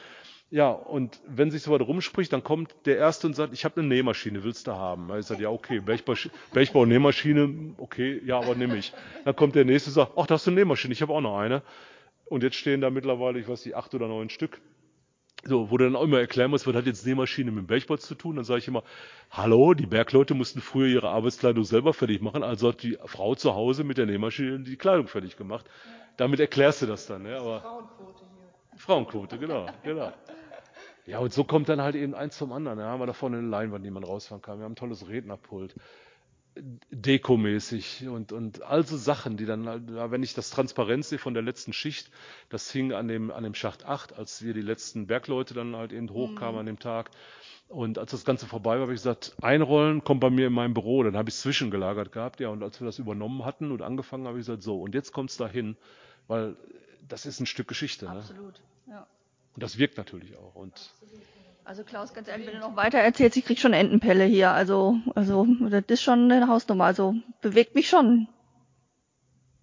Ja, 0.50 0.68
und 0.68 1.18
wenn 1.26 1.50
sich 1.50 1.62
so 1.62 1.72
weit 1.72 1.80
rumspricht, 1.80 2.30
dann 2.30 2.44
kommt 2.44 2.74
der 2.84 2.98
Erste 2.98 3.26
und 3.26 3.34
sagt, 3.34 3.54
ich 3.54 3.64
habe 3.64 3.80
eine 3.80 3.88
Nähmaschine, 3.88 4.44
willst 4.44 4.66
du 4.66 4.72
haben? 4.72 5.10
Ich 5.18 5.24
sage, 5.24 5.44
ja, 5.44 5.48
okay, 5.48 5.80
Bergbau 5.80 6.84
Nähmaschine, 6.84 7.74
okay, 7.78 8.20
ja, 8.26 8.38
aber 8.38 8.54
nehme 8.54 8.76
ich. 8.76 8.92
Dann 9.24 9.34
kommt 9.34 9.54
der 9.54 9.64
Nächste 9.64 9.88
und 9.88 9.94
sagt, 9.94 10.12
ach, 10.14 10.26
da 10.26 10.34
hast 10.34 10.46
du 10.46 10.50
eine 10.50 10.60
Nähmaschine, 10.60 10.92
ich 10.92 11.00
habe 11.00 11.14
auch 11.14 11.22
noch 11.22 11.38
eine. 11.38 11.62
Und 12.26 12.42
jetzt 12.42 12.56
stehen 12.56 12.80
da 12.80 12.90
mittlerweile, 12.90 13.38
ich 13.38 13.48
weiß 13.48 13.64
nicht, 13.66 13.76
acht 13.76 13.94
oder 13.94 14.08
neun 14.08 14.30
Stück. 14.30 14.60
So, 15.44 15.70
wo 15.70 15.76
du 15.76 15.84
dann 15.84 15.96
auch 15.96 16.04
immer 16.04 16.20
erklären 16.20 16.50
musst, 16.50 16.68
was 16.68 16.74
hat 16.74 16.86
jetzt 16.86 17.04
Nähmaschine 17.04 17.50
mit 17.50 17.64
dem 17.64 17.66
Bergbau 17.66 17.96
zu 17.96 18.14
tun? 18.14 18.36
Dann 18.36 18.44
sage 18.44 18.60
ich 18.60 18.68
immer, 18.68 18.84
hallo, 19.30 19.74
die 19.74 19.86
Bergleute 19.86 20.34
mussten 20.34 20.60
früher 20.60 20.86
ihre 20.86 21.08
Arbeitskleidung 21.08 21.64
selber 21.64 21.92
fertig 21.92 22.22
machen, 22.22 22.44
also 22.44 22.68
hat 22.68 22.82
die 22.84 22.96
Frau 23.06 23.34
zu 23.34 23.54
Hause 23.54 23.82
mit 23.82 23.98
der 23.98 24.06
Nähmaschine 24.06 24.60
die 24.60 24.76
Kleidung 24.76 25.08
fertig 25.08 25.36
gemacht. 25.36 25.68
Damit 26.16 26.38
erklärst 26.38 26.82
du 26.82 26.86
das 26.86 27.06
dann. 27.06 27.22
Ne? 27.24 27.36
Aber 27.36 27.60
Frauenquote 27.60 28.24
hier. 28.24 28.78
Frauenquote, 28.78 29.38
genau, 29.38 29.66
genau. 29.82 30.12
Ja, 31.06 31.18
und 31.18 31.32
so 31.32 31.42
kommt 31.42 31.68
dann 31.68 31.82
halt 31.82 31.96
eben 31.96 32.14
eins 32.14 32.38
zum 32.38 32.52
anderen. 32.52 32.78
Da 32.78 32.84
haben 32.84 33.00
wir 33.00 33.06
da 33.06 33.12
vorne 33.12 33.38
eine 33.38 33.48
Leinwand, 33.48 33.84
die 33.84 33.90
man 33.90 34.04
rausfahren 34.04 34.40
kann. 34.40 34.58
Wir 34.58 34.64
haben 34.64 34.72
ein 34.72 34.76
tolles 34.76 35.08
Rednerpult 35.08 35.74
dekomäßig 36.90 38.06
und, 38.08 38.32
und 38.32 38.62
all 38.62 38.86
so 38.86 38.96
Sachen, 38.96 39.36
die 39.36 39.46
dann, 39.46 39.66
halt, 39.66 39.82
wenn 39.86 40.22
ich 40.22 40.34
das 40.34 40.50
Transparenz 40.50 41.08
sehe 41.08 41.18
von 41.18 41.34
der 41.34 41.42
letzten 41.42 41.72
Schicht, 41.72 42.10
das 42.50 42.70
hing 42.70 42.92
an 42.92 43.08
dem, 43.08 43.30
an 43.30 43.42
dem 43.42 43.54
Schacht 43.54 43.86
8, 43.86 44.18
als 44.18 44.42
wir 44.42 44.52
die 44.52 44.60
letzten 44.60 45.06
Bergleute 45.06 45.54
dann 45.54 45.76
halt 45.76 45.92
eben 45.92 46.10
hochkamen 46.10 46.54
mhm. 46.54 46.58
an 46.60 46.66
dem 46.66 46.78
Tag. 46.78 47.10
Und 47.68 47.98
als 47.98 48.10
das 48.10 48.26
Ganze 48.26 48.46
vorbei 48.46 48.74
war, 48.74 48.82
habe 48.82 48.92
ich 48.92 48.98
gesagt, 48.98 49.34
einrollen 49.40 50.04
kommt 50.04 50.20
bei 50.20 50.28
mir 50.28 50.48
in 50.48 50.52
mein 50.52 50.74
Büro. 50.74 51.02
Dann 51.02 51.16
habe 51.16 51.30
ich 51.30 51.36
es 51.36 51.40
zwischengelagert 51.40 52.12
gehabt, 52.12 52.38
ja. 52.40 52.50
Und 52.50 52.62
als 52.62 52.80
wir 52.80 52.84
das 52.84 52.98
übernommen 52.98 53.46
hatten 53.46 53.72
und 53.72 53.80
angefangen, 53.80 54.26
habe 54.26 54.38
ich 54.38 54.46
gesagt, 54.46 54.62
so, 54.62 54.82
und 54.82 54.94
jetzt 54.94 55.12
kommt 55.12 55.30
es 55.30 55.38
dahin, 55.38 55.78
weil 56.26 56.54
das 57.08 57.24
ist 57.24 57.40
ein 57.40 57.46
Stück 57.46 57.68
Geschichte. 57.68 58.04
Ne? 58.04 58.10
Absolut, 58.12 58.60
ne? 58.86 58.92
ja. 58.92 59.06
Und 59.54 59.62
das 59.62 59.78
wirkt 59.78 59.96
natürlich 59.96 60.36
auch. 60.36 60.54
Und 60.54 60.74
Absolut. 60.74 61.22
Also 61.64 61.84
Klaus, 61.84 62.12
ganz 62.12 62.28
ehrlich, 62.28 62.46
wenn 62.46 62.54
du 62.54 62.60
noch 62.60 62.76
weiter 62.76 62.98
erzählst, 62.98 63.36
ich 63.36 63.44
krieg 63.44 63.58
schon 63.58 63.72
Entenpelle 63.72 64.24
hier. 64.24 64.50
Also, 64.50 64.96
also 65.14 65.46
das 65.70 65.84
ist 65.88 66.02
schon 66.02 66.30
eine 66.30 66.48
Hausnummer. 66.48 66.84
Also 66.84 67.14
bewegt 67.40 67.74
mich 67.74 67.88
schon. 67.88 68.28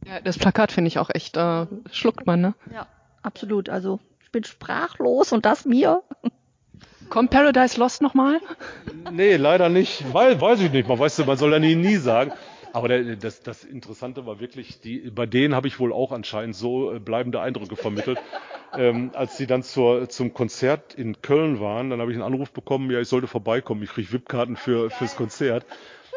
Ja, 0.05 0.21
das 0.21 0.37
Plakat 0.37 0.71
finde 0.71 0.87
ich 0.87 0.97
auch 0.97 1.09
echt, 1.13 1.35
äh, 1.35 1.65
schluckt 1.91 2.25
man, 2.25 2.39
ne? 2.39 2.53
Ja, 2.73 2.87
absolut. 3.21 3.69
Also 3.69 3.99
ich 4.23 4.31
bin 4.31 4.43
sprachlos 4.43 5.33
und 5.33 5.45
das 5.45 5.65
mir. 5.65 6.01
Kommt 7.09 7.31
Paradise 7.31 7.79
Lost 7.79 8.01
nochmal? 8.01 8.39
Nee, 9.11 9.35
leider 9.35 9.67
nicht. 9.67 10.13
Weil, 10.13 10.39
weiß 10.39 10.61
ich 10.61 10.71
nicht. 10.71 10.87
Man 10.87 10.99
weiß, 10.99 11.25
man 11.25 11.37
soll 11.37 11.51
ja 11.51 11.59
nie, 11.59 11.75
nie 11.75 11.97
sagen. 11.97 12.31
Aber 12.73 12.87
das, 12.87 13.41
das 13.41 13.63
Interessante 13.63 14.25
war 14.25 14.39
wirklich, 14.39 14.79
die, 14.81 15.09
bei 15.09 15.25
denen 15.25 15.55
habe 15.55 15.67
ich 15.67 15.79
wohl 15.79 15.91
auch 15.91 16.11
anscheinend 16.11 16.55
so 16.55 16.93
äh, 16.93 16.99
bleibende 16.99 17.41
Eindrücke 17.41 17.75
vermittelt. 17.75 18.19
ähm, 18.77 19.11
als 19.13 19.37
sie 19.37 19.47
dann 19.47 19.63
zur, 19.63 20.09
zum 20.09 20.33
Konzert 20.33 20.93
in 20.93 21.21
Köln 21.21 21.59
waren, 21.59 21.89
dann 21.89 21.99
habe 21.99 22.11
ich 22.11 22.17
einen 22.17 22.25
Anruf 22.25 22.51
bekommen, 22.51 22.91
ja, 22.91 22.99
ich 22.99 23.07
sollte 23.07 23.27
vorbeikommen, 23.27 23.81
ich 23.83 23.89
kriege 23.89 24.11
VIP-Karten 24.11 24.55
für, 24.55 24.89
fürs 24.89 25.15
Konzert. 25.15 25.65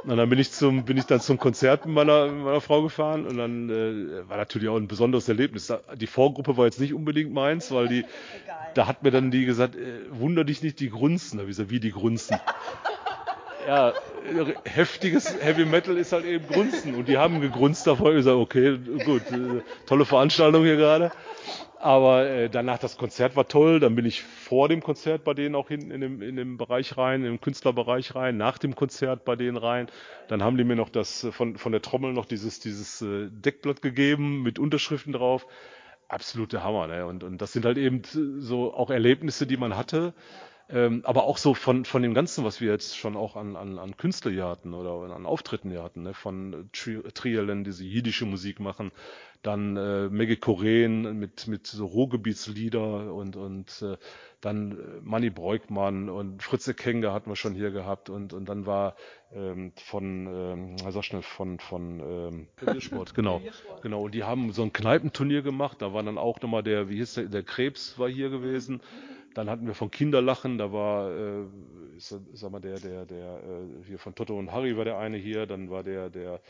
Und 0.04 0.16
dann 0.16 0.28
bin 0.28 0.38
ich 0.38 0.50
zum, 0.50 0.84
bin 0.84 0.96
ich 0.96 1.04
dann 1.04 1.20
zum 1.20 1.38
Konzert 1.38 1.86
mit 1.86 1.94
meiner, 1.94 2.26
meiner 2.26 2.60
Frau 2.60 2.82
gefahren 2.82 3.24
und 3.24 3.36
dann 3.36 3.70
äh, 3.70 4.28
war 4.28 4.36
natürlich 4.36 4.68
auch 4.68 4.76
ein 4.76 4.88
besonderes 4.88 5.28
Erlebnis. 5.28 5.72
Die 5.94 6.08
Vorgruppe 6.08 6.56
war 6.56 6.64
jetzt 6.64 6.80
nicht 6.80 6.92
unbedingt 6.92 7.32
meins, 7.32 7.70
weil 7.70 7.86
die, 7.86 8.04
da 8.74 8.88
hat 8.88 9.04
mir 9.04 9.12
dann 9.12 9.30
die 9.30 9.44
gesagt, 9.44 9.76
äh, 9.76 10.00
wunder 10.10 10.42
dich 10.44 10.60
nicht, 10.62 10.80
die 10.80 10.90
grunzen. 10.90 11.36
Da 11.38 11.42
habe 11.42 11.50
ich 11.50 11.56
gesagt, 11.56 11.70
wie 11.70 11.80
die 11.80 11.92
grunzen 11.92 12.36
ja, 13.66 13.92
heftiges 14.64 15.42
Heavy 15.42 15.64
Metal 15.64 15.96
ist 15.96 16.12
halt 16.12 16.24
eben 16.24 16.46
Grunzen. 16.46 16.94
Und 16.94 17.08
die 17.08 17.18
haben 17.18 17.40
gegrunzt 17.40 17.86
davor. 17.86 18.10
Ich 18.10 18.16
gesagt, 18.16 18.36
okay, 18.36 18.78
gut, 19.04 19.22
äh, 19.30 19.62
tolle 19.86 20.04
Veranstaltung 20.04 20.64
hier 20.64 20.76
gerade. 20.76 21.12
Aber 21.78 22.28
äh, 22.28 22.48
danach 22.48 22.78
das 22.78 22.96
Konzert 22.96 23.34
war 23.34 23.48
toll. 23.48 23.80
Dann 23.80 23.96
bin 23.96 24.06
ich 24.06 24.22
vor 24.22 24.68
dem 24.68 24.82
Konzert 24.82 25.24
bei 25.24 25.34
denen 25.34 25.56
auch 25.56 25.68
hinten 25.68 25.90
in 25.90 26.00
dem, 26.00 26.22
in 26.22 26.36
dem 26.36 26.56
Bereich 26.56 26.96
rein, 26.96 27.24
im 27.24 27.40
Künstlerbereich 27.40 28.14
rein, 28.14 28.36
nach 28.36 28.58
dem 28.58 28.76
Konzert 28.76 29.24
bei 29.24 29.34
denen 29.34 29.56
rein. 29.56 29.88
Dann 30.28 30.44
haben 30.44 30.56
die 30.56 30.64
mir 30.64 30.76
noch 30.76 30.88
das 30.88 31.24
äh, 31.24 31.32
von, 31.32 31.56
von 31.56 31.72
der 31.72 31.82
Trommel 31.82 32.12
noch 32.12 32.26
dieses, 32.26 32.60
dieses 32.60 33.02
äh, 33.02 33.28
Deckblatt 33.30 33.82
gegeben 33.82 34.42
mit 34.42 34.58
Unterschriften 34.58 35.12
drauf. 35.12 35.46
Absolute 36.08 36.62
Hammer, 36.62 36.86
ne? 36.86 37.06
Und, 37.06 37.24
und 37.24 37.38
das 37.38 37.52
sind 37.52 37.64
halt 37.64 37.78
eben 37.78 38.02
so 38.38 38.74
auch 38.74 38.90
Erlebnisse, 38.90 39.46
die 39.46 39.56
man 39.56 39.76
hatte. 39.76 40.12
Ähm, 40.72 41.02
aber 41.04 41.24
auch 41.24 41.36
so 41.36 41.52
von, 41.52 41.84
von 41.84 42.02
dem 42.02 42.14
Ganzen, 42.14 42.44
was 42.44 42.62
wir 42.62 42.72
jetzt 42.72 42.96
schon 42.96 43.14
auch 43.14 43.36
an, 43.36 43.56
an, 43.56 43.78
an 43.78 43.96
Künstler 43.98 44.30
hier 44.30 44.46
hatten 44.46 44.72
oder 44.72 45.14
an 45.14 45.26
Auftritten 45.26 45.70
hier 45.70 45.82
hatten, 45.82 46.02
ne? 46.02 46.14
von 46.14 46.70
Tri 46.72 47.02
Trielen, 47.12 47.62
die 47.62 47.72
sie 47.72 47.86
jiddische 47.86 48.24
Musik 48.24 48.58
machen, 48.58 48.90
dann 49.42 49.76
äh, 49.76 50.08
Maggie 50.08 50.36
Koren 50.36 51.18
mit, 51.18 51.46
mit 51.46 51.66
so 51.66 51.84
Ruhrgebietslieder 51.84 53.12
und, 53.12 53.36
und 53.36 53.82
äh, 53.82 53.98
dann 54.40 54.72
äh, 54.72 55.00
Manny 55.02 55.28
Breukmann 55.28 56.08
und 56.08 56.42
Fritze 56.42 56.72
Kenge 56.72 57.12
hatten 57.12 57.28
wir 57.28 57.36
schon 57.36 57.54
hier 57.54 57.70
gehabt 57.70 58.08
und, 58.08 58.32
und 58.32 58.48
dann 58.48 58.64
war 58.64 58.96
ähm, 59.34 59.72
von, 59.76 60.26
ähm, 60.26 60.76
sag 60.90 61.04
schnell, 61.04 61.22
von, 61.22 61.58
von 61.58 62.48
ähm, 62.64 62.80
Sport, 62.80 63.14
genau, 63.14 63.42
genau. 63.82 64.04
Und 64.04 64.14
die 64.14 64.24
haben 64.24 64.52
so 64.52 64.62
ein 64.62 64.72
Kneipenturnier 64.72 65.42
gemacht, 65.42 65.82
da 65.82 65.92
war 65.92 66.02
dann 66.02 66.18
auch 66.18 66.40
nochmal 66.40 66.62
der, 66.62 66.88
wie 66.88 66.96
hieß 66.96 67.14
der, 67.14 67.24
der 67.24 67.42
Krebs 67.42 67.98
war 67.98 68.08
hier 68.08 68.30
gewesen. 68.30 68.80
Dann 69.34 69.48
hatten 69.48 69.66
wir 69.66 69.74
von 69.74 69.90
Kinderlachen, 69.90 70.58
da 70.58 70.72
war, 70.72 71.10
äh, 71.10 71.44
sag 71.98 72.50
mal, 72.50 72.60
der, 72.60 72.78
der, 72.78 73.06
der, 73.06 73.36
äh, 73.36 73.84
hier 73.86 73.98
von 73.98 74.14
Toto 74.14 74.38
und 74.38 74.52
Harry 74.52 74.76
war 74.76 74.84
der 74.84 74.98
eine 74.98 75.16
hier, 75.16 75.46
dann 75.46 75.70
war 75.70 75.82
der, 75.82 76.10
der, 76.10 76.40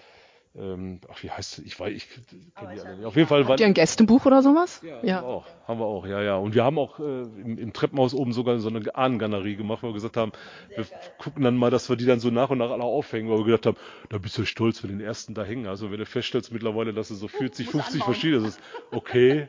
ähm, 0.54 1.00
ach, 1.10 1.22
wie 1.22 1.30
heißt 1.30 1.58
es? 1.58 1.64
Ich 1.64 1.80
weiß, 1.80 1.90
ich 1.94 2.08
kenne 2.54 2.74
die 2.74 2.80
alle 2.80 2.96
nicht. 2.96 3.06
Auf 3.06 3.16
jeden 3.16 3.26
Fall 3.26 3.44
war. 3.44 3.52
Habt 3.52 3.60
ihr 3.60 3.66
ein 3.66 3.72
Gästebuch 3.72 4.26
oder 4.26 4.42
sowas? 4.42 4.82
Ja, 4.84 5.02
ja. 5.02 5.16
Haben 5.16 5.26
wir 5.26 5.28
auch. 5.28 5.46
Haben 5.66 5.80
wir 5.80 5.86
auch, 5.86 6.06
ja, 6.06 6.20
ja. 6.20 6.36
Und 6.36 6.54
wir 6.54 6.62
haben 6.62 6.78
auch 6.78 7.00
äh, 7.00 7.22
im, 7.22 7.56
im 7.56 7.72
Treppenhaus 7.72 8.12
oben 8.12 8.34
sogar 8.34 8.58
so 8.58 8.68
eine 8.68 8.94
Ahnengalerie 8.94 9.56
gemacht, 9.56 9.82
wo 9.82 9.88
wir 9.88 9.94
gesagt 9.94 10.18
haben, 10.18 10.32
wir 10.76 10.84
gucken 11.16 11.44
dann 11.44 11.56
mal, 11.56 11.70
dass 11.70 11.88
wir 11.88 11.96
die 11.96 12.04
dann 12.04 12.20
so 12.20 12.28
nach 12.30 12.50
und 12.50 12.58
nach 12.58 12.70
alle 12.70 12.82
aufhängen, 12.82 13.30
weil 13.30 13.38
wir 13.38 13.44
gedacht 13.44 13.64
haben, 13.64 13.78
da 14.10 14.18
bist 14.18 14.36
du 14.36 14.44
stolz, 14.44 14.82
wenn 14.82 14.90
den 14.90 15.00
ersten 15.00 15.32
da 15.32 15.42
hängen. 15.42 15.66
Also 15.66 15.90
wenn 15.90 15.98
du 15.98 16.04
feststellst 16.04 16.52
mittlerweile, 16.52 16.92
dass 16.92 17.08
es 17.08 17.18
so 17.18 17.28
40, 17.28 17.68
50 17.68 18.04
verschiedene 18.04 18.46
ist, 18.46 18.60
okay. 18.90 19.46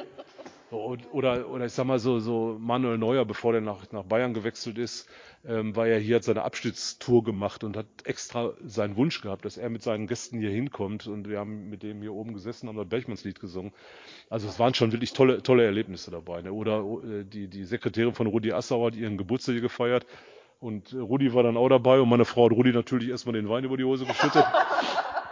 Oder, 0.73 1.49
oder 1.49 1.65
ich 1.65 1.71
sag 1.71 1.85
mal 1.85 1.99
so, 1.99 2.19
so 2.19 2.57
Manuel 2.59 2.97
Neuer, 2.97 3.25
bevor 3.25 3.51
der 3.51 3.61
nach, 3.61 3.91
nach 3.91 4.03
Bayern 4.03 4.33
gewechselt 4.33 4.77
ist, 4.77 5.07
ähm, 5.45 5.75
war 5.75 5.87
ja 5.87 5.97
hier, 5.97 6.15
hat 6.15 6.23
seine 6.23 6.43
Abschiedstour 6.43 7.23
gemacht 7.23 7.63
und 7.63 7.77
hat 7.77 7.85
extra 8.05 8.53
seinen 8.63 8.95
Wunsch 8.95 9.21
gehabt, 9.21 9.45
dass 9.45 9.57
er 9.57 9.69
mit 9.69 9.83
seinen 9.83 10.07
Gästen 10.07 10.39
hier 10.39 10.49
hinkommt. 10.49 11.07
Und 11.07 11.29
wir 11.29 11.39
haben 11.39 11.69
mit 11.69 11.83
dem 11.83 12.01
hier 12.01 12.13
oben 12.13 12.33
gesessen, 12.33 12.67
haben 12.67 12.77
das 12.77 12.87
Bergmannslied 12.87 13.39
gesungen. 13.39 13.73
Also 14.29 14.47
es 14.47 14.57
waren 14.57 14.73
schon 14.73 14.91
wirklich 14.91 15.13
tolle, 15.13 15.43
tolle 15.43 15.63
Erlebnisse 15.63 16.11
dabei. 16.11 16.41
Ne? 16.41 16.51
Oder 16.51 16.83
äh, 17.03 17.23
die, 17.23 17.47
die 17.47 17.65
Sekretärin 17.65 18.13
von 18.13 18.27
Rudi 18.27 18.51
Assauer 18.51 18.87
hat 18.87 18.95
ihren 18.95 19.17
Geburtstag 19.17 19.53
hier 19.53 19.61
gefeiert. 19.61 20.05
Und 20.59 20.93
äh, 20.93 20.97
Rudi 20.97 21.33
war 21.33 21.43
dann 21.43 21.57
auch 21.57 21.69
dabei 21.69 21.99
und 21.99 22.09
meine 22.09 22.25
Frau 22.25 22.45
hat 22.45 22.53
Rudi 22.53 22.71
natürlich 22.71 23.09
erstmal 23.09 23.33
den 23.33 23.49
Wein 23.49 23.63
über 23.63 23.77
die 23.77 23.83
Hose 23.83 24.05
geschüttet. 24.05 24.45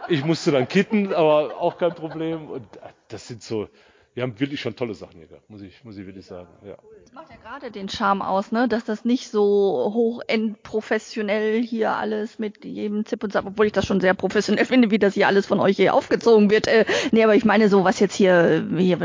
Ich 0.10 0.26
musste 0.26 0.52
dann 0.52 0.68
kitten, 0.68 1.14
aber 1.14 1.58
auch 1.58 1.78
kein 1.78 1.96
Problem. 1.96 2.50
Und 2.50 2.66
äh, 2.78 2.90
das 3.08 3.28
sind 3.28 3.42
so, 3.42 3.70
wir 4.14 4.24
haben 4.24 4.38
wirklich 4.40 4.60
schon 4.60 4.76
tolle 4.76 4.94
Sachen 4.94 5.18
hier 5.18 5.28
gehabt, 5.28 5.50
muss 5.50 5.62
ich, 5.62 5.84
muss 5.86 5.98
ich 5.98 6.06
wirklich 6.06 6.26
sagen. 6.26 6.50
Ja. 6.66 6.76
Das 7.04 7.14
macht 7.14 7.30
ja 7.30 7.38
gerade 7.38 7.72
den 7.72 7.88
Charme 7.88 8.22
aus, 8.22 8.52
ne? 8.52 8.68
dass 8.68 8.84
das 8.84 9.06
nicht 9.06 9.30
so 9.30 9.92
hochend 9.94 10.64
professionell 10.64 11.62
hier 11.62 11.92
alles 11.92 12.38
mit 12.38 12.66
jedem 12.66 13.06
Zip 13.06 13.24
und 13.24 13.32
Zap, 13.32 13.46
obwohl 13.46 13.68
ich 13.68 13.72
das 13.72 13.86
schon 13.86 14.02
sehr 14.02 14.14
professionell 14.14 14.66
finde, 14.66 14.92
wie 14.92 15.00
das 15.00 15.14
hier 15.14 15.28
alles 15.28 15.46
von 15.46 15.62
euch 15.62 15.78
hier 15.78 15.94
aufgezogen 15.94 16.52
wird. 16.52 16.68
Äh, 16.68 16.86
nee, 17.12 17.24
aber 17.24 17.36
ich 17.36 17.46
meine 17.46 17.70
so, 17.70 17.86
was 17.86 18.02
jetzt 18.02 18.14
hier, 18.14 18.68
hier 18.78 18.98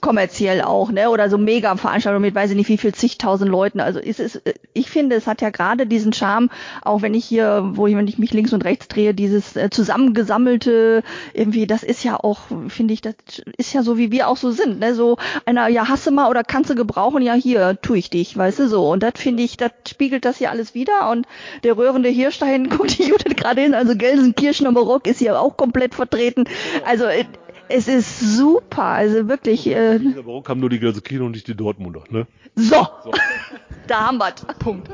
kommerziell 0.00 0.62
auch, 0.62 0.90
ne? 0.90 1.08
oder 1.10 1.30
so 1.30 1.38
mega 1.38 1.76
Veranstaltungen 1.76 2.22
mit 2.22 2.34
weiß 2.34 2.50
ich 2.50 2.56
nicht 2.56 2.68
wie 2.68 2.78
viel 2.78 2.94
zigtausend 2.94 3.50
Leuten. 3.50 3.78
Also 3.78 4.00
ist 4.00 4.18
es, 4.18 4.42
ich 4.72 4.90
finde, 4.90 5.14
es 5.14 5.28
hat 5.28 5.40
ja 5.40 5.50
gerade 5.50 5.86
diesen 5.86 6.12
Charme, 6.12 6.50
auch 6.82 7.02
wenn 7.02 7.14
ich 7.14 7.24
hier, 7.24 7.62
wo 7.74 7.86
ich, 7.86 7.94
wenn 7.94 8.08
ich 8.08 8.18
mich 8.18 8.32
links 8.32 8.52
und 8.52 8.64
rechts 8.64 8.88
drehe, 8.88 9.14
dieses 9.14 9.54
äh, 9.54 9.70
zusammengesammelte, 9.70 11.04
irgendwie, 11.32 11.68
das 11.68 11.84
ist 11.84 12.02
ja 12.02 12.16
auch, 12.16 12.40
finde 12.66 12.92
ich, 12.92 13.02
das 13.02 13.14
ist 13.56 13.72
ja 13.72 13.84
so 13.84 13.99
wie 14.00 14.10
wir 14.10 14.26
auch 14.26 14.36
so 14.36 14.50
sind, 14.50 14.80
ne? 14.80 14.94
So 14.94 15.18
einer, 15.44 15.68
ja, 15.68 15.88
hasse 15.88 16.10
mal 16.10 16.28
oder 16.28 16.42
kannst 16.42 16.70
du 16.70 16.74
gebrauchen, 16.74 17.22
ja, 17.22 17.34
hier, 17.34 17.78
tu 17.80 17.94
ich 17.94 18.10
dich, 18.10 18.36
weißt 18.36 18.58
du 18.58 18.68
so. 18.68 18.90
Und 18.90 19.04
das 19.04 19.12
finde 19.16 19.44
ich, 19.44 19.56
das 19.56 19.70
spiegelt 19.88 20.24
das 20.24 20.38
hier 20.38 20.50
alles 20.50 20.74
wieder. 20.74 21.10
Und 21.10 21.28
der 21.62 21.76
rührende 21.76 22.08
Hirsch 22.08 22.38
dahin, 22.38 22.68
guckt 22.70 22.98
die 22.98 23.04
Judith 23.04 23.36
gerade 23.36 23.60
hin, 23.60 23.74
also 23.74 23.94
Gelsenkirchener 23.94 24.72
Barock 24.72 25.06
ist 25.06 25.18
hier 25.18 25.38
auch 25.40 25.56
komplett 25.56 25.94
vertreten. 25.94 26.44
Also 26.84 27.04
äh, 27.04 27.24
es 27.68 27.86
ist 27.86 28.18
super, 28.18 28.82
also 28.82 29.28
wirklich. 29.28 29.66
Äh, 29.68 29.98
Dieser 29.98 30.22
Barock 30.24 30.48
haben 30.48 30.60
nur 30.60 30.70
die 30.70 30.80
Gelsenkirchener 30.80 31.26
und 31.26 31.32
nicht 31.32 31.46
die 31.46 31.54
Dortmunder, 31.54 32.02
ne? 32.10 32.26
So, 32.56 32.88
so. 33.04 33.12
da 33.86 34.06
haben 34.08 34.18
wir's. 34.18 34.44
Punkt. 34.58 34.88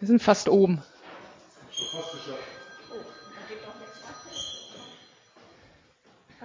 Wir 0.00 0.06
sind 0.06 0.22
fast 0.22 0.48
oben. 0.48 0.82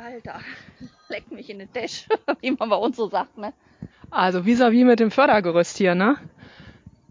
Alter, 0.03 0.41
leck 1.09 1.31
mich 1.31 1.49
in 1.49 1.59
den 1.59 1.71
Tisch, 1.71 2.09
wie 2.41 2.51
man 2.51 2.69
bei 2.69 2.75
uns 2.75 2.97
so 2.97 3.07
sagt, 3.07 3.37
ne? 3.37 3.53
Also 4.11 4.41
vis-à-vis 4.45 4.81
-vis 4.81 4.85
mit 4.85 4.99
dem 4.99 5.11
Fördergerüst 5.11 5.77
hier, 5.77 5.95
ne? 5.95 6.17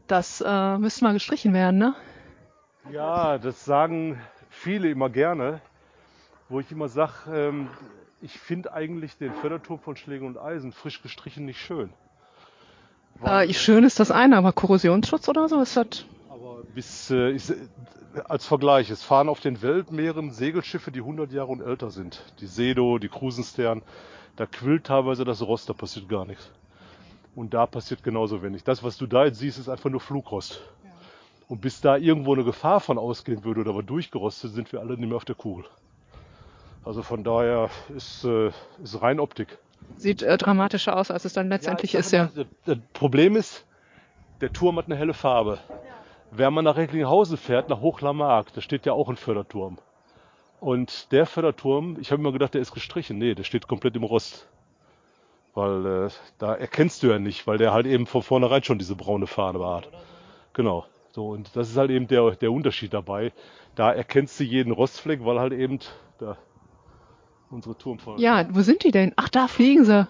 Das 0.09 0.43
äh, 0.47 0.79
müsste 0.79 1.05
mal 1.05 1.15
gestrichen 1.15 1.55
werden, 1.55 1.79
ne? 1.79 1.95
Ja, 2.91 3.39
das 3.39 3.65
sagen 3.65 4.21
viele 4.51 4.91
immer 4.91 5.09
gerne, 5.09 5.63
wo 6.51 6.61
ich 6.61 6.71
immer 6.71 6.89
sage, 6.89 7.13
ähm, 7.33 7.71
ich 8.21 8.39
finde 8.39 8.75
eigentlich 8.75 9.17
den 9.17 9.33
Förderturm 9.33 9.79
von 9.79 9.97
Schläge 9.97 10.27
und 10.27 10.37
Eisen 10.37 10.73
frisch 10.73 11.03
gestrichen 11.03 11.47
nicht 11.47 11.61
schön. 11.61 11.95
Äh, 13.25 13.53
schön 13.55 13.85
ist 13.85 14.01
das 14.01 14.11
eine, 14.11 14.37
aber 14.37 14.53
Korrosionsschutz 14.53 15.29
oder 15.29 15.49
so 15.49 15.63
ist 15.63 15.77
das. 15.79 16.05
Bis, 16.75 17.11
äh, 17.11 17.31
ich, 17.31 17.53
als 18.29 18.47
Vergleich, 18.47 18.91
es 18.91 19.03
fahren 19.03 19.29
auf 19.29 19.41
den 19.41 19.63
Weltmeeren 19.63 20.31
Segelschiffe, 20.31 20.91
die 20.91 21.01
100 21.01 21.33
Jahre 21.33 21.49
und 21.49 21.61
älter 21.61 21.91
sind. 21.91 22.23
Die 22.41 22.47
Sedo, 22.47 22.99
die 22.99 23.09
Cruisenstern. 23.09 23.83
Da 24.37 24.47
quillt 24.47 24.85
teilweise 24.85 25.25
das 25.25 25.43
Rost, 25.43 25.69
da 25.69 25.75
passiert 25.75 26.09
gar 26.09 26.25
nichts. 26.25 26.51
Und 27.35 27.55
da 27.55 27.67
passiert 27.67 28.03
genauso 28.03 28.43
wenig. 28.43 28.65
Das, 28.65 28.83
was 28.83 28.97
du 28.97 29.07
da 29.07 29.25
jetzt 29.25 29.39
siehst, 29.39 29.59
ist 29.59 29.69
einfach 29.69 29.91
nur 29.91 30.01
Flugrost. 30.01 30.61
Ja. 30.85 30.91
Und 31.49 31.61
bis 31.61 31.81
da 31.81 31.97
irgendwo 31.97 32.35
eine 32.35 32.45
Gefahr 32.45 32.81
von 32.81 32.99
ausgehen 32.99 33.45
würde 33.45 33.61
oder 33.61 33.75
wir 33.75 33.83
durchgerostet, 33.83 34.53
sind 34.53 34.73
wir 34.73 34.81
alle 34.81 34.97
nicht 34.97 35.09
mehr 35.09 35.17
auf 35.17 35.25
der 35.25 35.35
Kugel. 35.35 35.65
Also 36.85 37.03
von 37.03 37.25
daher 37.25 37.71
ist, 37.95 38.25
äh, 38.25 38.51
ist 38.83 39.01
rein 39.01 39.21
Optik. 39.21 39.59
Sieht 39.97 40.23
äh, 40.23 40.37
dramatischer 40.37 40.97
aus, 40.97 41.11
als 41.11 41.25
es 41.25 41.33
dann 41.33 41.49
letztendlich 41.49 41.93
ja, 41.93 42.01
ist, 42.01 42.13
ja. 42.13 42.31
Das 42.65 42.79
Problem 42.93 43.37
ist, 43.37 43.65
der 44.41 44.53
Turm 44.53 44.77
hat 44.79 44.87
eine 44.87 44.97
helle 44.97 45.15
Farbe. 45.15 45.59
Wenn 46.35 46.55
man 46.55 46.65
nach 46.65 46.77
Recklinghausen 46.77 47.37
fährt, 47.37 47.69
nach 47.69 47.83
Hochlarmark, 47.83 48.55
da 48.55 48.63
steht 48.63 48.87
ja 48.87 48.95
auch 48.95 49.11
ein 49.11 49.17
Förderturm. 49.17 49.77
Und 50.61 51.13
der 51.13 51.27
Förderturm, 51.27 51.99
ich 52.01 52.11
habe 52.11 52.23
immer 52.23 52.33
gedacht, 52.33 52.55
der 52.55 52.63
ist 52.63 52.73
gestrichen. 52.73 53.19
Nee, 53.19 53.35
der 53.35 53.45
steht 53.45 53.69
komplett 53.69 53.97
im 53.97 54.05
Rost. 54.05 54.49
Weil 55.55 56.07
äh, 56.07 56.11
da 56.39 56.55
erkennst 56.55 57.03
du 57.03 57.09
ja 57.09 57.19
nicht, 57.19 57.47
weil 57.47 57.59
der 57.59 57.75
halt 57.75 57.85
eben 57.85 58.07
von 58.07 58.23
vornherein 58.23 58.63
schon 58.63 58.79
diese 58.79 58.97
braune 58.97 59.27
Fahne 59.27 59.63
hat. 59.63 59.91
Genau. 60.55 60.87
So, 61.11 61.29
und 61.29 61.55
das 61.55 61.69
ist 61.69 61.77
halt 61.77 61.91
eben 61.91 62.07
der, 62.07 62.31
der 62.31 62.51
Unterschied 62.51 62.95
dabei. 62.95 63.33
Da 63.75 63.93
erkennst 63.93 64.41
du 64.41 64.45
jeden 64.45 64.73
Rostfleck, 64.73 65.23
weil 65.27 65.39
halt 65.39 65.53
eben 65.53 65.81
da 66.19 66.39
unsere 67.51 67.77
Turmfahne. 67.77 68.19
Ja, 68.23 68.47
wo 68.51 68.63
sind 68.63 68.85
die 68.85 68.91
denn? 68.91 69.13
Ach, 69.17 69.29
da 69.29 69.49
fliegen 69.49 69.85
sie. 69.85 70.09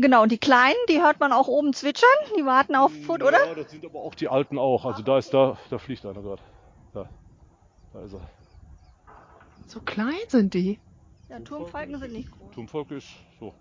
Genau, 0.00 0.22
und 0.22 0.30
die 0.30 0.38
Kleinen, 0.38 0.78
die 0.88 1.00
hört 1.02 1.18
man 1.18 1.32
auch 1.32 1.48
oben 1.48 1.72
zwitschern, 1.72 2.08
die 2.38 2.46
warten 2.46 2.76
auf 2.76 2.92
Food, 3.04 3.20
oder? 3.20 3.44
Ja, 3.48 3.54
das 3.54 3.72
sind 3.72 3.84
aber 3.84 3.98
auch 3.98 4.14
die 4.14 4.28
Alten 4.28 4.56
auch. 4.56 4.84
Also 4.84 5.02
da 5.02 5.18
ist 5.18 5.34
da, 5.34 5.58
da 5.70 5.78
fliegt 5.78 6.06
einer 6.06 6.22
gerade. 6.22 6.40
Da, 6.94 7.08
da 7.92 8.02
ist 8.02 8.14
er. 8.14 8.20
So 9.66 9.80
klein 9.80 10.14
sind 10.28 10.54
die. 10.54 10.78
Ja, 11.28 11.40
Turmfalken 11.40 11.98
sind 11.98 12.12
nicht 12.12 12.30
groß. 12.30 12.54
Turmfalke 12.54 12.94
ist 12.94 13.08
so. 13.40 13.52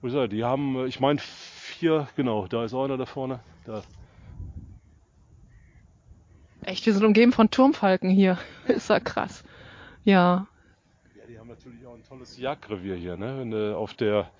Wo 0.00 0.08
ist 0.08 0.14
er? 0.14 0.26
Die 0.26 0.42
haben, 0.42 0.86
ich 0.86 0.98
meine, 0.98 1.20
vier, 1.20 2.08
genau, 2.16 2.48
da 2.48 2.64
ist 2.64 2.74
einer 2.74 2.96
da 2.96 3.06
vorne. 3.06 3.40
Da. 3.64 3.84
Echt, 6.62 6.84
wir 6.84 6.94
sind 6.94 7.04
umgeben 7.04 7.32
von 7.32 7.48
Turmfalken 7.48 8.10
hier. 8.10 8.38
ist 8.66 8.90
ja 8.90 8.98
krass. 8.98 9.44
Ja, 10.02 10.48
natürlich 11.54 11.86
auch 11.86 11.94
ein 11.94 12.04
tolles 12.04 12.38
Jagdrevier 12.38 12.96
hier. 12.96 13.16
Ne? 13.16 13.38
Wenn, 13.38 13.52
äh, 13.52 13.74
auf, 13.74 13.94
der, 13.94 14.30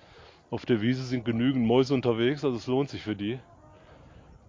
auf 0.49 0.65
der 0.65 0.81
Wiese 0.81 1.03
sind 1.03 1.25
genügend 1.25 1.65
Mäuse 1.65 1.93
unterwegs, 1.93 2.43
also 2.43 2.57
es 2.57 2.67
lohnt 2.67 2.89
sich 2.89 3.01
für 3.01 3.15
die. 3.15 3.39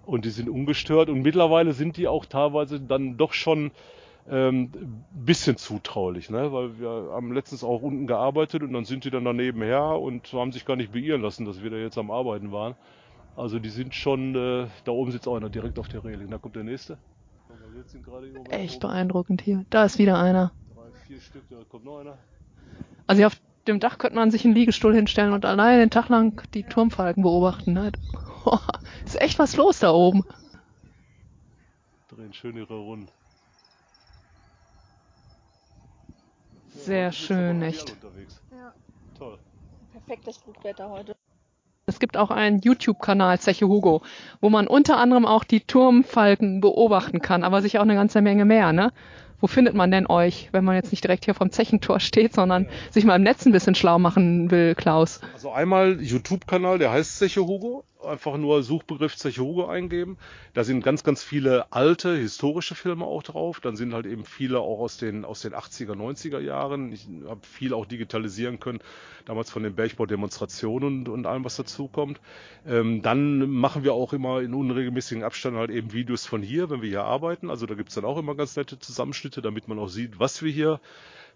Und 0.04 0.24
die 0.24 0.30
sind 0.30 0.48
ungestört 0.48 1.08
und 1.08 1.22
mittlerweile 1.22 1.72
sind 1.72 1.96
die 1.96 2.06
auch 2.06 2.26
teilweise 2.26 2.80
dann 2.80 3.16
doch 3.16 3.32
schon 3.32 3.72
ähm, 4.28 4.70
bisschen 5.12 5.56
zutraulich, 5.56 6.30
ne? 6.30 6.52
weil 6.52 6.78
wir 6.78 7.10
haben 7.12 7.32
letztens 7.32 7.62
auch 7.62 7.82
unten 7.82 8.06
gearbeitet 8.06 8.62
und 8.62 8.72
dann 8.72 8.84
sind 8.84 9.04
die 9.04 9.10
dann 9.10 9.24
daneben 9.24 9.62
her 9.62 10.00
und 10.00 10.32
haben 10.32 10.52
sich 10.52 10.64
gar 10.64 10.76
nicht 10.76 10.92
beirren 10.92 11.22
lassen, 11.22 11.44
dass 11.44 11.62
wir 11.62 11.70
da 11.70 11.76
jetzt 11.76 11.98
am 11.98 12.10
Arbeiten 12.10 12.52
waren. 12.52 12.74
Also 13.36 13.58
die 13.58 13.68
sind 13.68 13.94
schon, 13.94 14.34
äh, 14.34 14.66
da 14.84 14.92
oben 14.92 15.12
sitzt 15.12 15.28
auch 15.28 15.36
einer 15.36 15.50
direkt 15.50 15.78
auf 15.78 15.88
der 15.88 16.04
Reling, 16.04 16.30
da 16.30 16.38
kommt 16.38 16.56
der 16.56 16.64
nächste. 16.64 16.98
Echt 18.48 18.80
beeindruckend 18.80 19.42
hier. 19.42 19.64
Da 19.70 19.84
ist 19.84 19.98
wieder 19.98 20.18
einer. 20.18 20.52
Drei, 20.74 20.90
vier 21.06 21.20
Stück, 21.20 21.42
da 21.50 21.56
kommt 21.68 21.84
noch 21.84 21.98
einer. 21.98 22.18
Also 23.06 23.18
hier 23.18 23.26
auf 23.28 23.40
dem 23.66 23.80
Dach 23.80 23.98
könnte 23.98 24.16
man 24.16 24.30
sich 24.30 24.44
einen 24.44 24.54
Liegestuhl 24.54 24.94
hinstellen 24.94 25.32
und 25.32 25.44
alleine 25.44 25.80
den 25.80 25.90
Tag 25.90 26.08
lang 26.08 26.42
die 26.54 26.62
Turmfalken 26.62 27.22
beobachten. 27.22 27.72
Ne? 27.72 27.92
Ist 29.04 29.20
echt 29.20 29.38
was 29.38 29.56
los 29.56 29.80
da 29.80 29.90
oben. 29.90 30.24
Drehen 32.08 32.32
schön 32.32 32.56
ihre 32.56 32.76
Runden. 32.76 33.08
Sehr 36.68 37.10
schön, 37.10 37.62
echt. 37.62 37.96
Ja. 38.52 38.72
Toll. 39.18 39.38
Perfektes 39.92 40.36
Flugwetter 40.36 40.88
heute. 40.88 41.16
Es 41.86 42.00
gibt 42.00 42.16
auch 42.16 42.30
einen 42.30 42.60
YouTube-Kanal, 42.60 43.38
Zeche 43.38 43.68
Hugo, 43.68 44.02
wo 44.40 44.50
man 44.50 44.66
unter 44.66 44.98
anderem 44.98 45.24
auch 45.24 45.44
die 45.44 45.60
Turmfalken 45.60 46.60
beobachten 46.60 47.20
kann, 47.20 47.44
aber 47.44 47.62
sicher 47.62 47.78
auch 47.78 47.84
eine 47.84 47.94
ganze 47.94 48.22
Menge 48.22 48.44
mehr, 48.44 48.72
ne? 48.72 48.92
Wo 49.40 49.46
findet 49.46 49.74
man 49.74 49.90
denn 49.90 50.06
euch, 50.06 50.48
wenn 50.52 50.64
man 50.64 50.76
jetzt 50.76 50.90
nicht 50.90 51.04
direkt 51.04 51.24
hier 51.26 51.34
vom 51.34 51.50
Zechentor 51.50 52.00
steht, 52.00 52.34
sondern 52.34 52.66
sich 52.90 53.04
mal 53.04 53.16
im 53.16 53.22
Netz 53.22 53.44
ein 53.46 53.52
bisschen 53.52 53.74
schlau 53.74 53.98
machen 53.98 54.50
will, 54.50 54.74
Klaus? 54.74 55.20
Also 55.34 55.50
einmal 55.50 56.00
YouTube-Kanal, 56.00 56.78
der 56.78 56.90
heißt 56.90 57.18
Zeche 57.18 57.42
Hugo. 57.42 57.84
Einfach 58.06 58.36
nur 58.36 58.62
Suchbegriff 58.62 59.16
Zeche 59.16 59.42
Hugo 59.42 59.66
eingeben. 59.66 60.16
Da 60.54 60.64
sind 60.64 60.82
ganz, 60.82 61.04
ganz 61.04 61.22
viele 61.22 61.72
alte, 61.72 62.16
historische 62.16 62.74
Filme 62.74 63.04
auch 63.04 63.22
drauf. 63.22 63.60
Dann 63.60 63.76
sind 63.76 63.92
halt 63.92 64.06
eben 64.06 64.24
viele 64.24 64.60
auch 64.60 64.80
aus 64.80 64.96
den, 64.96 65.24
aus 65.24 65.42
den 65.42 65.54
80er, 65.54 65.92
90er 65.92 66.38
Jahren. 66.38 66.92
Ich 66.92 67.06
habe 67.26 67.40
viel 67.42 67.74
auch 67.74 67.86
digitalisieren 67.86 68.60
können, 68.60 68.80
damals 69.24 69.50
von 69.50 69.62
den 69.62 69.74
Bergbau-Demonstrationen 69.74 71.00
und, 71.00 71.08
und 71.08 71.26
allem, 71.26 71.44
was 71.44 71.56
dazukommt. 71.56 72.20
Ähm, 72.66 73.02
dann 73.02 73.50
machen 73.50 73.84
wir 73.84 73.94
auch 73.94 74.12
immer 74.12 74.40
in 74.40 74.54
unregelmäßigen 74.54 75.24
Abständen 75.24 75.58
halt 75.58 75.70
eben 75.70 75.92
Videos 75.92 76.26
von 76.26 76.42
hier, 76.42 76.70
wenn 76.70 76.82
wir 76.82 76.88
hier 76.88 77.04
arbeiten. 77.04 77.50
Also 77.50 77.66
da 77.66 77.74
gibt's 77.74 77.94
dann 77.94 78.04
auch 78.04 78.18
immer 78.18 78.34
ganz 78.34 78.56
nette 78.56 78.78
Zusammenschnitte, 78.78 79.42
damit 79.42 79.68
man 79.68 79.78
auch 79.78 79.88
sieht, 79.88 80.18
was 80.18 80.42
wir 80.42 80.52
hier 80.52 80.80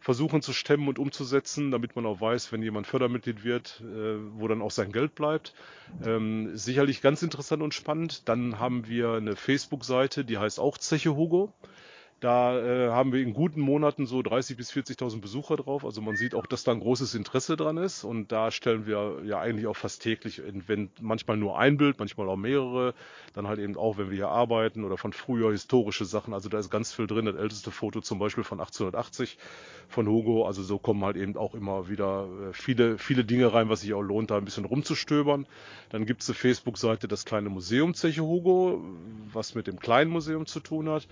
versuchen 0.00 0.40
zu 0.40 0.52
stemmen 0.52 0.88
und 0.88 0.98
umzusetzen, 0.98 1.70
damit 1.70 1.94
man 1.94 2.06
auch 2.06 2.20
weiß, 2.20 2.52
wenn 2.52 2.62
jemand 2.62 2.86
Fördermitglied 2.86 3.44
wird, 3.44 3.82
äh, 3.84 4.16
wo 4.32 4.48
dann 4.48 4.62
auch 4.62 4.70
sein 4.70 4.92
Geld 4.92 5.14
bleibt. 5.14 5.54
Ähm, 6.04 6.56
sicherlich 6.56 7.02
ganz 7.02 7.22
interessant 7.22 7.62
und 7.62 7.74
spannend. 7.74 8.28
Dann 8.28 8.58
haben 8.58 8.88
wir 8.88 9.12
eine 9.12 9.36
Facebook-Seite, 9.36 10.24
die 10.24 10.38
heißt 10.38 10.58
auch 10.58 10.78
Zeche 10.78 11.14
Hugo. 11.16 11.52
Da 12.20 12.58
äh, 12.58 12.90
haben 12.90 13.14
wir 13.14 13.22
in 13.22 13.32
guten 13.32 13.62
Monaten 13.62 14.04
so 14.04 14.18
30.000 14.18 14.56
bis 14.56 14.70
40.000 14.72 15.22
Besucher 15.22 15.56
drauf. 15.56 15.86
Also 15.86 16.02
man 16.02 16.16
sieht 16.16 16.34
auch, 16.34 16.44
dass 16.44 16.64
da 16.64 16.72
ein 16.72 16.80
großes 16.80 17.14
Interesse 17.14 17.56
dran 17.56 17.78
ist. 17.78 18.04
Und 18.04 18.30
da 18.30 18.50
stellen 18.50 18.86
wir 18.86 19.22
ja 19.24 19.40
eigentlich 19.40 19.66
auch 19.66 19.76
fast 19.76 20.02
täglich, 20.02 20.42
wenn 20.66 20.90
manchmal 21.00 21.38
nur 21.38 21.58
ein 21.58 21.78
Bild, 21.78 21.98
manchmal 21.98 22.28
auch 22.28 22.36
mehrere. 22.36 22.94
Dann 23.32 23.48
halt 23.48 23.58
eben 23.58 23.74
auch, 23.76 23.96
wenn 23.96 24.10
wir 24.10 24.16
hier 24.16 24.28
arbeiten 24.28 24.84
oder 24.84 24.98
von 24.98 25.14
früher 25.14 25.50
historische 25.50 26.04
Sachen. 26.04 26.34
Also 26.34 26.50
da 26.50 26.58
ist 26.58 26.68
ganz 26.68 26.92
viel 26.92 27.06
drin. 27.06 27.24
Das 27.24 27.36
älteste 27.36 27.70
Foto 27.70 28.02
zum 28.02 28.18
Beispiel 28.18 28.44
von 28.44 28.60
1880 28.60 29.38
von 29.90 30.06
Hugo. 30.06 30.46
Also 30.46 30.62
so 30.62 30.78
kommen 30.78 31.04
halt 31.04 31.16
eben 31.16 31.36
auch 31.36 31.54
immer 31.54 31.88
wieder 31.88 32.28
äh, 32.50 32.52
viele, 32.52 32.98
viele 32.98 33.24
Dinge 33.24 33.52
rein, 33.52 33.68
was 33.68 33.82
sich 33.82 33.92
auch 33.92 34.02
lohnt, 34.02 34.30
da 34.30 34.38
ein 34.38 34.44
bisschen 34.44 34.64
rumzustöbern. 34.64 35.46
Dann 35.90 36.06
gibt 36.06 36.22
es 36.22 36.28
eine 36.28 36.36
Facebook-Seite, 36.36 37.08
das 37.08 37.24
kleine 37.24 37.48
Museum 37.48 37.94
Zeche 37.94 38.22
Hugo, 38.22 38.82
was 39.32 39.54
mit 39.54 39.66
dem 39.66 39.78
kleinen 39.78 40.10
Museum 40.10 40.46
zu 40.46 40.60
tun 40.60 40.88
hat. 40.88 41.06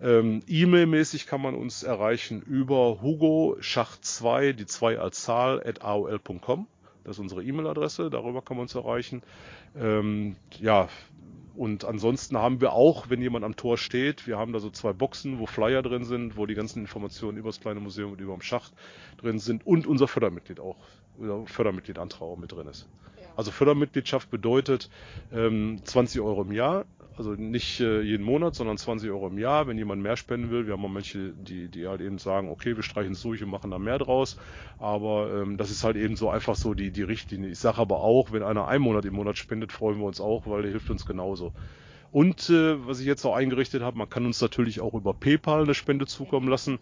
Ähm, 0.00 0.42
E-Mail-mäßig 0.46 1.26
kann 1.26 1.42
man 1.42 1.54
uns 1.54 1.82
erreichen 1.82 2.40
über 2.42 3.02
Hugo 3.02 3.56
Schacht 3.60 4.04
2, 4.04 4.52
die 4.52 4.66
2 4.66 4.98
als 4.98 5.22
Zahl, 5.22 5.62
at 5.66 5.82
aol.com. 5.82 6.66
Das 7.04 7.16
ist 7.16 7.20
unsere 7.20 7.42
E-Mail-Adresse, 7.42 8.10
darüber 8.10 8.42
kann 8.42 8.56
man 8.56 8.62
uns 8.62 8.74
erreichen. 8.74 9.22
Ähm, 9.76 10.36
ja, 10.60 10.88
und 11.54 11.84
ansonsten 11.84 12.38
haben 12.38 12.60
wir 12.60 12.72
auch, 12.72 13.10
wenn 13.10 13.20
jemand 13.20 13.44
am 13.44 13.56
Tor 13.56 13.76
steht, 13.76 14.26
wir 14.26 14.38
haben 14.38 14.52
da 14.52 14.60
so 14.60 14.70
zwei 14.70 14.92
Boxen, 14.92 15.38
wo 15.38 15.46
Flyer 15.46 15.82
drin 15.82 16.04
sind, 16.04 16.36
wo 16.36 16.46
die 16.46 16.54
ganzen 16.54 16.80
Informationen 16.80 17.36
über 17.36 17.48
das 17.48 17.60
kleine 17.60 17.80
Museum 17.80 18.12
und 18.12 18.20
über 18.20 18.32
dem 18.32 18.42
Schacht 18.42 18.72
drin 19.18 19.38
sind 19.38 19.66
und 19.66 19.86
unser 19.86 20.08
Fördermitglied 20.08 20.60
auch, 20.60 20.76
unser 21.18 21.46
Fördermitgliedantrag 21.46 22.22
auch 22.22 22.38
mit 22.38 22.52
drin 22.52 22.68
ist. 22.68 22.88
Also 23.36 23.50
Fördermitgliedschaft 23.50 24.30
bedeutet 24.30 24.90
ähm, 25.32 25.80
20 25.84 26.20
Euro 26.20 26.42
im 26.42 26.52
Jahr, 26.52 26.84
also 27.16 27.32
nicht 27.32 27.80
äh, 27.80 28.00
jeden 28.02 28.24
Monat, 28.24 28.54
sondern 28.54 28.78
20 28.78 29.10
Euro 29.10 29.28
im 29.28 29.38
Jahr. 29.38 29.66
Wenn 29.66 29.78
jemand 29.78 30.02
mehr 30.02 30.16
spenden 30.16 30.50
will, 30.50 30.66
wir 30.66 30.74
haben 30.74 30.84
auch 30.84 30.88
manche, 30.88 31.32
die, 31.32 31.68
die 31.68 31.86
halt 31.86 32.00
eben 32.00 32.18
sagen, 32.18 32.48
okay, 32.48 32.76
wir 32.76 32.82
streichen 32.82 33.12
es 33.12 33.22
durch 33.22 33.42
und 33.42 33.50
machen 33.50 33.70
da 33.70 33.78
mehr 33.78 33.98
draus. 33.98 34.38
Aber 34.78 35.30
ähm, 35.42 35.56
das 35.56 35.70
ist 35.70 35.84
halt 35.84 35.96
eben 35.96 36.16
so 36.16 36.30
einfach 36.30 36.56
so 36.56 36.74
die, 36.74 36.90
die 36.90 37.02
Richtlinie. 37.02 37.50
Ich 37.50 37.58
sage 37.58 37.78
aber 37.78 38.00
auch, 38.00 38.32
wenn 38.32 38.42
einer 38.42 38.68
einen 38.68 38.84
Monat 38.84 39.04
im 39.04 39.14
Monat 39.14 39.38
spendet, 39.38 39.72
freuen 39.72 39.98
wir 39.98 40.06
uns 40.06 40.20
auch, 40.20 40.46
weil 40.46 40.62
der 40.62 40.70
hilft 40.70 40.90
uns 40.90 41.06
genauso. 41.06 41.52
Und 42.12 42.50
äh, 42.50 42.86
was 42.86 43.00
ich 43.00 43.06
jetzt 43.06 43.24
auch 43.24 43.34
eingerichtet 43.34 43.82
habe, 43.82 43.96
man 43.96 44.10
kann 44.10 44.26
uns 44.26 44.40
natürlich 44.40 44.80
auch 44.80 44.92
über 44.94 45.14
PayPal 45.14 45.62
eine 45.62 45.74
Spende 45.74 46.06
zukommen 46.06 46.46
lassen. 46.48 46.78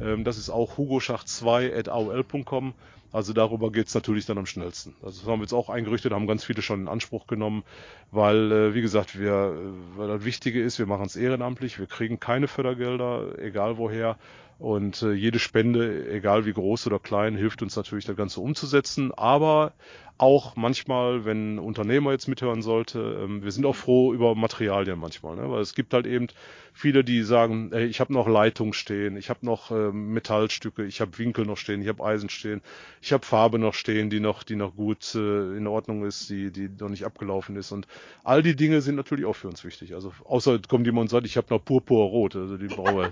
Ähm, 0.00 0.24
das 0.24 0.38
ist 0.38 0.50
auch 0.50 0.76
hugoschacht2.aol.com. 0.76 2.74
Also 3.12 3.34
darüber 3.34 3.70
geht's 3.70 3.94
natürlich 3.94 4.24
dann 4.24 4.38
am 4.38 4.46
schnellsten. 4.46 4.94
Also 5.02 5.20
das 5.20 5.28
haben 5.28 5.40
wir 5.40 5.44
jetzt 5.44 5.52
auch 5.52 5.68
eingerichtet, 5.68 6.12
haben 6.12 6.26
ganz 6.26 6.44
viele 6.44 6.62
schon 6.62 6.80
in 6.80 6.88
Anspruch 6.88 7.26
genommen, 7.26 7.62
weil, 8.10 8.50
äh, 8.50 8.74
wie 8.74 8.80
gesagt, 8.80 9.18
wir, 9.18 9.54
äh, 9.54 9.98
weil 9.98 10.08
das 10.08 10.24
Wichtige 10.24 10.62
ist, 10.62 10.78
wir 10.78 10.86
machen 10.86 11.04
es 11.04 11.16
ehrenamtlich, 11.16 11.78
wir 11.78 11.86
kriegen 11.86 12.20
keine 12.20 12.48
Fördergelder, 12.48 13.38
egal 13.38 13.76
woher. 13.76 14.16
Und 14.62 15.02
äh, 15.02 15.12
jede 15.12 15.40
Spende, 15.40 16.08
egal 16.08 16.46
wie 16.46 16.52
groß 16.52 16.86
oder 16.86 17.00
klein, 17.00 17.34
hilft 17.36 17.62
uns 17.62 17.74
natürlich, 17.74 18.04
das 18.04 18.14
Ganze 18.14 18.40
umzusetzen. 18.40 19.10
Aber 19.12 19.72
auch 20.18 20.54
manchmal, 20.54 21.24
wenn 21.24 21.58
Unternehmer 21.58 22.12
jetzt 22.12 22.28
mithören 22.28 22.62
sollte, 22.62 23.24
ähm, 23.24 23.42
wir 23.42 23.50
sind 23.50 23.66
auch 23.66 23.74
froh 23.74 24.14
über 24.14 24.36
Materialien 24.36 25.00
manchmal, 25.00 25.34
ne? 25.34 25.50
weil 25.50 25.62
es 25.62 25.74
gibt 25.74 25.92
halt 25.92 26.06
eben 26.06 26.28
viele, 26.72 27.02
die 27.02 27.24
sagen, 27.24 27.72
ey, 27.72 27.86
ich 27.86 27.98
habe 27.98 28.12
noch 28.12 28.28
Leitung 28.28 28.72
stehen, 28.72 29.16
ich 29.16 29.30
habe 29.30 29.44
noch 29.44 29.72
ähm, 29.72 30.12
Metallstücke, 30.12 30.84
ich 30.84 31.00
habe 31.00 31.18
Winkel 31.18 31.44
noch 31.44 31.56
stehen, 31.56 31.82
ich 31.82 31.88
habe 31.88 32.04
Eisen 32.04 32.28
stehen, 32.28 32.62
ich 33.00 33.12
habe 33.12 33.26
Farbe 33.26 33.58
noch 33.58 33.74
stehen, 33.74 34.10
die 34.10 34.20
noch, 34.20 34.44
die 34.44 34.54
noch 34.54 34.76
gut 34.76 35.12
äh, 35.16 35.56
in 35.56 35.66
Ordnung 35.66 36.04
ist, 36.04 36.30
die, 36.30 36.52
die 36.52 36.68
noch 36.68 36.88
nicht 36.88 37.04
abgelaufen 37.04 37.56
ist 37.56 37.72
und 37.72 37.88
all 38.22 38.44
die 38.44 38.54
Dinge 38.54 38.80
sind 38.80 38.94
natürlich 38.94 39.24
auch 39.24 39.34
für 39.34 39.48
uns 39.48 39.64
wichtig. 39.64 39.92
Also 39.96 40.12
außer 40.22 40.60
kommt 40.68 40.86
jemand 40.86 41.06
und 41.06 41.08
sagt, 41.08 41.26
ich 41.26 41.36
habe 41.36 41.48
noch 41.50 41.64
Purpurrot, 41.64 42.36
also 42.36 42.56
die 42.56 42.70
wir, 42.70 43.10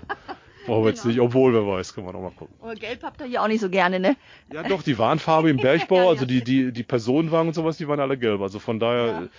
brauchen 0.65 0.83
wir 0.83 0.89
jetzt 0.89 1.05
nicht, 1.05 1.19
obwohl 1.19 1.53
wer 1.53 1.65
weiß, 1.67 1.93
können 1.93 2.07
wir 2.07 2.13
noch 2.13 2.21
mal 2.21 2.31
gucken. 2.31 2.55
Aber 2.61 2.75
Gelb 2.75 3.03
habt 3.03 3.21
ihr 3.21 3.27
hier 3.27 3.41
auch 3.43 3.47
nicht 3.47 3.61
so 3.61 3.69
gerne, 3.69 3.99
ne? 3.99 4.15
Ja, 4.51 4.63
doch, 4.63 4.81
die 4.83 4.97
Warnfarbe 4.97 5.49
im 5.49 5.57
Bergbau, 5.61 6.09
also 6.09 6.25
die, 6.25 6.43
die, 6.43 6.71
die 6.71 6.83
Personenwagen 6.83 7.47
und 7.49 7.53
sowas, 7.53 7.77
die 7.77 7.87
waren 7.87 7.99
alle 7.99 8.17
gelb. 8.17 8.41
Also 8.41 8.59
von 8.59 8.79
daher, 8.79 9.29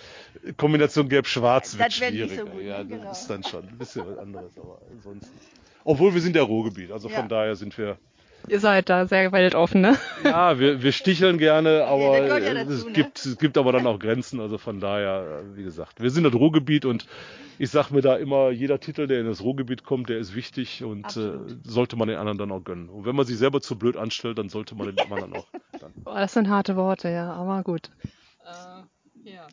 äh, 0.45 0.53
Kombination 0.53 1.09
gelb-schwarz 1.09 1.77
wird 1.77 1.93
schwieriger. 1.93 2.45
so 2.45 2.45
gut, 2.45 2.61
ja, 2.61 2.83
ne? 2.83 2.89
das 2.89 2.99
Genau. 2.99 3.11
ist 3.11 3.27
dann 3.27 3.43
schon 3.43 3.67
ein 3.67 3.77
bisschen 3.77 4.05
was 4.07 4.17
anderes, 4.17 4.57
aber 4.57 4.79
ansonsten. 4.91 5.37
Obwohl 5.85 6.13
wir 6.13 6.21
sind 6.21 6.35
der 6.35 6.43
Ruhrgebiet, 6.43 6.91
also 6.91 7.09
von 7.09 7.23
Ja. 7.23 7.27
daher 7.27 7.55
sind 7.55 7.77
wir, 7.77 7.97
Ihr 8.47 8.59
seid 8.59 8.89
da 8.89 9.07
sehr 9.07 9.31
weltoffen, 9.31 9.81
ne? 9.81 9.97
ja, 10.23 10.59
wir, 10.59 10.83
wir 10.83 10.91
sticheln 10.91 11.37
gerne, 11.37 11.85
aber 11.85 12.19
gehört 12.21 12.43
ja 12.43 12.51
äh, 12.51 12.55
dazu, 12.55 12.71
es 12.71 12.85
ne? 12.85 12.91
gibt, 12.91 13.25
es 13.25 13.37
gibt 13.37 13.57
aber 13.57 13.71
dann 13.71 13.87
auch 13.87 13.99
Grenzen, 13.99 14.39
also 14.39 14.57
von 14.57 14.79
daher, 14.79 15.43
äh, 15.43 15.57
wie 15.57 15.63
gesagt, 15.63 16.01
wir 16.01 16.09
sind 16.09 16.23
das 16.23 16.33
Ruhrgebiet 16.33 16.85
und 16.85 17.07
ich 17.57 17.69
sag 17.69 17.91
mir 17.91 18.01
da 18.01 18.15
immer, 18.15 18.49
jeder 18.49 18.79
Titel, 18.79 19.07
der 19.07 19.21
in 19.21 19.27
das 19.27 19.41
Ruhrgebiet 19.41 19.83
kommt, 19.83 20.09
der 20.09 20.17
ist 20.17 20.35
wichtig 20.35 20.83
und 20.83 21.15
äh, 21.15 21.33
sollte 21.63 21.95
man 21.95 22.07
den 22.07 22.17
anderen 22.17 22.37
dann 22.37 22.51
auch 22.51 22.63
gönnen. 22.63 22.89
Und 22.89 23.05
wenn 23.05 23.15
man 23.15 23.25
sich 23.25 23.37
selber 23.37 23.61
zu 23.61 23.77
blöd 23.77 23.95
anstellt, 23.95 24.37
dann 24.37 24.49
sollte 24.49 24.75
man 24.75 24.87
den 24.87 24.99
anderen 24.99 25.33
auch 25.33 25.47
dann. 25.79 25.93
Boah, 26.03 26.19
das 26.19 26.33
sind 26.33 26.49
harte 26.49 26.75
Worte, 26.75 27.09
ja, 27.09 27.31
aber 27.31 27.63
gut. 27.63 27.89
Ja. 29.23 29.47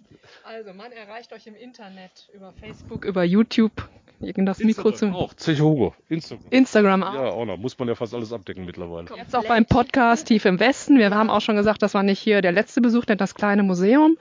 Also, 0.44 0.74
man 0.74 0.92
erreicht 0.92 1.32
euch 1.32 1.46
im 1.46 1.54
Internet 1.54 2.28
über 2.32 2.52
Facebook, 2.52 3.04
über 3.04 3.24
YouTube, 3.24 3.88
gegen 4.20 4.44
das 4.44 4.58
Mikro 4.58 4.92
zu. 4.92 5.06
auch, 5.08 5.34
Zeche 5.34 5.62
Hugo, 5.62 5.94
Instagram. 6.08 6.46
Instagram 6.50 7.02
auch. 7.02 7.14
Ja, 7.14 7.24
auch 7.30 7.44
noch. 7.44 7.56
Muss 7.56 7.78
man 7.78 7.88
ja 7.88 7.94
fast 7.94 8.14
alles 8.14 8.32
abdecken 8.32 8.64
mittlerweile. 8.64 9.06
Jetzt 9.16 9.34
auch 9.34 9.44
beim 9.44 9.64
Podcast 9.64 10.26
Tief 10.26 10.44
im 10.44 10.60
Westen. 10.60 10.98
Wir 10.98 11.10
haben 11.10 11.30
auch 11.30 11.40
schon 11.40 11.56
gesagt, 11.56 11.82
das 11.82 11.94
war 11.94 12.02
nicht 12.02 12.18
hier 12.18 12.42
der 12.42 12.52
letzte 12.52 12.80
Besuch, 12.80 13.04
denn 13.04 13.18
das 13.18 13.34
kleine 13.34 13.62
Museum, 13.62 14.18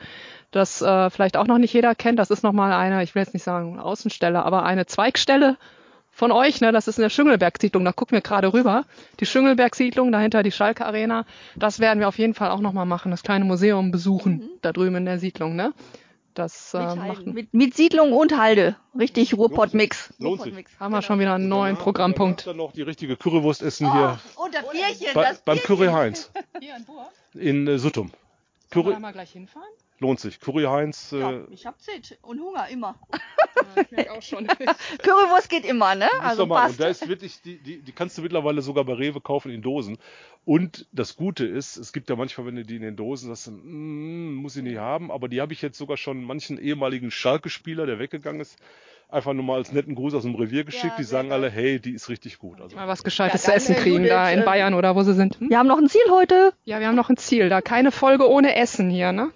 das 0.51 0.81
äh, 0.81 1.09
vielleicht 1.09 1.35
auch 1.35 1.47
noch 1.47 1.57
nicht 1.57 1.73
jeder 1.73 1.95
kennt. 1.95 2.19
Das 2.19 2.29
ist 2.29 2.43
nochmal 2.43 2.71
eine, 2.71 3.03
ich 3.03 3.13
will 3.15 3.21
jetzt 3.21 3.33
nicht 3.33 3.43
sagen 3.43 3.79
Außenstelle, 3.79 4.43
aber 4.43 4.63
eine 4.63 4.85
Zweigstelle 4.85 5.57
von 6.19 6.31
euch. 6.31 6.61
Ne? 6.61 6.71
Das 6.71 6.87
ist 6.87 6.97
in 6.99 7.01
der 7.01 7.09
Schüngelberg-Siedlung. 7.09 7.83
Da 7.85 7.91
gucken 7.93 8.15
wir 8.15 8.21
gerade 8.21 8.53
rüber. 8.53 8.83
Die 9.19 9.25
Schüngelberg-Siedlung, 9.25 10.11
dahinter 10.11 10.43
die 10.43 10.51
Schalke 10.51 10.85
Arena. 10.85 11.25
Das 11.55 11.79
werden 11.79 11.99
wir 11.99 12.07
auf 12.09 12.19
jeden 12.19 12.33
Fall 12.35 12.51
auch 12.51 12.59
nochmal 12.59 12.85
machen. 12.85 13.09
Das 13.09 13.23
kleine 13.23 13.45
Museum 13.45 13.89
besuchen, 13.91 14.49
da 14.61 14.71
drüben 14.73 14.97
in 14.97 15.05
der 15.05 15.17
Siedlung. 15.17 15.55
Ne? 15.55 15.73
Das 16.35 16.73
äh, 16.73 16.77
Mit, 16.79 16.95
macht, 16.95 17.07
Halden. 17.17 17.33
mit, 17.33 17.53
mit 17.53 17.73
Siedlung 17.75 18.13
und 18.13 18.37
Halde. 18.37 18.75
Richtig 18.97 19.33
Ruhrpott-Mix. 19.35 20.13
Lohnt 20.19 20.41
sich. 20.41 20.51
Ruhrpott-Mix. 20.51 20.71
haben 20.79 20.91
wir 20.93 21.01
schon 21.01 21.19
wieder 21.19 21.33
einen 21.35 21.47
neuen 21.49 21.73
Danach- 21.75 21.83
Programmpunkt. 21.83 22.45
Dann 22.47 22.57
noch 22.57 22.71
die 22.73 22.81
richtige 22.83 23.15
Currywurst 23.17 23.61
essen 23.63 23.91
hier 23.91 24.19
Oh, 24.37 24.43
und 24.45 24.53
das 24.53 24.63
Bierchen, 24.69 25.13
bei, 25.13 25.23
das 25.23 25.41
beim 25.41 25.55
Bierchen. 25.57 25.75
Curry 25.77 25.87
Heinz 25.87 26.31
Hier 26.59 26.75
in 26.75 26.85
Burg. 26.85 27.07
in 27.33 27.67
äh, 27.67 27.77
Suttum. 27.79 28.11
Können 28.69 28.85
wir 28.85 28.91
Curry, 28.91 28.93
da 28.93 28.99
mal 28.99 29.13
gleich 29.13 29.31
hinfahren? 29.31 29.69
lohnt 29.99 30.19
sich. 30.19 30.39
Curry 30.39 30.63
Heinz, 30.63 31.11
äh, 31.11 31.19
Ja, 31.19 31.43
ich 31.49 31.65
hab 31.65 31.81
Zeit 31.81 32.17
und 32.21 32.39
Hunger 32.39 32.67
immer. 32.69 32.99
Ja, 33.75 33.81
ich 33.81 33.91
merke 33.91 34.11
auch 34.13 34.21
schon. 34.21 34.47
Currywurst 35.03 35.49
geht 35.49 35.65
immer, 35.65 35.93
ne? 35.93 36.07
Also 36.21 36.45
mal. 36.45 36.61
passt. 36.61 36.75
Und 36.75 36.79
da 36.79 36.87
ist 36.87 37.07
wirklich, 37.09 37.41
die, 37.41 37.61
die, 37.61 37.81
die 37.81 37.91
kannst 37.91 38.17
du 38.17 38.21
mittlerweile 38.21 38.61
sogar 38.61 38.85
bei 38.85 38.93
Rewe 38.93 39.19
kaufen 39.19 39.51
in 39.51 39.61
Dosen. 39.61 39.97
Und 40.49 40.87
das 40.91 41.15
Gute 41.15 41.45
ist, 41.45 41.77
es 41.77 41.93
gibt 41.93 42.09
ja 42.09 42.15
manchmal, 42.15 42.47
wenn 42.47 42.55
du 42.55 42.65
die 42.65 42.77
in 42.77 42.81
den 42.81 42.95
Dosen 42.95 43.29
hast, 43.29 43.51
mm, 43.51 44.33
muss 44.33 44.55
ich 44.55 44.63
nicht 44.63 44.79
haben, 44.79 45.11
aber 45.11 45.27
die 45.27 45.41
habe 45.41 45.53
ich 45.53 45.61
jetzt 45.61 45.77
sogar 45.77 45.95
schon 45.95 46.23
manchen 46.23 46.57
ehemaligen 46.57 47.11
Schalke-Spieler, 47.11 47.85
der 47.85 47.99
weggegangen 47.99 48.41
ist, 48.41 48.57
einfach 49.09 49.33
nur 49.33 49.43
mal 49.43 49.57
als 49.57 49.71
netten 49.71 49.93
Gruß 49.93 50.15
aus 50.15 50.23
dem 50.23 50.33
Revier 50.33 50.63
geschickt. 50.63 50.85
Ja, 50.85 50.97
die 50.97 51.03
sagen 51.03 51.31
alle, 51.31 51.51
hey, 51.51 51.79
die 51.79 51.91
ist 51.91 52.09
richtig 52.09 52.39
gut. 52.39 52.59
Also 52.61 52.75
mal 52.75 52.87
was 52.87 53.03
Gescheites 53.03 53.45
ja, 53.45 53.51
zu 53.51 53.55
essen 53.57 53.75
kriegen 53.75 54.03
da 54.05 54.27
in 54.31 54.43
Bayern 54.43 54.73
oder 54.73 54.95
wo 54.95 55.03
sie 55.03 55.13
sind. 55.13 55.39
Hm? 55.39 55.51
Wir 55.51 55.59
haben 55.59 55.67
noch 55.67 55.77
ein 55.77 55.87
Ziel 55.87 56.01
heute. 56.09 56.51
Ja, 56.65 56.79
wir 56.79 56.87
haben 56.87 56.95
noch 56.95 57.11
ein 57.11 57.17
Ziel. 57.17 57.49
Da 57.49 57.61
keine 57.61 57.91
Folge 57.91 58.27
ohne 58.27 58.55
Essen 58.55 58.89
hier, 58.89 59.11
ne? 59.11 59.29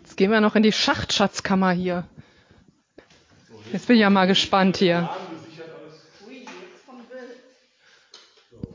Jetzt 0.00 0.16
gehen 0.16 0.32
wir 0.32 0.40
noch 0.40 0.56
in 0.56 0.64
die 0.64 0.72
Schachtschatzkammer 0.72 1.70
hier. 1.70 2.08
Jetzt 3.72 3.86
bin 3.86 3.94
ich 3.94 4.02
ja 4.02 4.10
mal 4.10 4.26
gespannt 4.26 4.78
hier. 4.78 5.08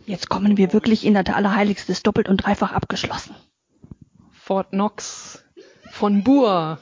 Jetzt 0.05 0.29
kommen 0.29 0.57
wir 0.57 0.71
wirklich 0.71 1.05
in 1.05 1.15
das 1.15 1.25
Allerheiligste, 1.27 1.91
ist 1.91 2.05
doppelt 2.05 2.29
und 2.29 2.37
dreifach 2.37 2.71
abgeschlossen. 2.71 3.35
Fort 4.31 4.69
Knox 4.69 5.43
von 5.91 6.23
Bur. 6.23 6.79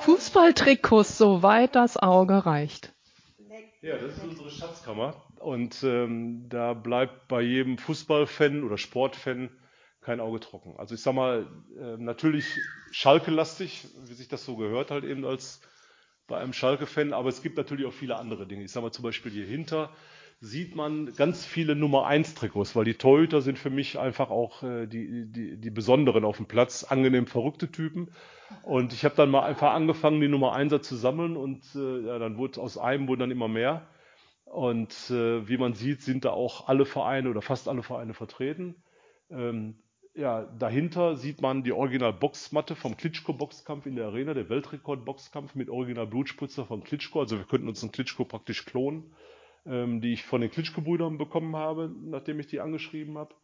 Fußballtrikots, 0.00 1.16
soweit 1.16 1.74
das 1.74 1.96
Auge 1.96 2.44
reicht. 2.44 2.92
Ja, 3.80 3.96
das 3.96 4.16
ist 4.16 4.24
unsere 4.24 4.50
Schatzkammer. 4.50 5.22
Und 5.38 5.82
ähm, 5.82 6.48
da 6.48 6.74
bleibt 6.74 7.28
bei 7.28 7.40
jedem 7.40 7.78
Fußballfan 7.78 8.62
oder 8.62 8.78
Sportfan 8.78 9.50
kein 10.00 10.20
Auge 10.20 10.40
trocken. 10.40 10.74
Also 10.76 10.94
ich 10.94 11.02
sag 11.02 11.14
mal, 11.14 11.46
äh, 11.78 11.96
natürlich 11.96 12.58
Schalke-lastig, 12.90 13.86
wie 14.04 14.14
sich 14.14 14.28
das 14.28 14.44
so 14.44 14.56
gehört 14.56 14.90
halt 14.90 15.04
eben 15.04 15.24
als 15.24 15.60
bei 16.26 16.38
einem 16.38 16.52
Schalke-Fan, 16.52 17.12
aber 17.12 17.28
es 17.28 17.42
gibt 17.42 17.56
natürlich 17.56 17.86
auch 17.86 17.92
viele 17.92 18.16
andere 18.16 18.46
Dinge. 18.46 18.64
Ich 18.64 18.72
sag 18.72 18.82
mal 18.82 18.92
zum 18.92 19.02
Beispiel 19.02 19.32
hier 19.32 19.46
hinter 19.46 19.90
sieht 20.42 20.74
man 20.74 21.14
ganz 21.14 21.46
viele 21.46 21.76
Nummer 21.76 22.04
1 22.04 22.34
Trikots, 22.34 22.74
weil 22.74 22.84
die 22.84 22.94
Torhüter 22.94 23.42
sind 23.42 23.60
für 23.60 23.70
mich 23.70 24.00
einfach 24.00 24.30
auch 24.30 24.64
äh, 24.64 24.86
die, 24.88 25.30
die, 25.30 25.56
die 25.56 25.70
besonderen 25.70 26.24
auf 26.24 26.38
dem 26.38 26.46
Platz, 26.46 26.82
angenehm 26.82 27.28
verrückte 27.28 27.70
Typen. 27.70 28.10
Und 28.64 28.92
ich 28.92 29.04
habe 29.04 29.14
dann 29.14 29.30
mal 29.30 29.44
einfach 29.44 29.72
angefangen, 29.72 30.20
die 30.20 30.26
Nummer 30.26 30.56
1er 30.56 30.82
zu 30.82 30.96
sammeln 30.96 31.36
und 31.36 31.62
äh, 31.76 32.06
ja, 32.06 32.18
dann 32.18 32.38
wurde 32.38 32.60
aus 32.60 32.76
einem 32.76 33.06
wurden 33.06 33.20
dann 33.20 33.30
immer 33.30 33.46
mehr. 33.46 33.86
Und 34.44 34.92
äh, 35.10 35.48
wie 35.48 35.58
man 35.58 35.74
sieht, 35.74 36.02
sind 36.02 36.24
da 36.24 36.30
auch 36.30 36.66
alle 36.66 36.86
Vereine 36.86 37.30
oder 37.30 37.40
fast 37.40 37.68
alle 37.68 37.84
Vereine 37.84 38.12
vertreten. 38.12 38.82
Ähm, 39.30 39.76
ja, 40.12 40.42
dahinter 40.58 41.14
sieht 41.14 41.40
man 41.40 41.62
die 41.62 41.72
Original-Boxmatte 41.72 42.74
vom 42.74 42.96
Klitschko-Boxkampf 42.96 43.86
in 43.86 43.94
der 43.94 44.06
Arena, 44.06 44.34
der 44.34 44.48
Weltrekord-Boxkampf 44.48 45.54
mit 45.54 45.70
Original-Blutspritzer 45.70 46.66
von 46.66 46.82
Klitschko. 46.82 47.20
Also 47.20 47.38
wir 47.38 47.44
könnten 47.44 47.68
uns 47.68 47.80
einen 47.84 47.92
Klitschko 47.92 48.24
praktisch 48.24 48.64
klonen 48.64 49.14
ähm, 49.66 50.00
die 50.00 50.12
ich 50.12 50.24
von 50.24 50.40
den 50.40 50.50
Klitschko-Brüdern 50.50 51.18
bekommen 51.18 51.56
habe, 51.56 51.90
nachdem 52.04 52.40
ich 52.40 52.46
die 52.46 52.60
angeschrieben 52.60 53.18
habe. 53.18 53.34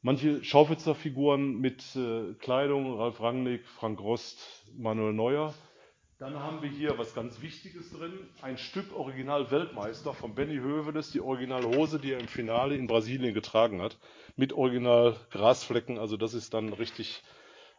Manche 0.00 0.42
Schaufensterfiguren 0.42 1.60
mit 1.60 1.94
äh, 1.94 2.34
Kleidung, 2.34 2.98
Ralf 2.98 3.20
Rangnick, 3.20 3.66
Frank 3.66 4.00
Rost, 4.00 4.66
Manuel 4.76 5.12
Neuer. 5.12 5.54
Dann 6.18 6.38
haben 6.38 6.62
wir 6.62 6.70
hier 6.70 6.98
was 6.98 7.14
ganz 7.14 7.40
Wichtiges 7.40 7.90
drin, 7.92 8.12
ein 8.42 8.56
Stück 8.56 8.96
Original-Weltmeister 8.96 10.12
von 10.12 10.34
Benny 10.34 10.56
Hövedes, 10.56 11.10
die 11.10 11.20
Original-Hose, 11.20 11.98
die 11.98 12.12
er 12.12 12.20
im 12.20 12.28
Finale 12.28 12.76
in 12.76 12.86
Brasilien 12.86 13.34
getragen 13.34 13.82
hat, 13.82 13.98
mit 14.36 14.52
Original-Grasflecken. 14.52 15.98
Also 15.98 16.16
das 16.16 16.34
ist 16.34 16.54
dann 16.54 16.72
richtig 16.72 17.22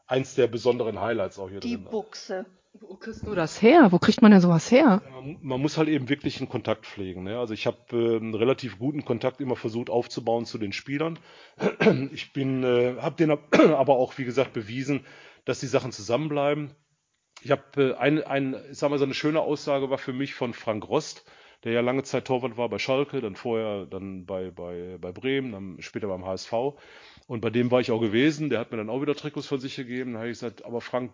eins 0.07 0.35
der 0.35 0.47
besonderen 0.47 0.99
Highlights 0.99 1.39
auch 1.39 1.49
hier 1.49 1.59
die 1.59 1.75
drin. 1.75 1.85
Die 1.85 1.89
Buchse. 1.89 2.45
Wo 2.79 2.95
kriegst 2.95 3.25
du 3.27 3.35
das 3.35 3.61
her? 3.61 3.91
Wo 3.91 3.99
kriegt 3.99 4.21
man 4.21 4.31
denn 4.31 4.41
sowas 4.41 4.71
her? 4.71 5.01
Man 5.41 5.61
muss 5.61 5.77
halt 5.77 5.89
eben 5.89 6.09
wirklich 6.09 6.39
einen 6.39 6.49
Kontakt 6.49 6.87
pflegen. 6.87 7.23
Ne? 7.23 7.37
Also 7.37 7.53
ich 7.53 7.67
habe 7.67 7.77
äh, 7.91 8.17
einen 8.17 8.33
relativ 8.33 8.79
guten 8.79 9.05
Kontakt 9.05 9.41
immer 9.41 9.55
versucht 9.55 9.89
aufzubauen 9.89 10.45
zu 10.45 10.57
den 10.57 10.73
Spielern. 10.73 11.19
Ich 12.11 12.33
bin, 12.33 12.63
äh, 12.63 12.95
habe 12.99 13.15
den 13.15 13.31
aber 13.73 13.97
auch, 13.97 14.17
wie 14.17 14.25
gesagt, 14.25 14.53
bewiesen, 14.53 15.05
dass 15.45 15.59
die 15.59 15.67
Sachen 15.67 15.91
zusammenbleiben. 15.91 16.71
Ich 17.43 17.51
habe 17.51 17.63
äh, 17.77 17.93
ein, 17.95 18.23
ein, 18.23 18.55
sag 18.71 18.89
mal, 18.89 18.97
so 18.97 19.05
eine 19.05 19.13
schöne 19.13 19.41
Aussage 19.41 19.89
war 19.89 19.97
für 19.99 20.13
mich 20.13 20.33
von 20.33 20.53
Frank 20.53 20.87
Rost, 20.87 21.25
der 21.63 21.71
ja 21.71 21.81
lange 21.81 22.03
Zeit 22.03 22.25
Torwart 22.25 22.57
war 22.57 22.69
bei 22.69 22.77
Schalke, 22.77 23.21
dann 23.21 23.35
vorher 23.35 23.85
dann 23.85 24.25
bei, 24.25 24.51
bei, 24.51 24.97
bei 24.99 25.11
Bremen, 25.11 25.51
dann 25.51 25.77
später 25.81 26.07
beim 26.07 26.25
HSV. 26.25 26.53
Und 27.25 27.39
bei 27.39 27.49
dem 27.49 27.71
war 27.71 27.79
ich 27.79 27.91
auch 27.91 28.01
gewesen, 28.01 28.49
der 28.49 28.59
hat 28.59 28.71
mir 28.71 28.77
dann 28.77 28.89
auch 28.89 29.01
wieder 29.01 29.15
Trikots 29.15 29.47
von 29.47 29.59
sich 29.59 29.75
gegeben. 29.77 30.13
Da 30.13 30.19
habe 30.19 30.29
ich 30.29 30.35
gesagt, 30.39 30.65
aber 30.65 30.81
Frank, 30.81 31.13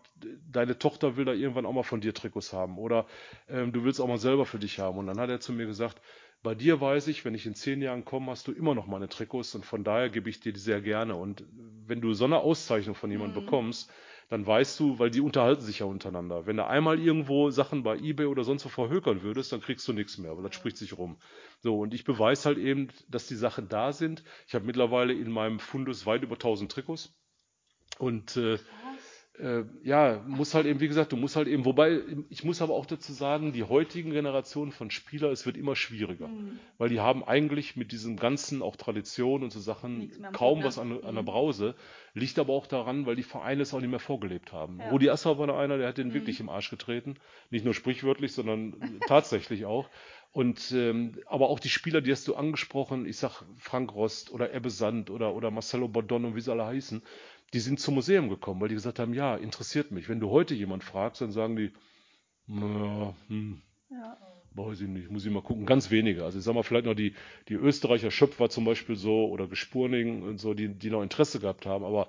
deine 0.51 0.79
Tochter 0.79 1.17
will 1.17 1.25
da 1.25 1.33
irgendwann 1.33 1.67
auch 1.67 1.73
mal 1.73 1.83
von 1.83 2.01
dir 2.01 2.13
Trikots 2.13 2.51
haben 2.51 2.79
oder 2.79 3.05
ähm, 3.47 3.71
du 3.71 3.83
willst 3.83 4.01
auch 4.01 4.07
mal 4.07 4.17
selber 4.17 4.45
für 4.45 4.57
dich 4.57 4.79
haben. 4.79 4.97
Und 4.97 5.07
dann 5.07 5.19
hat 5.19 5.29
er 5.29 5.39
zu 5.39 5.53
mir 5.53 5.67
gesagt, 5.67 6.01
bei 6.41 6.55
dir 6.55 6.81
weiß 6.81 7.07
ich, 7.09 7.25
wenn 7.25 7.35
ich 7.35 7.45
in 7.45 7.53
zehn 7.53 7.81
Jahren 7.81 8.05
komme, 8.05 8.31
hast 8.31 8.47
du 8.47 8.51
immer 8.51 8.73
noch 8.73 8.87
meine 8.87 9.09
Trikots 9.09 9.53
und 9.55 9.65
von 9.65 9.83
daher 9.83 10.09
gebe 10.09 10.29
ich 10.29 10.39
dir 10.39 10.53
die 10.53 10.59
sehr 10.59 10.81
gerne. 10.81 11.15
Und 11.15 11.43
wenn 11.85 12.01
du 12.01 12.13
so 12.13 12.25
eine 12.25 12.39
Auszeichnung 12.39 12.95
von 12.95 13.11
jemandem 13.11 13.41
mhm. 13.41 13.45
bekommst, 13.45 13.91
dann 14.29 14.45
weißt 14.45 14.79
du, 14.79 14.99
weil 14.99 15.09
die 15.09 15.21
unterhalten 15.21 15.61
sich 15.61 15.79
ja 15.79 15.87
untereinander. 15.87 16.45
Wenn 16.45 16.57
du 16.57 16.65
einmal 16.65 16.99
irgendwo 16.99 17.49
Sachen 17.49 17.81
bei 17.81 17.97
eBay 17.97 18.27
oder 18.27 18.43
sonst 18.43 18.63
wo 18.65 18.69
verhökern 18.69 19.23
würdest, 19.23 19.51
dann 19.51 19.61
kriegst 19.61 19.87
du 19.87 19.93
nichts 19.93 20.19
mehr, 20.19 20.37
weil 20.37 20.43
das 20.43 20.55
spricht 20.55 20.77
sich 20.77 20.97
rum. 20.97 21.17
So, 21.61 21.79
und 21.79 21.93
ich 21.95 22.03
beweise 22.03 22.45
halt 22.45 22.59
eben, 22.59 22.89
dass 23.07 23.27
die 23.27 23.35
Sachen 23.35 23.67
da 23.69 23.91
sind. 23.91 24.23
Ich 24.47 24.53
habe 24.53 24.65
mittlerweile 24.65 25.13
in 25.13 25.31
meinem 25.31 25.59
Fundus 25.59 26.05
weit 26.05 26.21
über 26.21 26.35
1000 26.35 26.71
Trikots. 26.71 27.15
Und 27.97 28.37
äh, 28.37 28.59
äh, 29.39 29.63
ja, 29.83 30.21
muss 30.27 30.53
halt 30.53 30.65
eben, 30.65 30.79
wie 30.81 30.87
gesagt, 30.87 31.11
du 31.11 31.15
musst 31.15 31.35
halt 31.35 31.47
eben, 31.47 31.63
wobei, 31.65 32.01
ich 32.29 32.43
muss 32.43 32.61
aber 32.61 32.73
auch 32.73 32.85
dazu 32.85 33.13
sagen, 33.13 33.53
die 33.53 33.63
heutigen 33.63 34.11
Generationen 34.11 34.71
von 34.71 34.91
Spielern, 34.91 35.31
es 35.31 35.45
wird 35.45 35.55
immer 35.55 35.75
schwieriger, 35.75 36.27
mhm. 36.27 36.59
weil 36.77 36.89
die 36.89 36.99
haben 36.99 37.23
eigentlich 37.23 37.75
mit 37.75 37.91
diesem 37.91 38.17
ganzen, 38.17 38.61
auch 38.61 38.75
Tradition 38.75 39.43
und 39.43 39.51
so 39.51 39.59
Sachen, 39.59 40.11
kaum 40.33 40.63
was 40.63 40.77
an, 40.77 40.91
an 41.03 41.13
der 41.13 41.23
mhm. 41.23 41.27
Brause, 41.27 41.75
liegt 42.13 42.37
aber 42.37 42.53
auch 42.53 42.67
daran, 42.67 43.05
weil 43.05 43.15
die 43.15 43.23
Vereine 43.23 43.61
es 43.61 43.73
auch 43.73 43.79
nicht 43.79 43.89
mehr 43.89 43.99
vorgelebt 43.99 44.51
haben. 44.51 44.79
Ja. 44.79 44.89
Rudi 44.89 45.09
Assau 45.09 45.37
war 45.37 45.47
da 45.47 45.57
einer, 45.57 45.77
der 45.77 45.87
hat 45.87 45.97
den 45.97 46.09
mhm. 46.09 46.13
wirklich 46.15 46.39
im 46.39 46.49
Arsch 46.49 46.69
getreten, 46.69 47.15
nicht 47.49 47.63
nur 47.63 47.73
sprichwörtlich, 47.73 48.33
sondern 48.33 48.99
tatsächlich 49.07 49.65
auch. 49.65 49.89
Und 50.31 50.71
ähm, 50.73 51.13
aber 51.25 51.49
auch 51.49 51.59
die 51.59 51.69
Spieler, 51.69 52.01
die 52.01 52.11
hast 52.11 52.27
du 52.27 52.35
angesprochen, 52.35 53.07
ich 53.07 53.17
sag 53.17 53.43
Frank 53.57 53.93
Rost 53.95 54.31
oder 54.31 54.53
Ebbe 54.53 54.69
Sand 54.69 55.09
oder, 55.09 55.33
oder 55.33 55.49
Marcelo 55.49 55.87
Bordon 55.87 56.25
und 56.25 56.35
wie 56.35 56.41
sie 56.41 56.51
alle 56.51 56.67
heißen, 56.67 57.01
die 57.53 57.59
sind 57.59 57.79
zum 57.79 57.95
Museum 57.95 58.29
gekommen, 58.29 58.61
weil 58.61 58.69
die 58.69 58.75
gesagt 58.75 58.99
haben, 58.99 59.13
ja, 59.13 59.35
interessiert 59.35 59.91
mich. 59.91 60.09
Wenn 60.09 60.19
du 60.19 60.29
heute 60.29 60.53
jemand 60.53 60.83
fragst, 60.83 61.21
dann 61.21 61.31
sagen 61.31 61.55
die, 61.55 61.71
na, 62.47 63.15
hm, 63.27 63.61
ja. 63.89 64.17
weiß 64.53 64.81
ich 64.81 64.87
nicht, 64.87 65.09
muss 65.09 65.25
ich 65.25 65.31
mal 65.31 65.41
gucken, 65.41 65.65
ganz 65.65 65.91
wenige. 65.91 66.25
Also 66.25 66.39
ich 66.39 66.43
sag 66.43 66.53
mal, 66.53 66.63
vielleicht 66.63 66.85
noch 66.85 66.95
die, 66.95 67.15
die 67.47 67.55
Österreicher 67.55 68.11
Schöpfer 68.11 68.49
zum 68.49 68.65
Beispiel 68.65 68.95
so 68.95 69.27
oder 69.27 69.47
Gespurning 69.47 70.23
und 70.23 70.39
so, 70.39 70.53
die, 70.53 70.69
die 70.69 70.89
noch 70.89 71.03
Interesse 71.03 71.39
gehabt 71.39 71.65
haben, 71.65 71.85
aber 71.85 72.07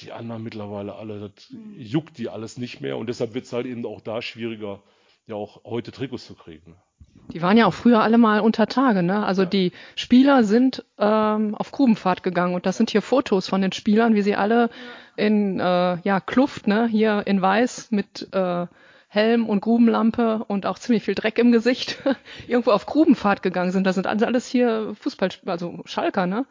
die 0.00 0.12
anderen 0.12 0.42
mittlerweile 0.42 0.94
alle, 0.94 1.28
das 1.28 1.50
mhm. 1.50 1.74
juckt 1.76 2.18
die 2.18 2.28
alles 2.28 2.56
nicht 2.56 2.80
mehr 2.80 2.96
und 2.96 3.08
deshalb 3.08 3.34
wird 3.34 3.44
es 3.44 3.52
halt 3.52 3.66
eben 3.66 3.84
auch 3.84 4.00
da 4.00 4.22
schwieriger, 4.22 4.82
ja 5.26 5.34
auch 5.34 5.64
heute 5.64 5.92
Trikots 5.92 6.26
zu 6.26 6.34
kriegen. 6.34 6.76
Die 7.32 7.42
waren 7.42 7.56
ja 7.56 7.66
auch 7.66 7.74
früher 7.74 8.02
alle 8.02 8.18
mal 8.18 8.40
unter 8.40 8.66
Tage, 8.66 9.02
ne? 9.02 9.24
Also 9.24 9.42
ja. 9.42 9.48
die 9.48 9.72
Spieler 9.94 10.44
sind 10.44 10.84
ähm, 10.98 11.54
auf 11.54 11.70
Grubenfahrt 11.70 12.22
gegangen 12.22 12.54
und 12.54 12.66
das 12.66 12.76
sind 12.76 12.90
hier 12.90 13.02
Fotos 13.02 13.48
von 13.48 13.62
den 13.62 13.72
Spielern, 13.72 14.14
wie 14.14 14.22
sie 14.22 14.34
alle 14.34 14.70
in 15.16 15.60
äh, 15.60 15.98
ja 16.02 16.20
Kluft, 16.20 16.66
ne? 16.66 16.86
Hier 16.88 17.22
in 17.26 17.40
Weiß 17.40 17.90
mit 17.92 18.28
äh, 18.32 18.66
Helm 19.08 19.48
und 19.48 19.60
Grubenlampe 19.60 20.44
und 20.46 20.66
auch 20.66 20.78
ziemlich 20.78 21.04
viel 21.04 21.14
Dreck 21.14 21.38
im 21.38 21.52
Gesicht 21.52 21.98
irgendwo 22.48 22.70
auf 22.72 22.86
Grubenfahrt 22.86 23.42
gegangen 23.42 23.72
sind. 23.72 23.84
Das 23.84 23.94
sind 23.94 24.06
also 24.06 24.26
alles 24.26 24.46
hier 24.46 24.94
Fußball, 25.00 25.30
also 25.46 25.80
Schalker, 25.84 26.26
ne? 26.26 26.46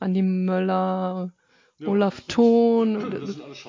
Andi 0.00 0.22
Möller, 0.22 1.30
ja, 1.78 1.88
Olaf 1.88 2.20
Thon. 2.22 3.10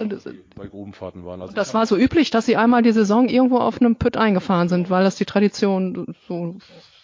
Das, 0.10 0.30
bei 0.56 0.68
Grubenfahrten 0.68 1.26
waren. 1.26 1.42
Also 1.42 1.54
das 1.54 1.74
war 1.74 1.86
so 1.86 1.98
üblich, 1.98 2.30
dass 2.32 2.46
sie 2.46 2.56
einmal 2.56 2.84
die 2.84 2.92
Saison 2.92 3.28
irgendwo 3.28 3.58
auf 3.58 3.82
einem 3.82 3.96
Pütt 3.96 4.18
eingefahren 4.18 4.70
sind, 4.70 4.90
weil 4.90 5.04
das 5.04 5.16
die 5.16 5.26
Tradition 5.26 6.16
so 6.28 6.56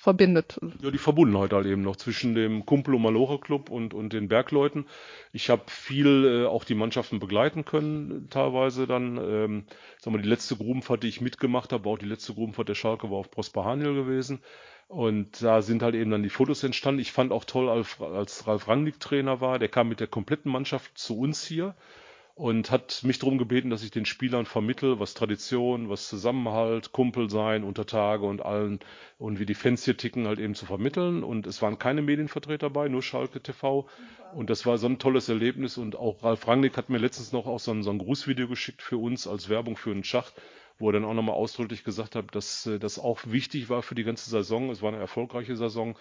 verbindet. 0.02 0.60
Ja, 0.82 0.90
die 0.90 0.98
Verbundenheit 0.98 1.54
halt 1.54 1.68
eben 1.68 1.84
noch 1.84 1.96
zwischen 1.96 2.34
dem 2.34 2.66
Kumpel 2.66 2.96
und 2.96 3.04
Maloche 3.04 3.38
Club 3.38 3.70
und, 3.70 3.94
und 3.94 4.14
den 4.14 4.28
Bergleuten. 4.28 4.88
Ich 5.32 5.52
habe 5.52 5.62
viel 5.68 6.26
äh, 6.26 6.48
auch 6.48 6.64
die 6.64 6.74
Mannschaften 6.74 7.20
begleiten 7.20 7.66
können, 7.66 8.28
teilweise 8.32 8.88
dann. 8.88 9.18
Ähm, 9.18 9.66
sagen 10.00 10.16
wir, 10.16 10.22
die 10.24 10.30
letzte 10.30 10.56
Grubenfahrt, 10.56 11.04
die 11.04 11.08
ich 11.08 11.22
mitgemacht 11.22 11.72
habe, 11.72 11.88
auch 11.88 12.00
die 12.00 12.08
letzte 12.08 12.34
Grubenfahrt 12.34 12.70
der 12.70 12.76
Schalke 12.76 13.12
war 13.12 13.18
auf 13.18 13.30
Prosper 13.30 13.64
Haniel 13.64 13.94
gewesen. 13.94 14.40
Und 14.88 15.44
da 15.44 15.62
sind 15.62 15.84
halt 15.84 15.94
eben 15.94 16.10
dann 16.10 16.24
die 16.24 16.30
Fotos 16.30 16.64
entstanden. 16.64 17.00
Ich 17.00 17.12
fand 17.12 17.32
auch 17.32 17.46
toll, 17.46 17.70
als, 17.70 18.02
als 18.02 18.48
Ralf 18.48 18.68
Rangnick 18.68 19.00
Trainer 19.00 19.40
war, 19.40 19.60
der 19.60 19.70
kam 19.70 19.88
mit 19.88 20.00
der 20.00 20.08
kompletten 20.08 20.52
Mannschaft 20.52 20.98
zu 20.98 21.20
uns 21.20 21.46
hier 21.46 21.76
und 22.42 22.72
hat 22.72 23.04
mich 23.04 23.20
darum 23.20 23.38
gebeten, 23.38 23.70
dass 23.70 23.84
ich 23.84 23.92
den 23.92 24.06
Spielern 24.06 24.48
vermittel, 24.48 25.00
was 25.00 25.14
Tradition, 25.14 25.90
was 25.90 26.10
Zusammenhalt, 26.10 26.92
Kumpel 26.92 27.30
sein, 27.30 27.64
unter 27.64 27.86
Tage 27.86 28.26
und 28.26 28.44
allen 28.44 28.80
und 29.20 29.40
wie 29.40 29.46
die 29.46 29.54
Fans 29.54 29.86
hier 29.86 29.96
ticken, 29.96 30.26
halt 30.26 30.40
eben 30.40 30.56
zu 30.56 30.66
vermitteln. 30.66 31.24
Und 31.24 31.46
es 31.46 31.62
waren 31.62 31.78
keine 31.78 32.02
Medienvertreter 32.02 32.72
dabei, 32.72 32.88
nur 32.88 33.04
Schalke 33.04 33.42
TV. 33.42 33.88
Und 34.34 34.50
das 34.50 34.66
war 34.66 34.80
so 34.80 34.88
ein 34.88 34.98
tolles 34.98 35.30
Erlebnis. 35.30 35.78
Und 35.78 35.96
auch 35.96 36.24
Ralf 36.24 36.48
Rangnick 36.48 36.78
hat 36.78 36.90
mir 36.90 36.98
letztens 36.98 37.32
noch 37.32 37.46
auch 37.46 37.60
so 37.60 37.74
ein, 37.74 37.84
so 37.84 37.92
ein 37.92 38.00
Grußvideo 38.00 38.48
geschickt 38.48 38.82
für 38.82 38.98
uns 38.98 39.28
als 39.28 39.48
Werbung 39.48 39.78
für 39.78 39.92
einen 39.92 40.04
Schacht 40.04 40.34
wo 40.82 40.90
er 40.90 40.94
dann 40.94 41.06
auch 41.06 41.14
nochmal 41.14 41.36
ausdrücklich 41.36 41.84
gesagt 41.84 42.16
hat, 42.16 42.34
dass 42.36 42.66
äh, 42.66 42.80
das 42.80 43.00
auch 43.00 43.20
wichtig 43.26 43.70
war 43.70 43.84
für 43.84 43.96
die 43.96 44.04
ganze 44.04 44.30
Saison. 44.30 44.70
Es 44.72 44.82
war 44.82 44.90
eine 44.92 44.98
erfolgreiche 44.98 45.56
Saison, 45.56 45.96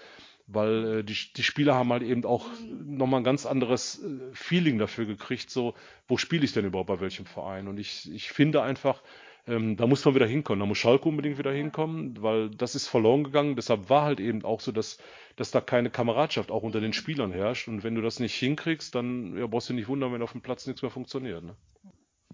weil 0.52 0.98
äh, 0.98 1.04
die, 1.04 1.16
die 1.36 1.42
Spieler 1.42 1.74
haben 1.74 1.92
halt 1.92 2.02
eben 2.02 2.24
auch 2.24 2.46
nochmal 2.84 3.20
ein 3.20 3.24
ganz 3.24 3.46
anderes 3.46 4.02
äh, 4.02 4.18
Feeling 4.32 4.78
dafür 4.78 5.06
gekriegt, 5.06 5.50
so, 5.50 5.74
wo 6.08 6.16
spiele 6.16 6.44
ich 6.44 6.52
denn 6.52 6.64
überhaupt 6.64 6.88
bei 6.88 7.00
welchem 7.00 7.26
Verein? 7.26 7.68
Und 7.68 7.78
ich, 7.78 8.10
ich 8.12 8.30
finde 8.30 8.62
einfach, 8.62 9.02
ähm, 9.46 9.76
da 9.76 9.86
muss 9.86 10.04
man 10.04 10.14
wieder 10.14 10.26
hinkommen, 10.26 10.60
da 10.60 10.66
muss 10.66 10.78
Schalke 10.78 11.08
unbedingt 11.08 11.38
wieder 11.38 11.52
hinkommen, 11.52 12.22
weil 12.22 12.50
das 12.50 12.74
ist 12.74 12.88
verloren 12.88 13.24
gegangen. 13.24 13.56
Deshalb 13.56 13.88
war 13.88 14.04
halt 14.04 14.20
eben 14.20 14.44
auch 14.44 14.60
so, 14.60 14.72
dass, 14.72 14.98
dass 15.36 15.50
da 15.50 15.60
keine 15.60 15.90
Kameradschaft 15.90 16.50
auch 16.50 16.62
unter 16.62 16.80
den 16.80 16.92
Spielern 16.92 17.32
herrscht. 17.32 17.68
Und 17.68 17.82
wenn 17.82 17.94
du 17.94 18.02
das 18.02 18.20
nicht 18.20 18.34
hinkriegst, 18.34 18.94
dann 18.94 19.36
ja, 19.36 19.46
brauchst 19.46 19.68
du 19.68 19.74
nicht 19.74 19.88
wundern, 19.88 20.12
wenn 20.12 20.22
auf 20.22 20.32
dem 20.32 20.42
Platz 20.42 20.66
nichts 20.66 20.82
mehr 20.82 20.90
funktioniert. 20.90 21.42
Ne? 21.42 21.56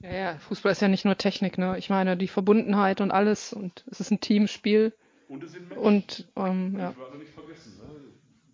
Ja, 0.03 0.14
ja, 0.14 0.39
Fußball 0.39 0.73
ist 0.73 0.83
ja 0.83 0.89
nicht 0.89 1.05
nur 1.05 1.17
Technik, 1.17 1.59
ne? 1.59 1.79
Ich 1.79 1.89
meine, 1.89 2.17
die 2.17 2.29
Verbundenheit 2.29 3.01
und 3.01 3.11
alles 3.11 3.53
und 3.53 3.85
es 3.91 4.01
ist 4.01 4.11
ein 4.11 4.21
Teamspiel. 4.21 4.93
Und 5.29 5.43
es 5.43 5.53
sind 5.53 5.68
Menschen. 5.68 5.85
Und 5.85 6.29
ähm, 6.37 6.79
ja. 6.79 6.91
Ich 6.91 7.18
nicht 7.18 7.33
vergessen, 7.33 7.79
ne? 7.79 8.01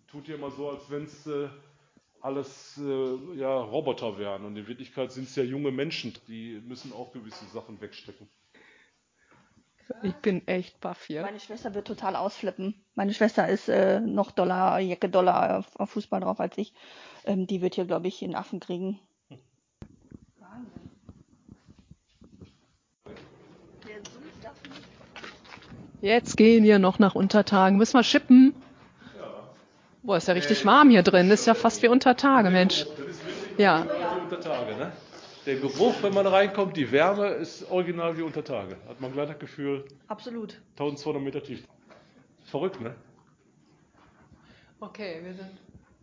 Tut 0.07 0.27
ja 0.27 0.35
immer 0.35 0.51
so, 0.51 0.69
als 0.69 0.89
wenn 0.89 1.03
es 1.03 1.25
äh, 1.27 1.47
alles 2.21 2.79
äh, 2.81 3.35
ja, 3.35 3.55
Roboter 3.57 4.17
wären. 4.17 4.45
Und 4.45 4.55
in 4.55 4.67
Wirklichkeit 4.67 5.11
sind 5.11 5.27
es 5.27 5.35
ja 5.35 5.43
junge 5.43 5.71
Menschen, 5.71 6.13
die 6.27 6.61
müssen 6.65 6.93
auch 6.93 7.11
gewisse 7.11 7.45
Sachen 7.45 7.81
wegstecken. 7.81 8.27
Ich 10.01 10.15
bin 10.15 10.47
echt 10.47 10.79
baff 10.79 11.05
hier. 11.05 11.21
Meine 11.21 11.39
Schwester 11.39 11.73
wird 11.73 11.87
total 11.87 12.15
ausflippen. 12.15 12.83
Meine 12.95 13.13
Schwester 13.13 13.47
ist 13.47 13.67
äh, 13.67 13.99
noch 13.99 14.31
Dollar, 14.31 14.79
Jacke 14.79 15.09
Dollar 15.09 15.59
auf, 15.59 15.75
auf, 15.75 15.91
Fußball 15.91 16.21
drauf 16.21 16.39
als 16.39 16.57
ich. 16.57 16.73
Ähm, 17.25 17.47
die 17.47 17.61
wird 17.61 17.75
hier, 17.75 17.85
glaube 17.85 18.07
ich, 18.07 18.23
einen 18.23 18.35
Affen 18.35 18.59
kriegen. 18.59 18.99
Jetzt 26.03 26.35
gehen 26.35 26.65
wir 26.65 26.79
noch 26.79 26.99
nach 26.99 27.15
Untertagen. 27.15 27.77
Müssen 27.77 27.93
wir 27.93 28.03
schippen? 28.03 28.53
Ja. 29.17 29.47
Boah, 30.03 30.17
ist 30.17 30.27
ja 30.27 30.33
richtig 30.33 30.65
warm 30.65 30.89
hier 30.89 31.01
drin. 31.01 31.31
Ist 31.31 31.47
ja 31.47 31.53
fast 31.53 31.81
wie 31.81 31.87
Untertage, 31.87 32.49
Mensch. 32.49 32.85
Das 32.97 33.07
ist 33.07 33.21
ja. 33.57 33.85
wie 33.85 34.21
Untertage, 34.21 34.75
ne? 34.75 34.91
Der 35.45 35.55
Geruch, 35.55 35.95
wenn 36.01 36.13
man 36.13 36.27
reinkommt, 36.27 36.75
die 36.75 36.91
Wärme 36.91 37.27
ist 37.27 37.71
original 37.71 38.17
wie 38.17 38.21
Untertage. 38.21 38.75
Hat 38.89 38.99
man 38.99 39.13
gleich 39.13 39.29
das 39.29 39.39
Gefühl. 39.39 39.85
Absolut. 40.09 40.59
1200 40.71 41.23
Meter 41.23 41.41
tief. 41.41 41.63
Verrückt, 42.47 42.81
ne? 42.81 42.95
Okay, 44.81 45.21
wir 45.23 45.33
sind. 45.35 45.51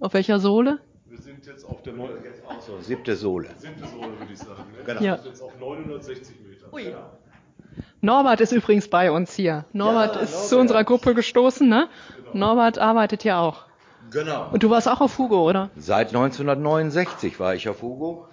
Auf 0.01 0.15
welcher 0.15 0.41
Sohle? 0.41 0.79
Wir 1.05 1.19
sind 1.19 1.45
jetzt 1.45 1.65
auf 1.67 1.83
der 1.83 1.93
neuen. 1.93 2.25
So, 2.67 2.81
siebte 2.81 3.15
Sohle. 3.17 3.51
Siebte 3.59 3.87
Sohle, 3.87 4.19
würde 4.19 4.33
ich 4.33 4.39
sagen. 4.39 4.65
Ne? 4.73 4.83
Genau. 4.87 5.03
Ja. 5.03 5.17
Wir 5.17 5.19
sind 5.19 5.33
jetzt 5.33 5.43
auf 5.43 5.61
960 5.61 6.37
Meter. 6.41 6.73
Ui. 6.73 6.89
Ja. 6.89 7.11
Norbert 8.01 8.41
ist 8.41 8.53
übrigens 8.53 8.89
bei 8.89 9.11
uns 9.11 9.35
hier. 9.35 9.65
Norbert 9.73 10.17
ja, 10.17 10.23
ist 10.23 10.33
Norbert. 10.33 10.49
zu 10.49 10.59
unserer 10.59 10.85
Gruppe 10.85 11.15
gestoßen, 11.15 11.69
ne? 11.69 11.89
Genau. 12.33 12.47
Norbert 12.47 12.79
arbeitet 12.79 13.25
ja 13.25 13.41
auch. 13.41 13.67
Genau. 14.11 14.49
Und 14.51 14.63
du 14.63 14.71
warst 14.71 14.89
auch 14.89 15.01
auf 15.01 15.19
Hugo, 15.19 15.49
oder? 15.49 15.71
Seit 15.77 16.09
1969 16.09 17.39
war 17.39 17.55
ich 17.55 17.69
auf 17.69 17.83
Hugo. 17.83 18.27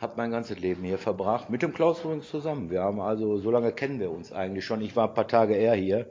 Hab 0.00 0.18
mein 0.18 0.30
ganzes 0.30 0.58
Leben 0.58 0.84
hier 0.84 0.98
verbracht, 0.98 1.48
mit 1.48 1.62
dem 1.62 1.72
Klaus 1.72 2.04
übrigens 2.04 2.28
zusammen. 2.28 2.70
Wir 2.70 2.82
haben 2.82 3.00
also, 3.00 3.38
so 3.38 3.50
lange 3.50 3.72
kennen 3.72 3.98
wir 3.98 4.10
uns 4.10 4.30
eigentlich 4.30 4.64
schon. 4.64 4.82
Ich 4.82 4.94
war 4.94 5.08
ein 5.08 5.14
paar 5.14 5.26
Tage 5.26 5.54
eher 5.54 5.74
hier. 5.74 6.06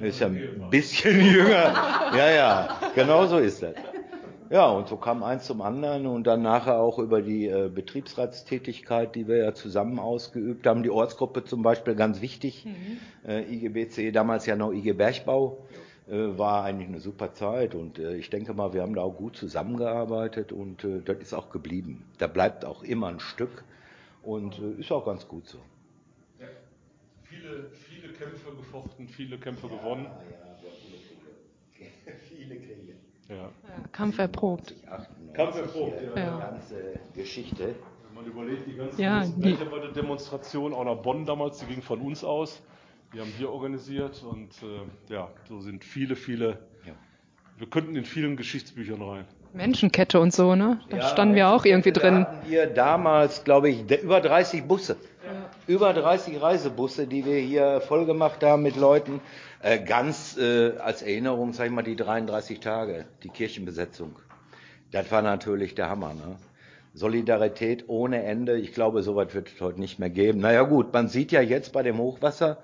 Ist 0.00 0.20
ja 0.20 0.28
ein 0.28 0.68
bisschen 0.70 1.20
jünger. 1.26 1.74
Ja, 2.16 2.30
ja, 2.30 2.68
genau 2.94 3.26
so 3.26 3.36
ist 3.36 3.62
das. 3.62 3.74
Ja, 4.52 4.68
und 4.68 4.86
so 4.86 4.98
kam 4.98 5.22
eins 5.22 5.46
zum 5.46 5.62
anderen 5.62 6.06
und 6.06 6.26
dann 6.26 6.42
nachher 6.42 6.78
auch 6.78 6.98
über 6.98 7.22
die 7.22 7.46
äh, 7.46 7.70
Betriebsratstätigkeit, 7.74 9.14
die 9.14 9.26
wir 9.26 9.38
ja 9.38 9.54
zusammen 9.54 9.98
ausgeübt 9.98 10.66
haben. 10.66 10.82
Die 10.82 10.90
Ortsgruppe 10.90 11.42
zum 11.44 11.62
Beispiel 11.62 11.94
ganz 11.94 12.20
wichtig. 12.20 12.66
Mhm. 12.66 12.98
Äh, 13.26 13.50
IGBC, 13.50 14.12
damals 14.12 14.44
ja 14.44 14.54
noch 14.54 14.70
IG 14.74 14.92
Bergbau, 14.92 15.66
äh, 16.06 16.36
war 16.36 16.64
eigentlich 16.64 16.88
eine 16.88 17.00
super 17.00 17.32
Zeit 17.32 17.74
und 17.74 17.98
äh, 17.98 18.16
ich 18.16 18.28
denke 18.28 18.52
mal, 18.52 18.74
wir 18.74 18.82
haben 18.82 18.94
da 18.94 19.00
auch 19.00 19.16
gut 19.16 19.38
zusammengearbeitet 19.38 20.52
und 20.52 20.84
äh, 20.84 21.00
das 21.00 21.16
ist 21.20 21.32
auch 21.32 21.48
geblieben. 21.48 22.04
Da 22.18 22.26
bleibt 22.26 22.66
auch 22.66 22.82
immer 22.82 23.08
ein 23.08 23.20
Stück 23.20 23.64
und 24.22 24.58
äh, 24.58 24.80
ist 24.80 24.92
auch 24.92 25.06
ganz 25.06 25.26
gut 25.26 25.48
so. 25.48 25.60
Ja. 26.38 26.48
Viele, 27.22 27.70
viele 27.70 28.12
Kämpfe 28.12 28.54
gefochten, 28.54 29.08
viele 29.08 29.38
Kämpfe 29.38 29.68
ja, 29.68 29.78
gewonnen. 29.78 30.04
Ja. 30.04 30.51
Ja. 33.36 33.50
Kampf 33.92 34.18
erprobt. 34.18 34.74
Kampf 35.34 35.56
erprobt, 35.56 36.02
ja. 36.02 36.22
ja. 36.22 36.38
ganze 36.38 37.00
Geschichte. 37.14 37.74
Wenn 38.06 38.14
man 38.14 38.26
überlegt, 38.26 38.66
die 38.66 38.76
ganze 38.76 39.02
ja, 39.02 39.24
die 39.24 39.56
Demonstration 39.94 40.74
auch 40.74 40.84
nach 40.84 40.96
Bonn 40.96 41.24
damals, 41.24 41.58
die 41.58 41.66
ging 41.66 41.82
von 41.82 42.00
uns 42.00 42.24
aus. 42.24 42.62
Die 43.14 43.20
haben 43.20 43.32
wir 43.38 43.50
organisiert 43.50 44.22
und 44.22 44.50
äh, 44.62 45.12
ja, 45.12 45.28
so 45.48 45.60
sind 45.60 45.84
viele, 45.84 46.16
viele. 46.16 46.58
Ja. 46.86 46.94
Wir 47.58 47.66
könnten 47.68 47.94
in 47.94 48.04
vielen 48.04 48.36
Geschichtsbüchern 48.36 49.02
rein. 49.02 49.26
Menschenkette 49.52 50.18
und 50.18 50.32
so, 50.32 50.54
ne? 50.54 50.80
Da 50.88 50.96
ja, 50.96 51.08
standen 51.08 51.34
wir 51.34 51.48
auch 51.48 51.66
irgendwie 51.66 51.92
drin. 51.92 52.22
Da 52.22 52.32
hatten 52.32 52.50
wir 52.50 52.66
damals, 52.66 53.44
glaube 53.44 53.68
ich, 53.68 53.90
über 54.02 54.20
30 54.20 54.64
Busse. 54.64 54.96
Über 55.68 55.92
30 55.92 56.42
Reisebusse, 56.42 57.06
die 57.06 57.24
wir 57.24 57.38
hier 57.38 57.80
voll 57.80 58.04
gemacht 58.04 58.42
haben 58.42 58.64
mit 58.64 58.74
Leuten. 58.74 59.20
Äh, 59.60 59.78
ganz 59.78 60.36
äh, 60.36 60.76
als 60.78 61.02
Erinnerung, 61.02 61.52
sag 61.52 61.66
ich 61.66 61.72
mal, 61.72 61.82
die 61.82 61.94
33 61.94 62.58
Tage, 62.58 63.06
die 63.22 63.28
Kirchenbesetzung. 63.28 64.16
Das 64.90 65.12
war 65.12 65.22
natürlich 65.22 65.76
der 65.76 65.88
Hammer, 65.88 66.14
ne? 66.14 66.36
Solidarität 66.94 67.84
ohne 67.88 68.24
Ende. 68.24 68.58
Ich 68.58 68.72
glaube, 68.74 69.02
so 69.02 69.14
weit 69.14 69.34
wird 69.34 69.52
es 69.54 69.60
heute 69.60 69.80
nicht 69.80 70.00
mehr 70.00 70.10
geben. 70.10 70.40
Naja 70.40 70.62
gut, 70.62 70.92
man 70.92 71.08
sieht 71.08 71.30
ja 71.30 71.40
jetzt 71.40 71.72
bei 71.72 71.82
dem 71.82 71.96
Hochwasser, 71.96 72.58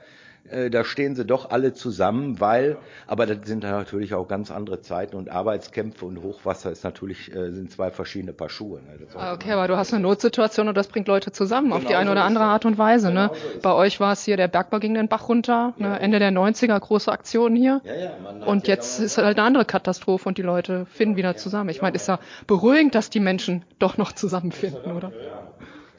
äh, 0.50 0.70
da 0.70 0.84
stehen 0.84 1.14
sie 1.14 1.24
doch 1.24 1.50
alle 1.50 1.74
zusammen, 1.74 2.40
weil, 2.40 2.78
aber 3.06 3.26
das 3.26 3.38
sind 3.46 3.62
natürlich 3.62 4.14
auch 4.14 4.28
ganz 4.28 4.50
andere 4.50 4.80
Zeiten 4.80 5.16
und 5.16 5.30
Arbeitskämpfe 5.30 6.06
und 6.06 6.22
Hochwasser 6.22 6.70
ist 6.70 6.84
natürlich, 6.84 7.34
äh, 7.34 7.52
sind 7.52 7.70
zwei 7.70 7.90
verschiedene 7.90 8.32
Paar 8.32 8.48
Schuhe. 8.48 8.80
Ne? 8.80 9.06
Okay, 9.34 9.52
aber 9.52 9.68
du 9.68 9.76
hast 9.76 9.92
eine 9.92 10.02
Notsituation 10.02 10.68
und 10.68 10.76
das 10.76 10.88
bringt 10.88 11.08
Leute 11.08 11.32
zusammen 11.32 11.68
genau 11.68 11.76
auf 11.76 11.84
die 11.84 11.94
eine 11.94 12.10
oder 12.10 12.24
andere 12.24 12.44
Art 12.44 12.64
und 12.64 12.78
Weise. 12.78 13.08
Ne? 13.08 13.30
Genau 13.30 13.32
ne? 13.32 13.52
So 13.54 13.60
Bei 13.60 13.72
euch 13.72 14.00
war 14.00 14.12
es 14.12 14.24
hier, 14.24 14.36
der 14.36 14.48
Bergbau 14.48 14.78
ging 14.78 14.94
den 14.94 15.08
Bach 15.08 15.28
runter, 15.28 15.74
ne? 15.76 15.84
ja. 15.84 15.92
ne? 15.92 16.00
Ende 16.00 16.18
der 16.18 16.32
90er, 16.32 16.78
große 16.78 17.12
Aktion 17.12 17.54
hier. 17.54 17.80
Ja, 17.84 17.94
ja, 17.94 18.46
und 18.46 18.68
jetzt 18.68 19.00
ist 19.00 19.18
halt 19.18 19.38
eine 19.38 19.46
andere 19.46 19.64
Katastrophe 19.64 20.28
und 20.28 20.38
die 20.38 20.42
Leute 20.42 20.86
finden 20.86 21.16
wieder 21.16 21.36
zusammen. 21.36 21.70
Ich 21.70 21.82
meine, 21.82 21.96
ist 21.96 22.08
ja 22.08 22.18
beruhigend, 22.46 22.94
dass 22.94 23.10
die 23.10 23.20
Menschen 23.20 23.64
doch 23.78 23.98
noch 23.98 24.12
zusammenfinden, 24.12 24.92
oder? 24.92 25.12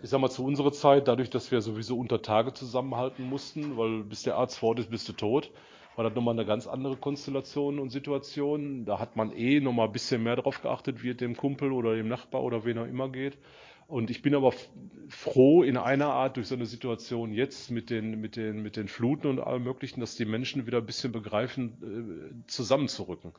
Ich 0.02 0.10
sag 0.10 0.22
mal, 0.22 0.30
zu 0.30 0.45
unserer 0.45 0.72
Zeit, 0.72 1.10
dadurch, 1.10 1.30
dass 1.30 1.52
wir 1.52 1.60
sowieso 1.62 1.97
unter 1.97 2.22
Tage 2.22 2.54
zusammenhalten 2.54 3.28
mussten, 3.28 3.76
weil 3.78 4.04
bis 4.04 4.24
der 4.24 4.36
Arzt 4.38 4.58
fort 4.58 4.80
ist, 4.80 4.89
bist 4.89 5.10
du 5.10 5.14
tot, 5.14 5.52
war 5.97 6.06
das 6.06 6.16
nochmal 6.16 6.36
eine 6.36 6.45
ganz 6.45 6.68
andere 6.68 6.95
Konstellation 6.95 7.80
und 7.80 7.89
Situation. 7.89 8.86
Da 8.86 9.00
hat 9.00 9.18
man 9.18 9.34
eh 9.34 9.60
nochmal 9.60 9.88
ein 9.88 9.91
bisschen 9.91 10.24
mehr 10.24 10.38
drauf 10.38 10.62
geachtet, 10.62 11.04
wie 11.04 11.10
es 11.10 11.18
dem 11.18 11.36
Kumpel 11.36 11.74
oder 11.74 11.95
dem 11.95 12.08
Nachbar 12.08 12.43
oder 12.43 12.64
wen 12.64 12.78
auch 12.78 12.86
immer 12.86 13.10
geht. 13.10 13.38
Und 13.88 14.10
ich 14.10 14.22
bin 14.22 14.36
aber 14.36 14.54
froh 15.10 15.64
in 15.64 15.76
einer 15.76 16.14
Art 16.14 16.38
durch 16.38 16.47
so 16.47 16.56
eine 16.56 16.68
Situation 16.68 17.34
jetzt 17.34 17.70
mit 17.70 17.89
den, 17.89 18.22
mit 18.22 18.38
den, 18.38 18.62
mit 18.62 18.78
den 18.78 18.88
Fluten 18.88 19.28
und 19.28 19.39
allem 19.39 19.64
Möglichen, 19.64 20.00
dass 20.00 20.16
die 20.16 20.26
Menschen 20.26 20.66
wieder 20.66 20.78
ein 20.78 20.86
bisschen 20.86 21.12
begreifen, 21.12 22.43
äh, 22.45 22.47
zusammenzurücken. 22.47 23.34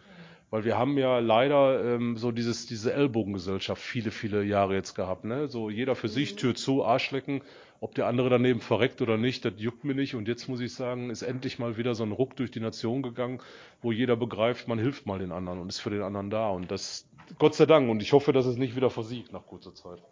Weil 0.50 0.64
wir 0.64 0.76
haben 0.76 0.98
ja 0.98 1.20
leider 1.20 1.94
ähm, 1.94 2.16
so 2.16 2.32
dieses, 2.32 2.66
diese 2.66 2.92
Ellbogengesellschaft 2.92 3.80
viele, 3.80 4.10
viele 4.10 4.42
Jahre 4.42 4.74
jetzt 4.74 4.94
gehabt. 4.94 5.24
Ne? 5.24 5.46
So 5.46 5.70
jeder 5.70 5.94
für 5.94 6.08
sich, 6.08 6.34
Tür 6.34 6.56
zu, 6.56 6.84
Arschlecken. 6.84 7.42
Ob 7.82 7.94
der 7.94 8.08
andere 8.08 8.28
daneben 8.28 8.60
verreckt 8.60 9.00
oder 9.00 9.16
nicht, 9.16 9.44
das 9.44 9.54
juckt 9.56 9.84
mir 9.84 9.94
nicht. 9.94 10.14
Und 10.14 10.28
jetzt 10.28 10.48
muss 10.48 10.60
ich 10.60 10.74
sagen, 10.74 11.08
ist 11.08 11.22
endlich 11.22 11.58
mal 11.58 11.78
wieder 11.78 11.94
so 11.94 12.02
ein 12.02 12.12
Ruck 12.12 12.36
durch 12.36 12.50
die 12.50 12.60
Nation 12.60 13.02
gegangen, 13.02 13.40
wo 13.80 13.90
jeder 13.90 14.16
begreift, 14.16 14.68
man 14.68 14.78
hilft 14.78 15.06
mal 15.06 15.18
den 15.18 15.32
anderen 15.32 15.60
und 15.60 15.68
ist 15.68 15.78
für 15.78 15.88
den 15.88 16.02
anderen 16.02 16.28
da. 16.28 16.50
Und 16.50 16.70
das, 16.70 17.08
Gott 17.38 17.54
sei 17.54 17.64
Dank. 17.64 17.88
Und 17.88 18.02
ich 18.02 18.12
hoffe, 18.12 18.32
dass 18.32 18.44
es 18.44 18.56
nicht 18.56 18.76
wieder 18.76 18.90
versiegt 18.90 19.32
nach 19.32 19.46
kurzer 19.46 19.74
Zeit. 19.74 20.02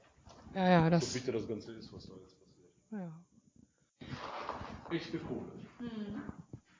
Ja, 0.54 0.70
ja, 0.70 0.88
das. 0.88 1.12
So 1.12 1.18
bitter 1.18 1.32
das 1.32 1.48
Ganze 1.48 1.72
ist, 1.72 1.92
was 1.92 2.06
da 2.06 2.14
jetzt 2.14 2.36
passiert. 2.38 2.70
Ja. 2.92 4.96
Echte 4.96 5.18
Kohle. 5.18 5.52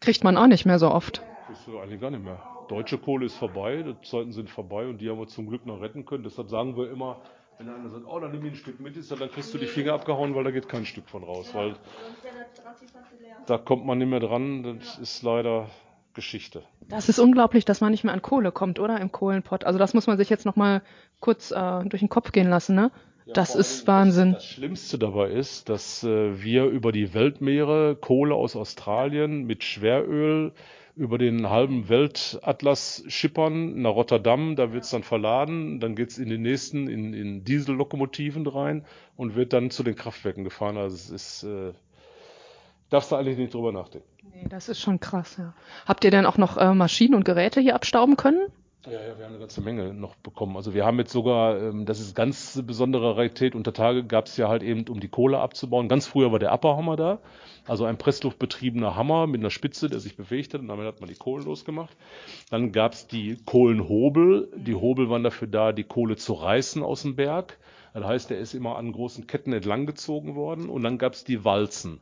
Kriegt 0.01 0.25
man 0.25 0.39
auch 0.39 0.47
nicht 0.47 0.65
mehr 0.65 0.79
so 0.79 0.91
oft. 0.91 1.23
Kriegst 1.47 1.67
du 1.67 1.79
eigentlich 1.81 2.01
gar 2.01 2.11
nicht 2.11 2.25
mehr 2.25 2.41
deutsche 2.69 2.99
Kohle 2.99 3.27
ist 3.27 3.37
vorbei, 3.37 3.83
die 3.83 4.01
Zeiten 4.07 4.33
sind 4.33 4.51
vorbei 4.51 4.87
und 4.87 4.99
die 4.99 5.11
haben 5.11 5.19
wir 5.19 5.27
zum 5.27 5.49
Glück 5.49 5.67
noch 5.67 5.81
retten 5.81 6.05
können. 6.05 6.25
Deshalb 6.25 6.49
sagen 6.49 6.77
wir 6.77 6.91
immer, 6.91 7.21
wenn 7.59 7.69
einer 7.69 7.91
sagt, 7.91 8.05
oh, 8.07 8.21
dann 8.21 8.31
nimm 8.31 8.45
ich 8.47 8.53
ein 8.53 8.57
Stück 8.57 8.81
mit, 8.81 8.97
ist, 8.97 9.11
dann 9.11 9.31
kriegst 9.31 9.53
du 9.53 9.59
die 9.59 9.67
Finger 9.67 9.95
abgehauen, 9.95 10.35
weil 10.35 10.45
da 10.45 10.51
geht 10.51 10.69
kein 10.69 10.87
Stück 10.87 11.09
von 11.09 11.25
raus. 11.25 11.55
Weil 11.55 11.75
da 13.47 13.59
kommt 13.59 13.85
man 13.85 13.99
nicht 13.99 14.09
mehr 14.09 14.21
dran, 14.21 14.79
das 14.79 14.99
ist 14.99 15.23
leider 15.23 15.69
Geschichte. 16.15 16.63
Das 16.89 17.09
ist 17.09 17.19
unglaublich, 17.19 17.65
dass 17.65 17.81
man 17.81 17.91
nicht 17.91 18.05
mehr 18.05 18.13
an 18.13 18.23
Kohle 18.23 18.53
kommt, 18.53 18.79
oder? 18.79 19.01
Im 19.01 19.13
Kohlenpott. 19.13 19.65
Also 19.65 19.79
das 19.79 19.95
muss 19.95 20.07
man 20.07 20.19
sich 20.19 20.31
jetzt 20.31 20.47
nochmal 20.47 20.83
kurz 21.21 21.51
äh, 21.51 21.85
durch 21.85 22.01
den 22.01 22.09
Kopf 22.09 22.33
gehen 22.33 22.49
lassen, 22.49 22.75
ne? 22.75 22.91
Ja, 23.27 23.35
das 23.35 23.55
ist 23.55 23.87
Wahnsinn. 23.87 24.33
Das, 24.33 24.43
das, 24.43 24.51
Schlimmste 24.53 24.99
dabei 24.99 25.31
ist, 25.31 25.69
dass 25.69 26.03
äh, 26.03 26.43
wir 26.43 26.65
über 26.65 26.93
die 26.93 27.13
Weltmeere 27.13 27.95
Kohle 27.95 28.35
aus 28.35 28.57
Australien 28.57 29.45
mit 29.45 29.65
Schweröl 29.65 30.53
über 30.99 31.17
den 31.17 31.49
halben 31.49 31.89
Weltatlas 31.89 33.05
schippern 33.07 33.81
nach 33.81 33.93
Rotterdam, 33.95 34.57
da 34.57 34.73
wird 34.73 34.85
es 34.85 34.91
dann 34.91 35.05
verladen, 35.05 35.79
dann 35.79 35.95
geht 35.95 36.11
es 36.11 36.19
in 36.19 36.29
den 36.29 36.43
nächsten, 36.43 36.89
in, 36.89 37.15
in 37.15 37.45
Diesellokomotiven 37.45 38.47
rein 38.47 38.85
und 39.17 39.37
wird 39.37 39.53
dann 39.53 39.71
zu 39.71 39.85
den 39.85 39.95
Kraftwerken 39.95 40.43
gefahren. 40.45 40.77
Also 40.77 40.97
es 40.97 41.11
ist 41.11 41.43
äh, 41.45 41.73
darfst 42.91 43.13
du 43.13 43.17
eigentlich 43.17 43.39
nicht 43.39 43.55
drüber 43.55 43.73
nachdenken. 43.73 44.09
Nee, 44.35 44.47
das 44.49 44.69
ist 44.69 44.81
schon 44.81 45.01
krass, 45.01 45.37
ja. 45.39 45.55
Habt 45.87 46.05
ihr 46.05 46.11
denn 46.11 46.27
auch 46.27 46.37
noch 46.37 46.57
äh, 46.57 46.75
Maschinen 46.75 47.15
und 47.15 47.25
Geräte 47.25 47.61
hier 47.61 47.75
abstauben 47.75 48.17
können? 48.17 48.41
Ja, 48.91 49.03
ja, 49.03 49.19
wir 49.19 49.25
haben 49.25 49.33
eine 49.33 49.41
ganze 49.41 49.61
Menge 49.61 49.93
noch 49.93 50.15
bekommen. 50.17 50.57
Also 50.57 50.73
wir 50.73 50.87
haben 50.87 50.99
jetzt 50.99 51.13
sogar, 51.13 51.61
ähm, 51.61 51.85
das 51.85 52.01
ist 52.01 52.15
ganz 52.15 52.63
besondere 52.65 53.17
Rarität, 53.17 53.55
unter 53.55 53.75
Tage 53.75 54.03
gab 54.05 54.27
es 54.27 54.39
ja 54.39 54.49
halt 54.49 54.63
eben, 54.63 54.89
um 54.89 54.99
die 54.99 55.09
Kohle 55.09 55.41
abzubauen. 55.41 55.89
Ganz 55.89 56.07
früher 56.07 56.33
war 56.33 56.39
der 56.39 56.55
Upperhammer 56.55 56.97
da, 56.97 57.19
also 57.67 57.85
ein 57.85 57.99
pressluftbetriebener 57.99 58.97
Hammer 58.97 59.27
mit 59.27 59.41
einer 59.41 59.51
Spitze, 59.51 59.91
der 59.91 60.01
sich 60.01 60.17
bewegt 60.17 60.55
hat 60.55 60.63
und 60.63 60.69
damit 60.69 60.87
hat 60.87 61.01
man 61.01 61.09
die 61.11 61.17
Kohlen 61.17 61.45
losgemacht. 61.45 61.95
Dann 62.51 62.73
gab 62.73 62.95
es 62.95 63.07
die 63.07 63.37
Kohlenhobel. 63.45 64.49
Die 64.57 64.75
Hobel 64.75 65.11
waren 65.11 65.23
dafür 65.23 65.49
da, 65.49 65.73
die 65.73 65.85
Kohle 65.85 66.17
zu 66.17 66.33
reißen 66.33 66.83
aus 66.83 67.03
dem 67.03 67.15
Berg. 67.15 67.59
Das 67.93 68.05
heißt, 68.05 68.31
der 68.31 68.39
ist 68.39 68.55
immer 68.55 68.77
an 68.77 68.93
großen 68.93 69.27
Ketten 69.27 69.53
entlang 69.53 69.85
gezogen 69.85 70.35
worden. 70.35 70.71
Und 70.71 70.83
dann 70.83 70.97
gab 70.97 71.13
es 71.13 71.25
die 71.25 71.45
Walzen. 71.45 72.01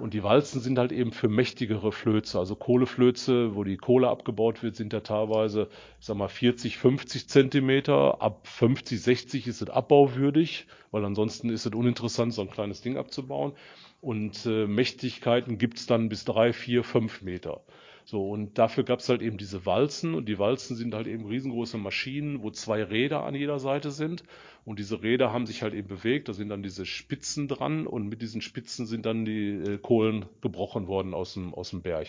Und 0.00 0.14
die 0.14 0.22
Walzen 0.22 0.62
sind 0.62 0.78
halt 0.78 0.92
eben 0.92 1.12
für 1.12 1.28
mächtigere 1.28 1.92
Flöze. 1.92 2.38
Also 2.38 2.56
Kohleflöze, 2.56 3.54
wo 3.54 3.64
die 3.64 3.76
Kohle 3.76 4.08
abgebaut 4.08 4.62
wird, 4.62 4.74
sind 4.74 4.94
ja 4.94 5.00
teilweise, 5.00 5.68
ich 6.00 6.06
sag 6.06 6.16
mal, 6.16 6.28
40, 6.28 6.78
50 6.78 7.28
Zentimeter. 7.28 8.22
Ab 8.22 8.46
50, 8.46 9.00
60 9.00 9.46
ist 9.46 9.60
es 9.60 9.68
abbauwürdig, 9.68 10.66
weil 10.90 11.04
ansonsten 11.04 11.50
ist 11.50 11.66
es 11.66 11.74
uninteressant, 11.74 12.32
so 12.32 12.40
ein 12.40 12.50
kleines 12.50 12.80
Ding 12.80 12.96
abzubauen. 12.96 13.52
Und 14.00 14.46
äh, 14.46 14.66
Mächtigkeiten 14.66 15.58
gibt's 15.58 15.84
dann 15.86 16.08
bis 16.08 16.24
drei, 16.24 16.54
vier, 16.54 16.82
fünf 16.82 17.20
Meter. 17.20 17.60
So, 18.04 18.30
und 18.30 18.58
dafür 18.58 18.84
gab's 18.84 19.08
halt 19.08 19.22
eben 19.22 19.36
diese 19.36 19.66
Walzen 19.66 20.14
und 20.14 20.28
die 20.28 20.38
Walzen 20.38 20.76
sind 20.76 20.94
halt 20.94 21.06
eben 21.06 21.26
riesengroße 21.26 21.78
Maschinen, 21.78 22.42
wo 22.42 22.50
zwei 22.50 22.82
Räder 22.82 23.24
an 23.24 23.34
jeder 23.34 23.58
Seite 23.58 23.90
sind 23.90 24.24
und 24.64 24.78
diese 24.78 25.02
Räder 25.02 25.32
haben 25.32 25.46
sich 25.46 25.62
halt 25.62 25.74
eben 25.74 25.88
bewegt, 25.88 26.28
da 26.28 26.32
sind 26.32 26.48
dann 26.48 26.62
diese 26.62 26.86
Spitzen 26.86 27.48
dran 27.48 27.86
und 27.86 28.08
mit 28.08 28.22
diesen 28.22 28.40
Spitzen 28.40 28.86
sind 28.86 29.06
dann 29.06 29.24
die 29.24 29.50
äh, 29.50 29.78
Kohlen 29.78 30.26
gebrochen 30.40 30.86
worden 30.86 31.14
aus 31.14 31.34
dem, 31.34 31.54
aus 31.54 31.70
dem 31.70 31.82
Berg. 31.82 32.08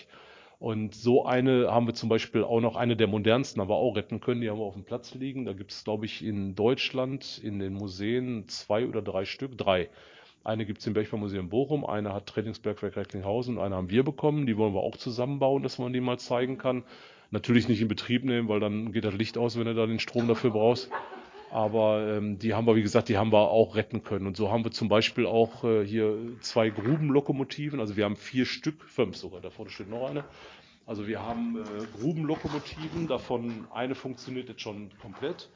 Und 0.59 0.93
so 0.93 1.25
eine 1.25 1.71
haben 1.71 1.87
wir 1.87 1.95
zum 1.95 2.07
Beispiel 2.07 2.43
auch 2.43 2.61
noch 2.61 2.75
eine 2.75 2.95
der 2.95 3.07
modernsten, 3.07 3.61
aber 3.61 3.77
auch 3.77 3.95
retten 3.95 4.19
können. 4.19 4.41
Die 4.41 4.49
haben 4.51 4.59
wir 4.59 4.65
auf 4.65 4.75
dem 4.75 4.83
Platz 4.83 5.15
liegen. 5.15 5.45
Da 5.45 5.53
gibt 5.53 5.71
es, 5.71 5.83
glaube 5.83 6.05
ich, 6.05 6.23
in 6.23 6.53
Deutschland 6.53 7.39
in 7.43 7.57
den 7.57 7.73
Museen 7.73 8.47
zwei 8.47 8.85
oder 8.85 9.01
drei 9.01 9.25
Stück. 9.25 9.57
Drei. 9.57 9.89
Eine 10.43 10.65
gibt 10.65 10.79
es 10.79 10.87
im 10.87 10.93
Bergbaumuseum 10.93 11.49
Bochum, 11.49 11.85
eine 11.85 12.13
hat 12.13 12.25
Trainingsbergwerk 12.27 12.95
Recklinghausen 12.95 13.57
und 13.57 13.63
eine 13.63 13.75
haben 13.75 13.91
wir 13.91 14.03
bekommen. 14.03 14.47
Die 14.47 14.57
wollen 14.57 14.73
wir 14.73 14.81
auch 14.81 14.97
zusammenbauen, 14.97 15.61
dass 15.61 15.77
man 15.77 15.93
die 15.93 16.01
mal 16.01 16.17
zeigen 16.17 16.57
kann. 16.57 16.83
Natürlich 17.29 17.67
nicht 17.67 17.81
in 17.81 17.87
Betrieb 17.87 18.25
nehmen, 18.25 18.49
weil 18.49 18.59
dann 18.59 18.91
geht 18.91 19.05
das 19.05 19.13
Licht 19.13 19.37
aus, 19.37 19.57
wenn 19.57 19.65
du 19.65 19.75
da 19.75 19.85
den 19.85 19.99
Strom 19.99 20.27
dafür 20.27 20.49
brauchst. 20.49 20.89
Aber 21.51 22.07
ähm, 22.07 22.39
die 22.39 22.53
haben 22.53 22.65
wir, 22.65 22.75
wie 22.75 22.81
gesagt, 22.81 23.09
die 23.09 23.17
haben 23.17 23.31
wir 23.31 23.49
auch 23.49 23.75
retten 23.75 24.03
können. 24.03 24.25
Und 24.25 24.35
so 24.35 24.51
haben 24.51 24.63
wir 24.63 24.71
zum 24.71 24.87
Beispiel 24.87 25.25
auch 25.25 25.63
äh, 25.63 25.85
hier 25.85 26.17
zwei 26.39 26.69
Grubenlokomotiven. 26.69 27.79
Also 27.79 27.95
wir 27.95 28.05
haben 28.05 28.15
vier 28.15 28.45
Stück, 28.45 28.83
fünf 28.85 29.17
sogar, 29.17 29.41
da 29.41 29.49
vorne 29.49 29.69
steht 29.69 29.89
noch 29.89 30.09
eine. 30.09 30.23
Also 30.87 31.07
wir 31.07 31.21
haben 31.21 31.57
äh, 31.57 31.99
Grubenlokomotiven, 31.99 33.07
davon 33.07 33.67
eine 33.73 33.95
funktioniert 33.95 34.49
jetzt 34.49 34.61
schon 34.61 34.89
komplett. 35.01 35.49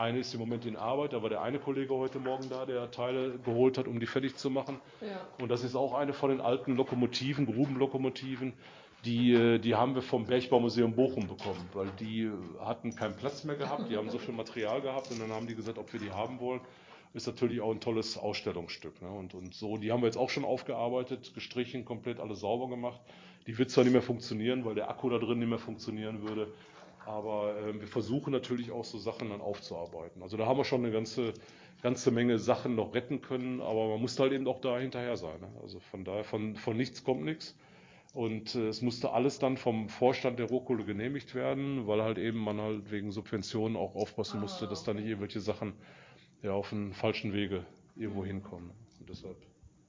Eine 0.00 0.20
ist 0.20 0.32
im 0.32 0.40
Moment 0.40 0.64
in 0.64 0.76
Arbeit, 0.76 1.12
da 1.12 1.22
war 1.22 1.28
der 1.28 1.42
eine 1.42 1.58
Kollege 1.58 1.94
heute 1.94 2.20
Morgen 2.20 2.48
da, 2.48 2.64
der 2.64 2.90
Teile 2.90 3.38
geholt 3.44 3.76
hat, 3.76 3.86
um 3.86 4.00
die 4.00 4.06
fertig 4.06 4.34
zu 4.34 4.48
machen. 4.48 4.80
Ja. 5.02 5.20
Und 5.38 5.50
das 5.50 5.62
ist 5.62 5.76
auch 5.76 5.92
eine 5.92 6.14
von 6.14 6.30
den 6.30 6.40
alten 6.40 6.74
Lokomotiven, 6.74 7.44
Grubenlokomotiven. 7.44 8.54
Die, 9.04 9.34
äh, 9.34 9.58
die 9.58 9.74
haben 9.74 9.94
wir 9.94 10.00
vom 10.00 10.24
Bergbaumuseum 10.24 10.94
Bochum 10.94 11.26
bekommen, 11.26 11.68
weil 11.74 11.90
die 12.00 12.22
äh, 12.22 12.30
hatten 12.60 12.96
keinen 12.96 13.14
Platz 13.14 13.44
mehr 13.44 13.56
gehabt, 13.56 13.90
die 13.90 13.96
haben 13.98 14.08
so 14.08 14.16
viel 14.16 14.32
Material 14.32 14.80
gehabt 14.80 15.10
und 15.10 15.20
dann 15.20 15.32
haben 15.32 15.46
die 15.46 15.54
gesagt, 15.54 15.76
ob 15.76 15.92
wir 15.92 16.00
die 16.00 16.10
haben 16.10 16.40
wollen. 16.40 16.62
Ist 17.12 17.26
natürlich 17.26 17.60
auch 17.60 17.70
ein 17.70 17.80
tolles 17.80 18.16
Ausstellungsstück. 18.16 19.02
Ne? 19.02 19.10
Und, 19.10 19.34
und 19.34 19.52
so, 19.52 19.76
die 19.76 19.92
haben 19.92 20.00
wir 20.00 20.06
jetzt 20.06 20.16
auch 20.16 20.30
schon 20.30 20.46
aufgearbeitet, 20.46 21.34
gestrichen, 21.34 21.84
komplett 21.84 22.20
alles 22.20 22.40
sauber 22.40 22.70
gemacht. 22.70 23.00
Die 23.46 23.58
wird 23.58 23.70
zwar 23.70 23.84
nicht 23.84 23.92
mehr 23.92 24.02
funktionieren, 24.02 24.64
weil 24.64 24.76
der 24.76 24.88
Akku 24.88 25.10
da 25.10 25.18
drin 25.18 25.40
nicht 25.40 25.48
mehr 25.48 25.58
funktionieren 25.58 26.22
würde, 26.22 26.52
aber 27.06 27.56
äh, 27.58 27.80
wir 27.80 27.88
versuchen 27.88 28.32
natürlich 28.32 28.70
auch 28.70 28.84
so 28.84 28.98
Sachen 28.98 29.30
dann 29.30 29.40
aufzuarbeiten. 29.40 30.22
Also 30.22 30.36
da 30.36 30.46
haben 30.46 30.58
wir 30.58 30.64
schon 30.64 30.84
eine 30.84 30.92
ganze, 30.92 31.34
ganze 31.82 32.10
Menge 32.10 32.38
Sachen 32.38 32.74
noch 32.74 32.94
retten 32.94 33.20
können, 33.20 33.60
aber 33.60 33.88
man 33.88 34.00
muss 34.00 34.18
halt 34.18 34.32
eben 34.32 34.46
auch 34.46 34.60
da 34.60 34.78
hinterher 34.78 35.16
sein. 35.16 35.40
Ne? 35.40 35.48
Also 35.62 35.80
von 35.80 36.04
daher, 36.04 36.24
von, 36.24 36.56
von 36.56 36.76
nichts 36.76 37.04
kommt 37.04 37.24
nichts. 37.24 37.56
Und 38.12 38.54
äh, 38.54 38.68
es 38.68 38.82
musste 38.82 39.12
alles 39.12 39.38
dann 39.38 39.56
vom 39.56 39.88
Vorstand 39.88 40.38
der 40.38 40.46
Rohkohle 40.46 40.84
genehmigt 40.84 41.34
werden, 41.34 41.86
weil 41.86 42.02
halt 42.02 42.18
eben 42.18 42.38
man 42.38 42.60
halt 42.60 42.90
wegen 42.90 43.12
Subventionen 43.12 43.76
auch 43.76 43.94
aufpassen 43.94 44.40
musste, 44.40 44.66
dass 44.66 44.82
da 44.82 44.94
nicht 44.94 45.06
irgendwelche 45.06 45.40
Sachen 45.40 45.74
ja 46.42 46.52
auf 46.52 46.72
einen 46.72 46.92
falschen 46.92 47.32
Wege 47.32 47.64
irgendwo 47.96 48.24
hinkommen. 48.24 48.70
Und 48.98 49.08
deshalb. 49.08 49.36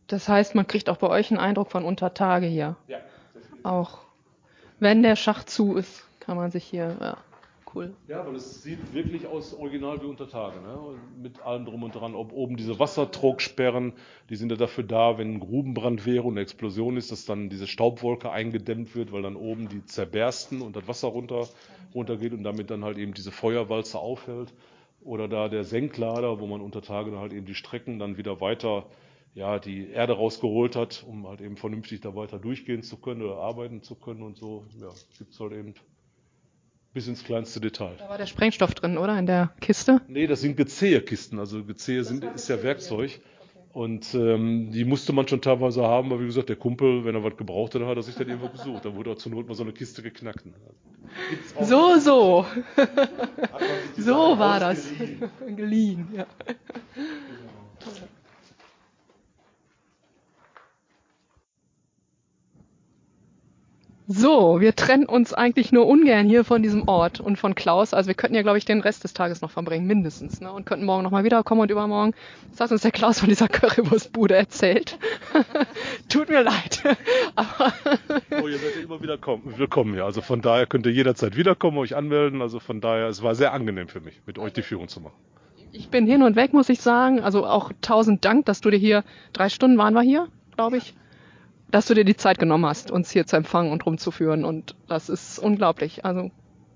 Das 0.08 0.28
heißt, 0.28 0.56
man 0.56 0.68
kriegt 0.68 0.90
auch 0.90 0.98
bei 0.98 1.08
euch 1.08 1.32
einen 1.32 1.40
Eindruck 1.40 1.72
von 1.72 1.84
Untertage 1.84 2.46
hier. 2.46 2.76
Ja. 2.88 3.00
Auch 3.64 4.00
wenn 4.80 5.04
der 5.04 5.16
Schacht 5.16 5.50
zu 5.50 5.76
ist, 5.76 6.06
kann 6.32 6.38
man 6.38 6.52
sich 6.52 6.64
hier 6.64 6.96
ja, 7.02 7.18
cool. 7.76 7.94
Ja, 8.08 8.26
weil 8.26 8.38
es 8.38 8.64
sieht 8.64 8.94
wirklich 8.94 9.28
aus 9.28 9.54
original 9.54 10.02
wie 10.02 10.06
unter 10.06 10.30
Tage, 10.30 10.62
ne? 10.62 10.98
mit 11.22 11.42
allem 11.42 11.66
drum 11.66 11.84
und 11.84 11.94
dran. 11.94 12.16
Ob 12.16 12.32
oben 12.32 12.56
diese 12.56 12.80
Wasserdrucksperren, 12.80 13.92
die 14.30 14.38
sind 14.38 14.50
ja 14.50 14.56
dafür 14.56 14.86
da, 14.86 15.18
wenn 15.18 15.34
ein 15.34 15.40
Grubenbrand 15.42 16.06
wäre 16.06 16.24
und 16.24 16.36
eine 16.36 16.40
Explosion 16.40 16.96
ist, 16.96 17.12
dass 17.12 17.26
dann 17.26 17.50
diese 17.50 17.68
Staubwolke 17.68 18.32
eingedämmt 18.32 18.96
wird, 18.96 19.12
weil 19.12 19.24
dann 19.24 19.36
oben 19.36 19.68
die 19.68 19.84
zerbersten 19.84 20.62
und 20.62 20.78
das 20.78 20.88
Wasser 20.88 21.10
runter, 21.10 21.50
runtergeht 21.94 22.32
und 22.32 22.44
damit 22.44 22.72
dann 22.72 22.86
halt 22.86 22.98
eben 22.98 23.14
diese 23.14 23.34
Feuerwalze 23.34 24.00
aufhält. 24.00 24.54
Oder 25.04 25.28
da 25.28 25.50
der 25.50 25.66
Senklader, 25.66 26.40
wo 26.40 26.48
man 26.48 26.62
unter 26.62 26.82
Tage 26.82 27.20
halt 27.20 27.34
eben 27.34 27.46
die 27.46 27.56
Strecken 27.56 28.00
dann 28.00 28.16
wieder 28.16 28.40
weiter 28.40 28.86
ja, 29.34 29.60
die 29.60 29.90
Erde 29.90 30.14
rausgeholt 30.14 30.76
hat, 30.76 31.06
um 31.08 31.28
halt 31.28 31.42
eben 31.42 31.58
vernünftig 31.58 32.02
da 32.02 32.16
weiter 32.16 32.40
durchgehen 32.40 32.84
zu 32.84 32.98
können 32.98 33.22
oder 33.22 33.38
arbeiten 33.38 33.82
zu 33.82 33.96
können 33.96 34.24
und 34.24 34.38
so, 34.38 34.66
ja, 34.80 34.90
gibt 35.18 35.34
es 35.34 35.40
halt 35.40 35.54
eben 35.54 35.74
bis 36.94 37.08
ins 37.08 37.24
kleinste 37.24 37.60
Detail. 37.62 37.96
Da 37.98 38.10
war 38.10 38.18
der 38.18 38.26
Sprengstoff 38.26 38.74
drin, 38.74 38.98
oder? 38.98 39.18
In 39.18 39.26
der 39.26 39.52
Kiste? 39.62 40.02
Nee, 40.08 40.28
das 40.28 40.42
sind 40.42 40.58
Gezehe-Kisten. 40.58 41.40
Also 41.40 41.64
Gezehe 41.64 42.04
sind, 42.04 42.24
ist 42.24 42.50
ja 42.50 42.62
Werkzeug. 42.62 43.22
Und 43.74 44.14
ähm, 44.14 44.72
die 44.72 44.84
musste 44.84 45.14
man 45.14 45.30
schon 45.30 45.42
teilweise 45.42 45.82
haben, 45.84 46.12
aber 46.12 46.22
wie 46.22 46.26
gesagt, 46.26 46.50
der 46.50 46.58
Kumpel, 46.58 47.06
wenn 47.06 47.16
er 47.16 47.24
was 47.24 47.38
gebraucht 47.38 47.74
hat, 47.74 47.82
hat 47.84 47.96
er 47.96 48.04
sich 48.04 48.16
dann 48.16 48.28
irgendwo 48.28 48.50
gesucht. 48.50 48.84
Dann 48.84 48.96
wurde 48.96 49.12
auch 49.12 49.16
zur 49.16 49.32
Not 49.32 49.48
mal 49.48 49.56
so 49.56 49.64
eine 49.64 49.72
Kiste 49.72 50.02
geknackt. 50.02 50.44
So, 51.62 51.98
so. 51.98 52.46
so 53.98 54.40
war 54.40 54.60
das. 54.60 54.86
Geliehen, 55.56 56.08
ja. 56.14 56.26
So, 64.08 64.60
wir 64.60 64.76
trennen 64.76 65.06
uns 65.06 65.34
eigentlich 65.34 65.72
nur 65.72 65.88
ungern 65.88 66.28
hier 66.28 66.44
von 66.44 66.64
diesem 66.64 66.88
Ort 66.88 67.20
und 67.20 67.38
von 67.38 67.56
Klaus. 67.56 67.94
Also 67.94 68.08
wir 68.08 68.16
könnten 68.16 68.36
ja, 68.36 68.42
glaube 68.42 68.58
ich, 68.58 68.66
den 68.66 68.82
Rest 68.82 69.04
des 69.04 69.14
Tages 69.14 69.42
noch 69.42 69.52
verbringen, 69.52 69.86
mindestens. 69.86 70.42
Ne? 70.42 70.52
Und 70.52 70.66
könnten 70.66 70.86
morgen 70.86 71.04
nochmal 71.04 71.24
wiederkommen 71.24 71.62
und 71.62 71.72
übermorgen. 71.72 72.14
Das 72.50 72.62
hat 72.62 72.72
uns 72.72 72.82
der 72.82 72.92
Klaus 72.92 73.20
von 73.20 73.30
dieser 73.30 73.48
Currywurstbude 73.48 74.36
erzählt. 74.36 74.98
Tut 76.10 76.30
mir 76.30 76.42
leid. 76.42 76.84
Aber 77.36 77.74
oh, 78.42 78.48
ihr 78.48 78.58
seid 78.58 78.76
ja 78.76 78.82
immer 78.84 79.02
wieder 79.02 79.18
kommen, 79.18 79.54
willkommen, 79.58 79.96
ja. 79.96 80.06
Also 80.06 80.22
von 80.22 80.42
daher 80.42 80.66
könnt 80.66 80.86
ihr 80.88 80.92
jederzeit 80.92 81.38
wiederkommen, 81.38 81.78
euch 81.78 81.96
anmelden. 81.96 82.42
Also 82.42 82.60
von 82.60 82.82
daher, 82.82 83.08
es 83.08 83.22
war 83.22 83.36
sehr 83.36 83.54
angenehm 83.54 83.88
für 83.88 84.02
mich, 84.02 84.20
mit 84.26 84.40
euch 84.40 84.54
die 84.54 84.64
Führung 84.64 84.88
zu 84.88 85.00
machen. 85.00 85.16
Ich 85.74 85.90
bin 85.90 86.06
hin 86.06 86.24
und 86.24 86.36
weg, 86.36 86.54
muss 86.54 86.70
ich 86.70 86.82
sagen. 86.82 87.22
Also 87.22 87.46
auch 87.46 87.72
tausend 87.82 88.26
Dank, 88.26 88.46
dass 88.46 88.62
du 88.62 88.72
dir 88.72 88.78
hier, 88.78 89.04
drei 89.32 89.48
Stunden 89.48 89.78
waren 89.78 89.94
wir 89.94 90.02
hier, 90.02 90.28
glaube 90.56 90.78
ich 90.78 90.96
dass 91.72 91.88
du 91.88 91.94
dir 91.94 92.06
die 92.06 92.18
Zeit 92.18 92.38
genommen 92.38 92.66
hast, 92.66 92.92
uns 92.92 93.12
hier 93.12 93.26
zu 93.26 93.38
empfangen 93.38 93.72
und 93.72 93.86
rumzuführen. 93.86 94.46
Und 94.46 94.76
das 94.88 95.10
ist 95.10 95.40
unglaublich. 95.40 96.06
Also 96.06 96.32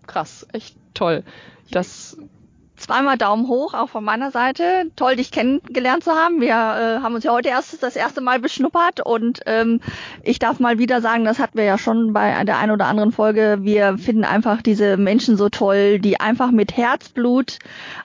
krass, 0.07 0.47
echt 0.53 0.77
toll. 0.93 1.23
Das 1.71 2.17
zweimal 2.85 3.17
Daumen 3.17 3.47
hoch, 3.47 3.73
auch 3.73 3.89
von 3.89 4.03
meiner 4.03 4.29
Seite. 4.29 4.91
Toll, 4.95 5.15
dich 5.15 5.31
kennengelernt 5.31 6.03
zu 6.03 6.11
haben. 6.11 6.39
Wir 6.39 6.51
äh, 6.51 7.01
haben 7.01 7.15
uns 7.15 7.23
ja 7.23 7.31
heute 7.31 7.49
erst 7.49 7.81
das 7.81 7.95
erste 7.95 8.21
Mal 8.21 8.39
beschnuppert 8.39 8.99
und 9.03 9.41
ähm, 9.47 9.81
ich 10.21 10.37
darf 10.37 10.59
mal 10.59 10.77
wieder 10.77 11.01
sagen, 11.01 11.25
das 11.25 11.39
hatten 11.39 11.57
wir 11.57 11.65
ja 11.65 11.79
schon 11.79 12.13
bei 12.13 12.43
der 12.43 12.59
einen 12.59 12.71
oder 12.71 12.85
anderen 12.85 13.11
Folge. 13.11 13.57
Wir 13.61 13.97
finden 13.97 14.23
einfach 14.23 14.61
diese 14.61 14.97
Menschen 14.97 15.35
so 15.35 15.49
toll, 15.49 15.99
die 15.99 16.19
einfach 16.19 16.51
mit 16.51 16.77
Herzblut 16.77 17.57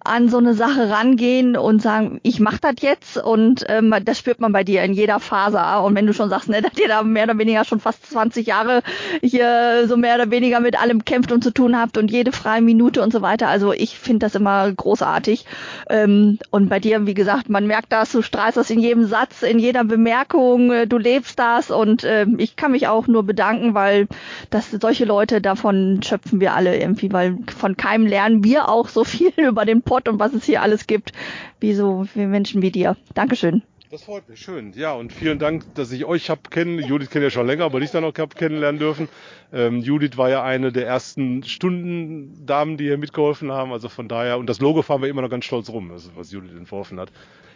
an 0.03 0.31
so 0.31 0.39
eine 0.39 0.55
Sache 0.55 0.89
rangehen 0.89 1.59
und 1.59 1.83
sagen, 1.83 2.19
ich 2.23 2.41
mach 2.41 2.59
das 2.59 2.77
jetzt 2.81 3.19
und 3.19 3.65
ähm, 3.69 3.95
das 4.05 4.19
spürt 4.19 4.41
man 4.41 4.53
bei 4.53 4.65
dir 4.65 4.83
in 4.83 4.95
jeder 4.95 5.21
Faser. 5.21 5.85
Und 5.85 5.95
wenn 5.95 6.07
du 6.07 6.15
schon 6.15 6.31
sagst, 6.31 6.49
ne, 6.49 6.63
dass 6.63 6.79
ihr 6.79 6.89
da 6.89 7.03
mehr 7.03 7.25
oder 7.25 7.37
weniger 7.37 7.67
schon 7.67 7.81
fast 7.81 8.11
20 8.11 8.47
Jahre 8.47 8.83
hier 9.21 9.85
so 9.87 9.99
mehr 9.99 10.15
oder 10.15 10.31
weniger 10.31 10.61
mit 10.61 10.81
allem 10.81 11.05
kämpft 11.05 11.33
und 11.33 11.45
zu 11.45 11.53
tun 11.53 11.79
habt 11.79 11.99
und 11.99 12.11
jede 12.11 12.33
freie 12.33 12.63
Minute 12.63 13.03
und 13.03 13.13
so 13.13 13.21
weiter. 13.21 13.49
Also 13.49 13.75
ich 13.75 13.99
finde 13.99 14.21
das 14.21 14.35
immer 14.35 14.70
großartig. 14.75 15.45
Ähm, 15.89 16.39
und 16.51 16.69
bei 16.69 16.81
dir, 16.81 17.07
wie 17.07 17.15
gesagt, 17.15 17.49
man 17.49 17.67
merkt 17.67 17.93
das, 17.93 18.13
du 18.13 18.23
strahlst 18.23 18.57
das 18.57 18.71
in 18.71 18.81
jedem 18.81 19.07
Satz, 19.07 19.43
in 19.43 19.59
jeder 19.59 19.85
Bemerkung, 19.85 20.71
äh, 20.73 20.87
du 20.87 20.99
lebst 20.99 21.39
das 21.39 21.71
und 21.71 22.05
äh, 22.05 22.27
ich 22.39 22.57
kann 22.57 22.73
mich 22.73 22.89
auch 22.89 23.07
nur 23.07 23.25
bedanken, 23.25 23.75
weil 23.75 24.07
das 24.51 24.71
solche 24.71 25.05
Leute, 25.05 25.41
davon 25.41 26.01
schöpfen 26.03 26.41
wir 26.41 26.55
alle 26.55 26.79
irgendwie, 26.79 27.13
weil 27.13 27.39
von 27.57 27.77
keinem 27.77 28.07
lernen 28.07 28.45
wir 28.45 28.69
auch 28.69 28.89
so 28.89 29.05
viel 29.11 29.33
über 29.37 29.65
den 29.65 29.83
Pott 29.83 30.09
und 30.09 30.19
was 30.19 30.33
es 30.35 30.45
hier 30.45 30.63
alles 30.63 30.87
gibt, 30.87 31.13
wie 31.61 31.75
so 31.75 32.07
wie 32.15 32.27
Menschen 32.27 32.63
wie 32.63 32.71
dir. 32.71 32.97
Dankeschön. 33.15 33.63
Das 33.91 34.05
freut 34.05 34.29
mich, 34.29 34.41
schön. 34.41 34.73
Ja, 34.75 34.93
und 34.93 35.13
vielen 35.13 35.41
Dank, 35.41 35.75
dass 35.75 35.91
ich 35.91 36.05
euch 36.05 36.31
hab 36.31 36.53
kennen. 36.53 36.79
Judith 36.79 37.11
kenne 37.11 37.25
ja 37.25 37.31
schon 37.31 37.49
länger, 37.49 37.65
aber 37.65 37.81
dich 37.81 37.91
dann 37.91 38.05
noch 38.05 38.17
hab 38.17 38.37
kennenlernen 38.37 38.79
dürfen. 38.79 39.09
Ähm, 39.53 39.81
Judith 39.81 40.17
war 40.17 40.31
ja 40.31 40.45
eine 40.45 40.71
der 40.71 40.87
ersten 40.87 41.43
Stundendamen, 41.43 42.77
die 42.77 42.85
hier 42.85 42.99
mitgeholfen 42.99 43.51
haben. 43.51 43.73
Also 43.73 43.89
von 43.89 44.07
daher, 44.07 44.39
und 44.39 44.47
das 44.47 44.61
Logo 44.61 44.83
fahren 44.83 45.03
wir 45.03 45.09
immer 45.09 45.23
noch 45.23 45.29
ganz 45.29 45.45
stolz 45.45 45.71
rum, 45.71 45.91
also 45.91 46.11
was 46.15 46.31
Judith 46.31 46.53
entworfen 46.57 47.01
hat. 47.01 47.11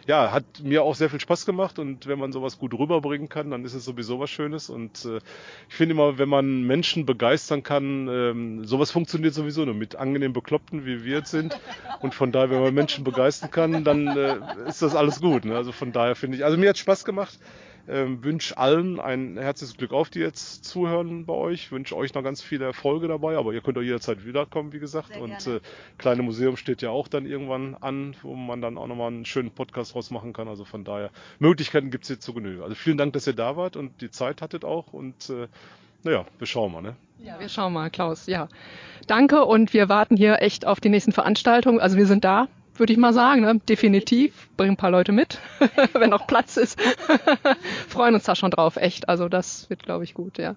Ja, 0.07 0.31
hat 0.31 0.43
mir 0.61 0.83
auch 0.83 0.93
sehr 0.93 1.09
viel 1.09 1.19
Spaß 1.19 1.47
gemacht 1.47 1.79
und 1.79 2.05
wenn 2.05 2.19
man 2.19 2.31
sowas 2.31 2.59
gut 2.59 2.75
rüberbringen 2.75 3.27
kann, 3.27 3.49
dann 3.49 3.65
ist 3.65 3.73
es 3.73 3.85
sowieso 3.85 4.19
was 4.19 4.29
Schönes. 4.29 4.69
Und 4.69 5.03
äh, 5.05 5.17
ich 5.67 5.75
finde 5.75 5.95
immer, 5.95 6.19
wenn 6.19 6.29
man 6.29 6.61
Menschen 6.61 7.07
begeistern 7.07 7.63
kann, 7.63 8.07
ähm, 8.07 8.65
sowas 8.65 8.91
funktioniert 8.91 9.33
sowieso 9.33 9.65
nur 9.65 9.73
mit 9.73 9.95
angenehm 9.95 10.31
Bekloppten, 10.31 10.85
wie 10.85 11.03
wir 11.03 11.17
jetzt 11.17 11.31
sind. 11.31 11.59
Und 12.01 12.13
von 12.13 12.31
daher, 12.31 12.51
wenn 12.51 12.61
man 12.61 12.73
Menschen 12.75 13.03
begeistern 13.03 13.49
kann, 13.49 13.83
dann 13.83 14.07
äh, 14.15 14.37
ist 14.67 14.83
das 14.83 14.95
alles 14.95 15.21
gut. 15.21 15.43
Ne? 15.43 15.55
Also 15.55 15.71
von 15.71 15.91
daher 15.91 16.15
finde 16.15 16.37
ich, 16.37 16.45
also 16.45 16.55
mir 16.55 16.69
hat 16.69 16.77
Spaß 16.77 17.03
gemacht. 17.03 17.39
Ähm, 17.87 18.23
wünsche 18.23 18.57
allen 18.57 18.99
ein 18.99 19.37
herzliches 19.37 19.77
Glück 19.77 19.93
auf, 19.93 20.09
die 20.09 20.19
jetzt 20.19 20.65
zuhören 20.65 21.25
bei 21.25 21.33
euch. 21.33 21.71
Wünsche 21.71 21.95
euch 21.95 22.13
noch 22.13 22.23
ganz 22.23 22.41
viele 22.41 22.65
Erfolge 22.65 23.07
dabei, 23.07 23.37
aber 23.37 23.53
ihr 23.53 23.61
könnt 23.61 23.77
auch 23.77 23.83
jederzeit 23.83 24.25
wiederkommen, 24.25 24.73
wie 24.73 24.79
gesagt. 24.79 25.13
Sehr 25.13 25.21
und 25.21 25.47
äh, 25.47 25.59
kleine 25.97 26.23
Museum 26.23 26.57
steht 26.57 26.81
ja 26.81 26.89
auch 26.89 27.07
dann 27.07 27.25
irgendwann 27.25 27.75
an, 27.75 28.15
wo 28.23 28.33
man 28.33 28.61
dann 28.61 28.77
auch 28.77 28.87
nochmal 28.87 29.07
einen 29.07 29.25
schönen 29.25 29.51
Podcast 29.51 29.93
draus 29.93 30.09
machen 30.09 30.33
kann. 30.33 30.47
Also 30.47 30.65
von 30.65 30.83
daher, 30.83 31.11
Möglichkeiten 31.39 31.91
gibt's 31.91 32.07
hier 32.07 32.19
zu 32.19 32.33
Genüge. 32.33 32.63
Also 32.63 32.75
vielen 32.75 32.97
Dank, 32.97 33.13
dass 33.13 33.27
ihr 33.27 33.33
da 33.33 33.55
wart 33.55 33.75
und 33.75 34.01
die 34.01 34.09
Zeit 34.09 34.41
hattet 34.41 34.65
auch. 34.65 34.93
Und 34.93 35.29
äh, 35.29 35.47
naja, 36.03 36.25
wir 36.37 36.47
schauen 36.47 36.71
mal, 36.71 36.81
ne? 36.81 36.95
Ja, 37.19 37.39
wir 37.39 37.49
schauen 37.49 37.73
mal, 37.73 37.89
Klaus. 37.89 38.27
Ja, 38.27 38.47
danke 39.07 39.45
und 39.45 39.73
wir 39.73 39.89
warten 39.89 40.17
hier 40.17 40.41
echt 40.41 40.65
auf 40.65 40.79
die 40.79 40.89
nächsten 40.89 41.11
Veranstaltungen. 41.11 41.79
Also 41.79 41.97
wir 41.97 42.05
sind 42.05 42.23
da, 42.23 42.47
würde 42.79 42.93
ich 42.93 42.99
mal 42.99 43.13
sagen, 43.13 43.41
ne? 43.41 43.59
definitiv. 43.67 44.49
Bringen 44.57 44.73
ein 44.73 44.77
paar 44.77 44.91
Leute 44.91 45.11
mit, 45.11 45.39
wenn 45.93 46.09
noch 46.09 46.27
Platz 46.27 46.57
ist. 46.57 46.79
Freuen 47.89 48.15
uns 48.15 48.23
da 48.23 48.35
schon 48.35 48.51
drauf, 48.51 48.75
echt. 48.77 49.09
Also 49.09 49.29
das 49.29 49.69
wird, 49.69 49.83
glaube 49.83 50.03
ich, 50.03 50.13
gut, 50.13 50.37
ja. 50.37 50.55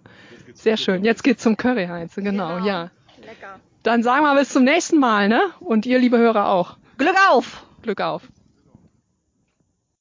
Sehr 0.54 0.76
schön. 0.76 1.04
Jetzt 1.04 1.22
geht's 1.24 1.42
zum 1.42 1.56
Curry 1.56 1.86
Heinz, 1.86 2.14
genau, 2.14 2.30
Genau. 2.56 2.66
ja. 2.66 2.90
Lecker. 3.20 3.60
Dann 3.82 4.02
sagen 4.02 4.24
wir 4.24 4.34
bis 4.34 4.50
zum 4.50 4.64
nächsten 4.64 4.98
Mal, 4.98 5.28
ne? 5.28 5.40
Und 5.60 5.86
ihr, 5.86 5.98
liebe 5.98 6.18
Hörer, 6.18 6.48
auch. 6.48 6.76
Glück 6.98 7.16
auf! 7.30 7.64
Glück 7.82 8.00
auf. 8.00 8.22